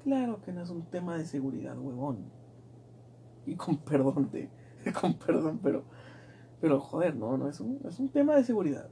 Claro 0.03 0.41
que 0.41 0.51
no 0.51 0.61
es 0.61 0.69
un 0.69 0.83
tema 0.83 1.17
de 1.17 1.25
seguridad, 1.25 1.79
huevón. 1.79 2.25
Y 3.45 3.55
con 3.55 3.77
perdón, 3.85 4.29
de, 4.29 4.49
con 4.99 5.13
perdón, 5.13 5.61
pero, 5.63 5.85
pero 6.59 6.81
joder, 6.81 7.15
no, 7.15 7.37
no 7.37 7.47
es 7.47 7.61
un, 7.61 7.79
es 7.85 7.97
un 7.97 8.09
tema 8.09 8.35
de 8.35 8.43
seguridad. 8.43 8.89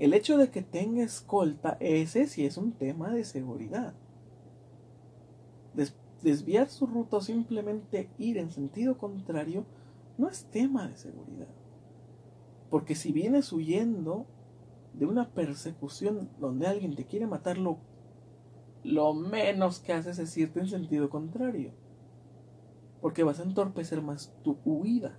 El 0.00 0.12
hecho 0.12 0.38
de 0.38 0.50
que 0.50 0.62
tenga 0.62 1.04
escolta, 1.04 1.76
ese 1.78 2.26
sí 2.26 2.44
es 2.44 2.56
un 2.56 2.72
tema 2.72 3.10
de 3.10 3.22
seguridad. 3.22 3.94
desviar 6.20 6.68
su 6.68 6.86
ruta 6.86 7.18
o 7.18 7.20
simplemente 7.20 8.10
ir 8.18 8.38
en 8.38 8.50
sentido 8.50 8.98
contrario 8.98 9.64
no 10.20 10.28
es 10.28 10.44
tema 10.50 10.86
de 10.86 10.96
seguridad. 10.96 11.48
Porque 12.68 12.94
si 12.94 13.10
vienes 13.10 13.52
huyendo 13.52 14.26
de 14.92 15.06
una 15.06 15.30
persecución 15.30 16.28
donde 16.38 16.66
alguien 16.66 16.94
te 16.94 17.06
quiere 17.06 17.26
matar, 17.26 17.56
lo, 17.56 17.78
lo 18.84 19.14
menos 19.14 19.80
que 19.80 19.94
haces 19.94 20.18
es 20.18 20.36
irte 20.36 20.60
en 20.60 20.68
sentido 20.68 21.08
contrario. 21.08 21.72
Porque 23.00 23.24
vas 23.24 23.40
a 23.40 23.44
entorpecer 23.44 24.02
más 24.02 24.32
tu 24.44 24.58
huida. 24.64 25.18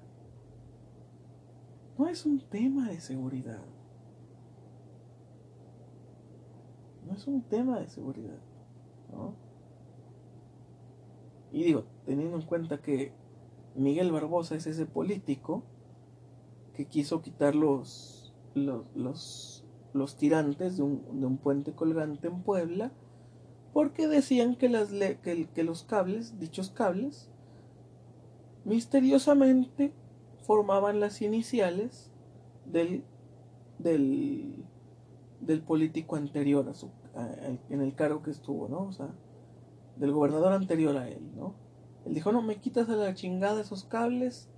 No 1.97 2.07
es 2.07 2.25
un 2.27 2.39
tema 2.39 2.87
de 2.89 3.01
seguridad. 3.01 3.65
No 7.07 7.13
es 7.13 7.27
un 7.27 7.41
tema 7.41 7.79
de 7.79 7.89
seguridad. 7.89 8.39
Y 11.51 11.63
digo, 11.63 11.85
teniendo 12.05 12.37
en 12.37 12.45
cuenta 12.45 12.81
que 12.81 13.13
Miguel 13.75 14.11
Barbosa 14.11 14.55
es 14.55 14.67
ese 14.67 14.85
político 14.85 15.63
que 16.73 16.85
quiso 16.85 17.21
quitar 17.21 17.55
los, 17.55 18.33
los, 18.53 19.65
los, 19.93 20.15
tirantes 20.17 20.77
de 20.77 20.83
un, 20.83 21.19
de 21.19 21.25
un, 21.25 21.37
puente 21.37 21.73
colgante 21.73 22.27
en 22.27 22.41
Puebla 22.43 22.91
porque 23.73 24.07
decían 24.07 24.55
que, 24.55 24.69
las 24.69 24.89
que 24.89 25.63
los 25.63 25.83
cables, 25.83 26.39
dichos 26.39 26.69
cables, 26.69 27.29
misteriosamente 28.65 29.93
formaban 30.43 30.99
las 30.99 31.21
iniciales 31.21 32.11
del, 32.65 33.03
del, 33.79 34.65
del 35.39 35.61
político 35.61 36.15
anterior 36.15 36.67
a 36.67 36.73
su, 36.73 36.89
en 37.69 37.81
el 37.81 37.95
cargo 37.95 38.21
que 38.21 38.31
estuvo, 38.31 38.67
¿no? 38.67 38.83
O 38.83 38.91
sea, 38.91 39.09
del 39.95 40.11
gobernador 40.11 40.53
anterior 40.53 40.97
a 40.97 41.07
él, 41.07 41.35
¿no? 41.35 41.55
Él 42.05 42.13
dijo, 42.13 42.31
no, 42.31 42.41
me 42.41 42.57
quitas 42.57 42.89
a 42.89 42.95
la 42.95 43.13
chingada 43.13 43.61
esos 43.61 43.83
cables 43.83 44.49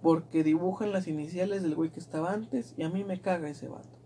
porque 0.00 0.42
dibujan 0.42 0.92
las 0.92 1.06
iniciales 1.06 1.62
del 1.62 1.74
güey 1.74 1.90
que 1.90 2.00
estaba 2.00 2.32
antes 2.32 2.74
y 2.76 2.82
a 2.82 2.88
mí 2.88 3.04
me 3.04 3.20
caga 3.20 3.48
ese 3.48 3.68
vato. 3.68 3.98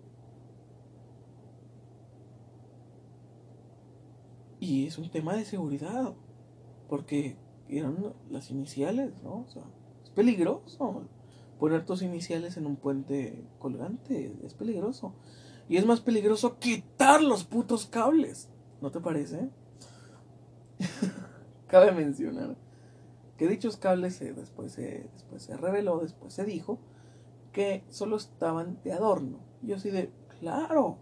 Y 4.61 4.87
es 4.87 4.99
un 4.99 5.11
tema 5.11 5.35
de 5.35 5.45
seguridad, 5.45 6.15
porque 6.89 7.37
eran 7.69 8.15
las 8.31 8.51
iniciales, 8.51 9.23
¿no? 9.23 9.45
O 9.47 9.49
sea, 9.49 9.63
es 10.03 10.11
peligroso 10.11 11.05
poner 11.59 11.85
tus 11.85 12.03
iniciales 12.03 12.57
en 12.57 12.67
un 12.67 12.77
puente 12.77 13.45
colgante, 13.59 14.35
es 14.45 14.55
peligroso. 14.55 15.15
Y 15.69 15.77
es 15.77 15.87
más 15.87 16.01
peligroso 16.01 16.59
quitar 16.59 17.23
los 17.23 17.45
putos 17.45 17.87
cables, 17.87 18.49
¿no 18.81 18.91
te 18.91 19.01
parece? 19.01 19.51
Cabe 21.67 21.93
mencionar 21.93 22.57
que 23.37 23.49
dichos 23.49 23.77
cables 23.77 24.19
después, 24.19 24.73
se, 24.73 25.09
después 25.13 25.43
se 25.43 25.57
reveló, 25.57 25.99
después 25.99 26.33
se 26.33 26.45
dijo 26.45 26.79
que 27.53 27.85
solo 27.89 28.17
estaban 28.17 28.79
de 28.83 28.93
adorno. 28.93 29.41
Yo 29.63 29.77
así 29.77 29.91
de, 29.91 30.11
claro, 30.41 30.99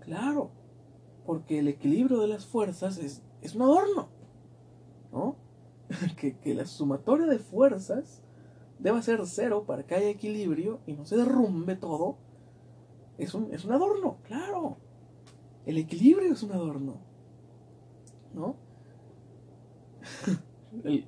claro, 0.00 0.50
porque 1.26 1.58
el 1.58 1.68
equilibrio 1.68 2.20
de 2.20 2.28
las 2.28 2.46
fuerzas 2.46 2.98
es, 2.98 3.22
es 3.42 3.54
un 3.54 3.62
adorno, 3.62 4.08
¿no? 5.12 5.36
que, 6.16 6.38
que 6.38 6.54
la 6.54 6.64
sumatoria 6.64 7.26
de 7.26 7.38
fuerzas 7.38 8.22
deba 8.78 9.02
ser 9.02 9.20
cero 9.26 9.64
para 9.66 9.84
que 9.84 9.94
haya 9.94 10.08
equilibrio 10.08 10.80
y 10.86 10.94
no 10.94 11.04
se 11.04 11.16
derrumbe 11.16 11.76
todo. 11.76 12.16
Es 13.18 13.34
un, 13.34 13.52
es 13.52 13.64
un 13.64 13.72
adorno, 13.72 14.18
claro. 14.24 14.78
El 15.66 15.78
equilibrio 15.78 16.32
es 16.32 16.42
un 16.42 16.52
adorno, 16.52 16.96
¿no? 18.34 18.56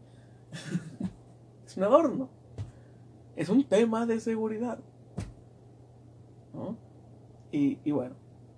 es 1.67 1.77
un 1.77 1.83
adorno. 1.83 2.29
Es 3.37 3.49
un 3.49 3.65
tema 3.65 4.07
de 4.07 4.21
seguridad. 4.21 4.79
¿no? 6.53 6.77
Y, 7.51 7.91
bueno, 7.93 8.17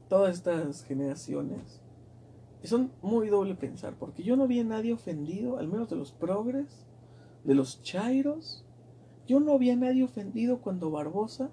todas 0.08 0.34
estas 0.36 0.82
generaciones 0.84 1.82
son 2.64 2.90
muy 3.02 3.28
doble 3.28 3.54
pensar, 3.54 3.94
porque 3.94 4.22
yo 4.22 4.36
no 4.36 4.46
vi 4.46 4.60
a 4.60 4.64
nadie 4.64 4.92
ofendido, 4.92 5.58
al 5.58 5.68
menos 5.68 5.88
de 5.88 5.96
los 5.96 6.12
progres, 6.12 6.86
de 7.44 7.54
los 7.54 7.82
chairos. 7.82 8.64
Yo 9.26 9.38
no 9.40 9.58
vi 9.58 9.70
a 9.70 9.76
nadie 9.76 10.02
ofendido 10.02 10.60
cuando 10.60 10.90
Barbosa 10.90 11.50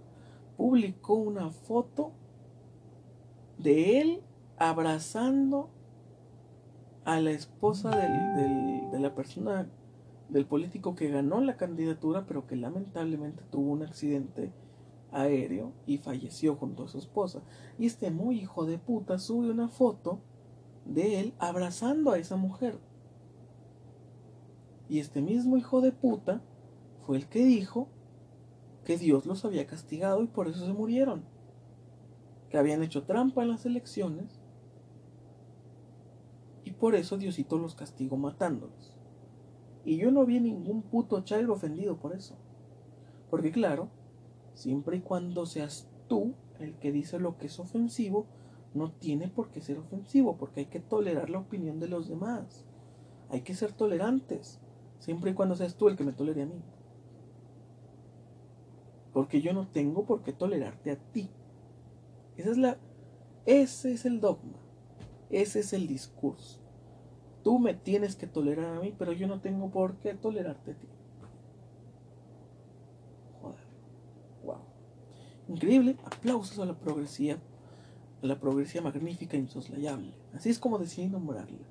publicó 0.57 1.15
una 1.15 1.51
foto 1.51 2.13
de 3.57 4.01
él 4.01 4.21
abrazando 4.57 5.69
a 7.05 7.19
la 7.19 7.31
esposa 7.31 7.89
del, 7.89 8.82
de 8.93 8.99
la 8.99 9.15
persona, 9.15 9.67
del 10.29 10.45
político 10.45 10.93
que 10.93 11.09
ganó 11.09 11.41
la 11.41 11.57
candidatura, 11.57 12.25
pero 12.27 12.45
que 12.45 12.55
lamentablemente 12.55 13.43
tuvo 13.49 13.71
un 13.71 13.81
accidente 13.81 14.53
aéreo 15.11 15.73
y 15.87 15.97
falleció 15.97 16.55
junto 16.55 16.83
a 16.83 16.87
su 16.87 16.99
esposa. 16.99 17.41
Y 17.79 17.87
este 17.87 18.11
muy 18.11 18.39
hijo 18.39 18.65
de 18.65 18.77
puta 18.77 19.17
sube 19.17 19.49
una 19.49 19.67
foto 19.67 20.19
de 20.85 21.19
él 21.19 21.33
abrazando 21.39 22.11
a 22.11 22.19
esa 22.19 22.35
mujer. 22.35 22.77
Y 24.87 24.99
este 24.99 25.23
mismo 25.23 25.57
hijo 25.57 25.81
de 25.81 25.91
puta 25.91 26.43
fue 27.01 27.17
el 27.17 27.27
que 27.27 27.43
dijo 27.43 27.87
que 28.85 28.99
Dios 28.99 29.25
los 29.25 29.43
había 29.43 29.65
castigado 29.65 30.21
y 30.21 30.27
por 30.27 30.47
eso 30.47 30.67
se 30.67 30.73
murieron. 30.73 31.23
Que 32.51 32.59
habían 32.59 32.83
hecho 32.83 33.05
trampa 33.05 33.41
en 33.41 33.49
las 33.49 33.65
elecciones 33.65 34.39
y 36.63 36.71
por 36.71 36.95
eso 36.95 37.17
Diosito 37.17 37.57
los 37.57 37.75
castigó 37.75 38.17
matándolos. 38.17 38.95
Y 39.85 39.97
yo 39.97 40.11
no 40.11 40.25
vi 40.25 40.39
ningún 40.39 40.81
puto 40.81 41.21
chairo 41.21 41.53
ofendido 41.53 41.97
por 41.97 42.15
eso. 42.15 42.35
Porque 43.29 43.51
claro, 43.51 43.89
siempre 44.53 44.97
y 44.97 45.01
cuando 45.01 45.45
seas 45.45 45.87
tú 46.07 46.33
el 46.59 46.75
que 46.75 46.91
dice 46.91 47.19
lo 47.19 47.37
que 47.37 47.47
es 47.47 47.59
ofensivo, 47.59 48.27
no 48.73 48.91
tiene 48.91 49.27
por 49.27 49.49
qué 49.49 49.61
ser 49.61 49.77
ofensivo, 49.77 50.37
porque 50.37 50.61
hay 50.61 50.65
que 50.67 50.79
tolerar 50.79 51.29
la 51.29 51.39
opinión 51.39 51.79
de 51.79 51.87
los 51.87 52.07
demás. 52.07 52.65
Hay 53.29 53.41
que 53.41 53.53
ser 53.53 53.73
tolerantes, 53.73 54.59
siempre 54.99 55.31
y 55.31 55.33
cuando 55.33 55.55
seas 55.55 55.75
tú 55.75 55.87
el 55.89 55.97
que 55.97 56.03
me 56.03 56.13
tolere 56.13 56.43
a 56.43 56.45
mí. 56.45 56.61
Porque 59.11 59.41
yo 59.41 59.53
no 59.53 59.67
tengo 59.67 60.05
por 60.05 60.23
qué 60.23 60.33
tolerarte 60.33 60.91
a 60.91 60.95
ti. 60.95 61.29
Esa 62.35 62.51
es 62.51 62.57
la, 62.57 62.77
ese 63.45 63.91
es 63.91 64.05
el 64.05 64.19
dogma. 64.19 64.62
Ese 65.29 65.59
es 65.59 65.73
el 65.73 65.87
discurso. 65.87 66.63
Tú 67.43 67.59
me 67.59 67.73
tienes 67.73 68.15
que 68.15 68.25
tolerar 68.25 68.77
a 68.77 68.79
mí, 68.79 68.93
pero 68.97 69.11
yo 69.11 69.27
no 69.27 69.41
tengo 69.41 69.69
por 69.69 69.97
qué 69.97 70.13
tolerarte 70.13 70.71
a 70.71 70.75
ti. 70.75 70.87
Joder. 73.41 73.59
Wow. 74.43 74.57
Increíble. 75.49 75.97
Aplausos 76.05 76.57
a 76.59 76.65
la 76.65 76.73
progresía. 76.79 77.39
A 78.21 78.25
la 78.25 78.39
progresía 78.39 78.81
magnífica 78.81 79.35
e 79.35 79.41
insoslayable. 79.41 80.13
Así 80.33 80.49
es 80.49 80.57
como 80.57 80.79
decidí 80.79 81.07
nombrarla. 81.07 81.67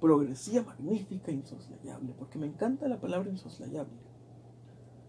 Progresía 0.00 0.62
magnífica 0.62 1.30
e 1.30 1.34
insoslayable. 1.34 2.14
Porque 2.18 2.38
me 2.38 2.46
encanta 2.46 2.88
la 2.88 2.98
palabra 2.98 3.28
insoslayable. 3.28 3.98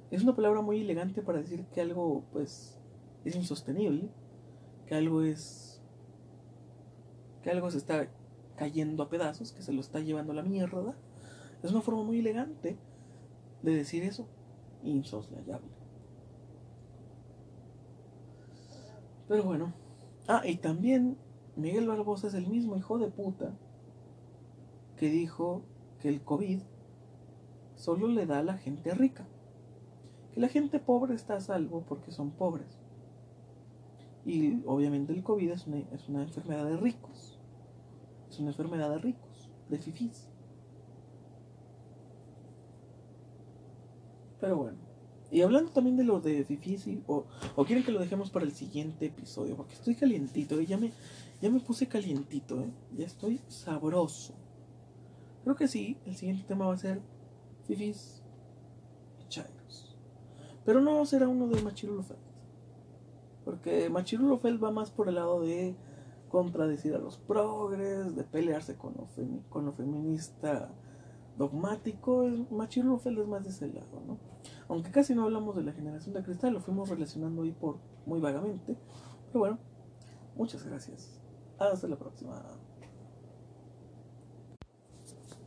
Es 0.09 0.23
una 0.23 0.35
palabra 0.35 0.59
muy 0.59 0.81
elegante 0.81 1.21
para 1.21 1.39
decir 1.39 1.63
que 1.67 1.79
algo, 1.79 2.25
pues, 2.33 2.77
es 3.23 3.33
insostenible. 3.33 4.09
Que 4.87 4.95
algo 4.95 5.21
es 5.21 5.70
que 7.43 7.49
algo 7.49 7.69
se 7.71 7.77
está 7.77 8.07
cayendo 8.55 9.03
a 9.03 9.09
pedazos, 9.09 9.51
que 9.51 9.61
se 9.61 9.73
lo 9.73 9.81
está 9.81 9.99
llevando 9.99 10.33
la 10.33 10.43
mierda. 10.43 10.95
Es 11.63 11.71
una 11.71 11.81
forma 11.81 12.03
muy 12.03 12.19
elegante 12.19 12.77
de 13.61 13.75
decir 13.75 14.03
eso, 14.03 14.27
insoslayable. 14.83 15.69
Pero 19.27 19.43
bueno. 19.43 19.73
Ah, 20.27 20.43
y 20.45 20.57
también 20.57 21.17
Miguel 21.55 21.87
Barbosa 21.87 22.27
es 22.27 22.33
el 22.33 22.47
mismo 22.47 22.77
hijo 22.77 22.97
de 22.97 23.07
puta 23.07 23.53
que 24.97 25.09
dijo 25.09 25.63
que 25.99 26.09
el 26.09 26.21
COVID 26.21 26.59
solo 27.75 28.07
le 28.07 28.25
da 28.25 28.39
a 28.39 28.43
la 28.43 28.57
gente 28.57 28.93
rica. 28.93 29.25
Que 30.33 30.41
la 30.41 30.47
gente 30.47 30.79
pobre 30.79 31.15
está 31.15 31.35
a 31.35 31.41
salvo 31.41 31.83
porque 31.87 32.11
son 32.11 32.31
pobres. 32.31 32.77
Y 34.25 34.61
obviamente 34.65 35.13
el 35.13 35.23
COVID 35.23 35.51
es 35.51 35.65
una, 35.65 35.79
es 35.79 36.07
una 36.07 36.23
enfermedad 36.23 36.65
de 36.65 36.77
ricos. 36.77 37.30
Es 38.31 38.39
una 38.39 38.51
enfermedad 38.51 38.89
de 38.89 38.97
ricos, 38.97 39.49
de 39.67 39.77
fifís. 39.77 40.29
Pero 44.39 44.55
bueno. 44.55 44.77
Y 45.29 45.41
hablando 45.41 45.71
también 45.71 45.97
de 45.97 46.05
lo 46.05 46.21
de 46.21 46.45
fifís, 46.45 46.87
o, 47.07 47.25
o 47.57 47.65
quieren 47.65 47.83
que 47.83 47.91
lo 47.91 47.99
dejemos 47.99 48.29
para 48.29 48.45
el 48.45 48.53
siguiente 48.53 49.05
episodio, 49.05 49.57
porque 49.57 49.73
estoy 49.73 49.95
calientito, 49.95 50.59
¿eh? 50.59 50.65
ya, 50.65 50.77
me, 50.77 50.93
ya 51.41 51.49
me 51.49 51.59
puse 51.59 51.87
calientito, 51.87 52.61
¿eh? 52.61 52.71
ya 52.97 53.05
estoy 53.05 53.41
sabroso. 53.49 54.33
Creo 55.43 55.55
que 55.55 55.67
sí, 55.67 55.97
el 56.05 56.15
siguiente 56.15 56.45
tema 56.47 56.67
va 56.67 56.73
a 56.73 56.77
ser 56.77 57.01
fifís 57.65 58.21
y 59.21 59.27
chairos. 59.27 59.97
Pero 60.65 60.79
no 60.79 61.05
será 61.05 61.27
uno 61.27 61.47
de 61.47 61.61
Machirulo 61.61 62.03
Feld, 62.03 62.19
porque 63.43 63.89
Machirulo 63.89 64.37
Feld 64.37 64.63
va 64.63 64.71
más 64.71 64.89
por 64.89 65.09
el 65.09 65.15
lado 65.15 65.41
de 65.41 65.75
contradecir 66.31 66.95
a 66.95 66.97
los 66.97 67.17
progres, 67.17 68.15
de 68.15 68.23
pelearse 68.23 68.77
con 68.77 68.93
lo, 68.95 69.07
con 69.49 69.65
lo 69.65 69.73
feminista 69.73 70.71
dogmático. 71.37 72.25
Machirulo 72.49 72.97
Feld 72.97 73.19
es 73.19 73.27
más 73.27 73.43
de 73.43 73.49
ese 73.49 73.67
lado, 73.67 74.01
¿no? 74.07 74.17
Aunque 74.69 74.91
casi 74.91 75.13
no 75.13 75.23
hablamos 75.23 75.55
de 75.55 75.63
la 75.63 75.73
generación 75.73 76.15
de 76.15 76.23
cristal, 76.23 76.53
lo 76.53 76.61
fuimos 76.61 76.89
relacionando 76.89 77.43
ahí 77.43 77.51
por 77.51 77.77
muy 78.05 78.19
vagamente. 78.19 78.77
Pero 79.27 79.39
bueno, 79.39 79.59
muchas 80.35 80.63
gracias. 80.65 81.21
Hasta 81.59 81.87
la 81.87 81.97
próxima. 81.97 82.60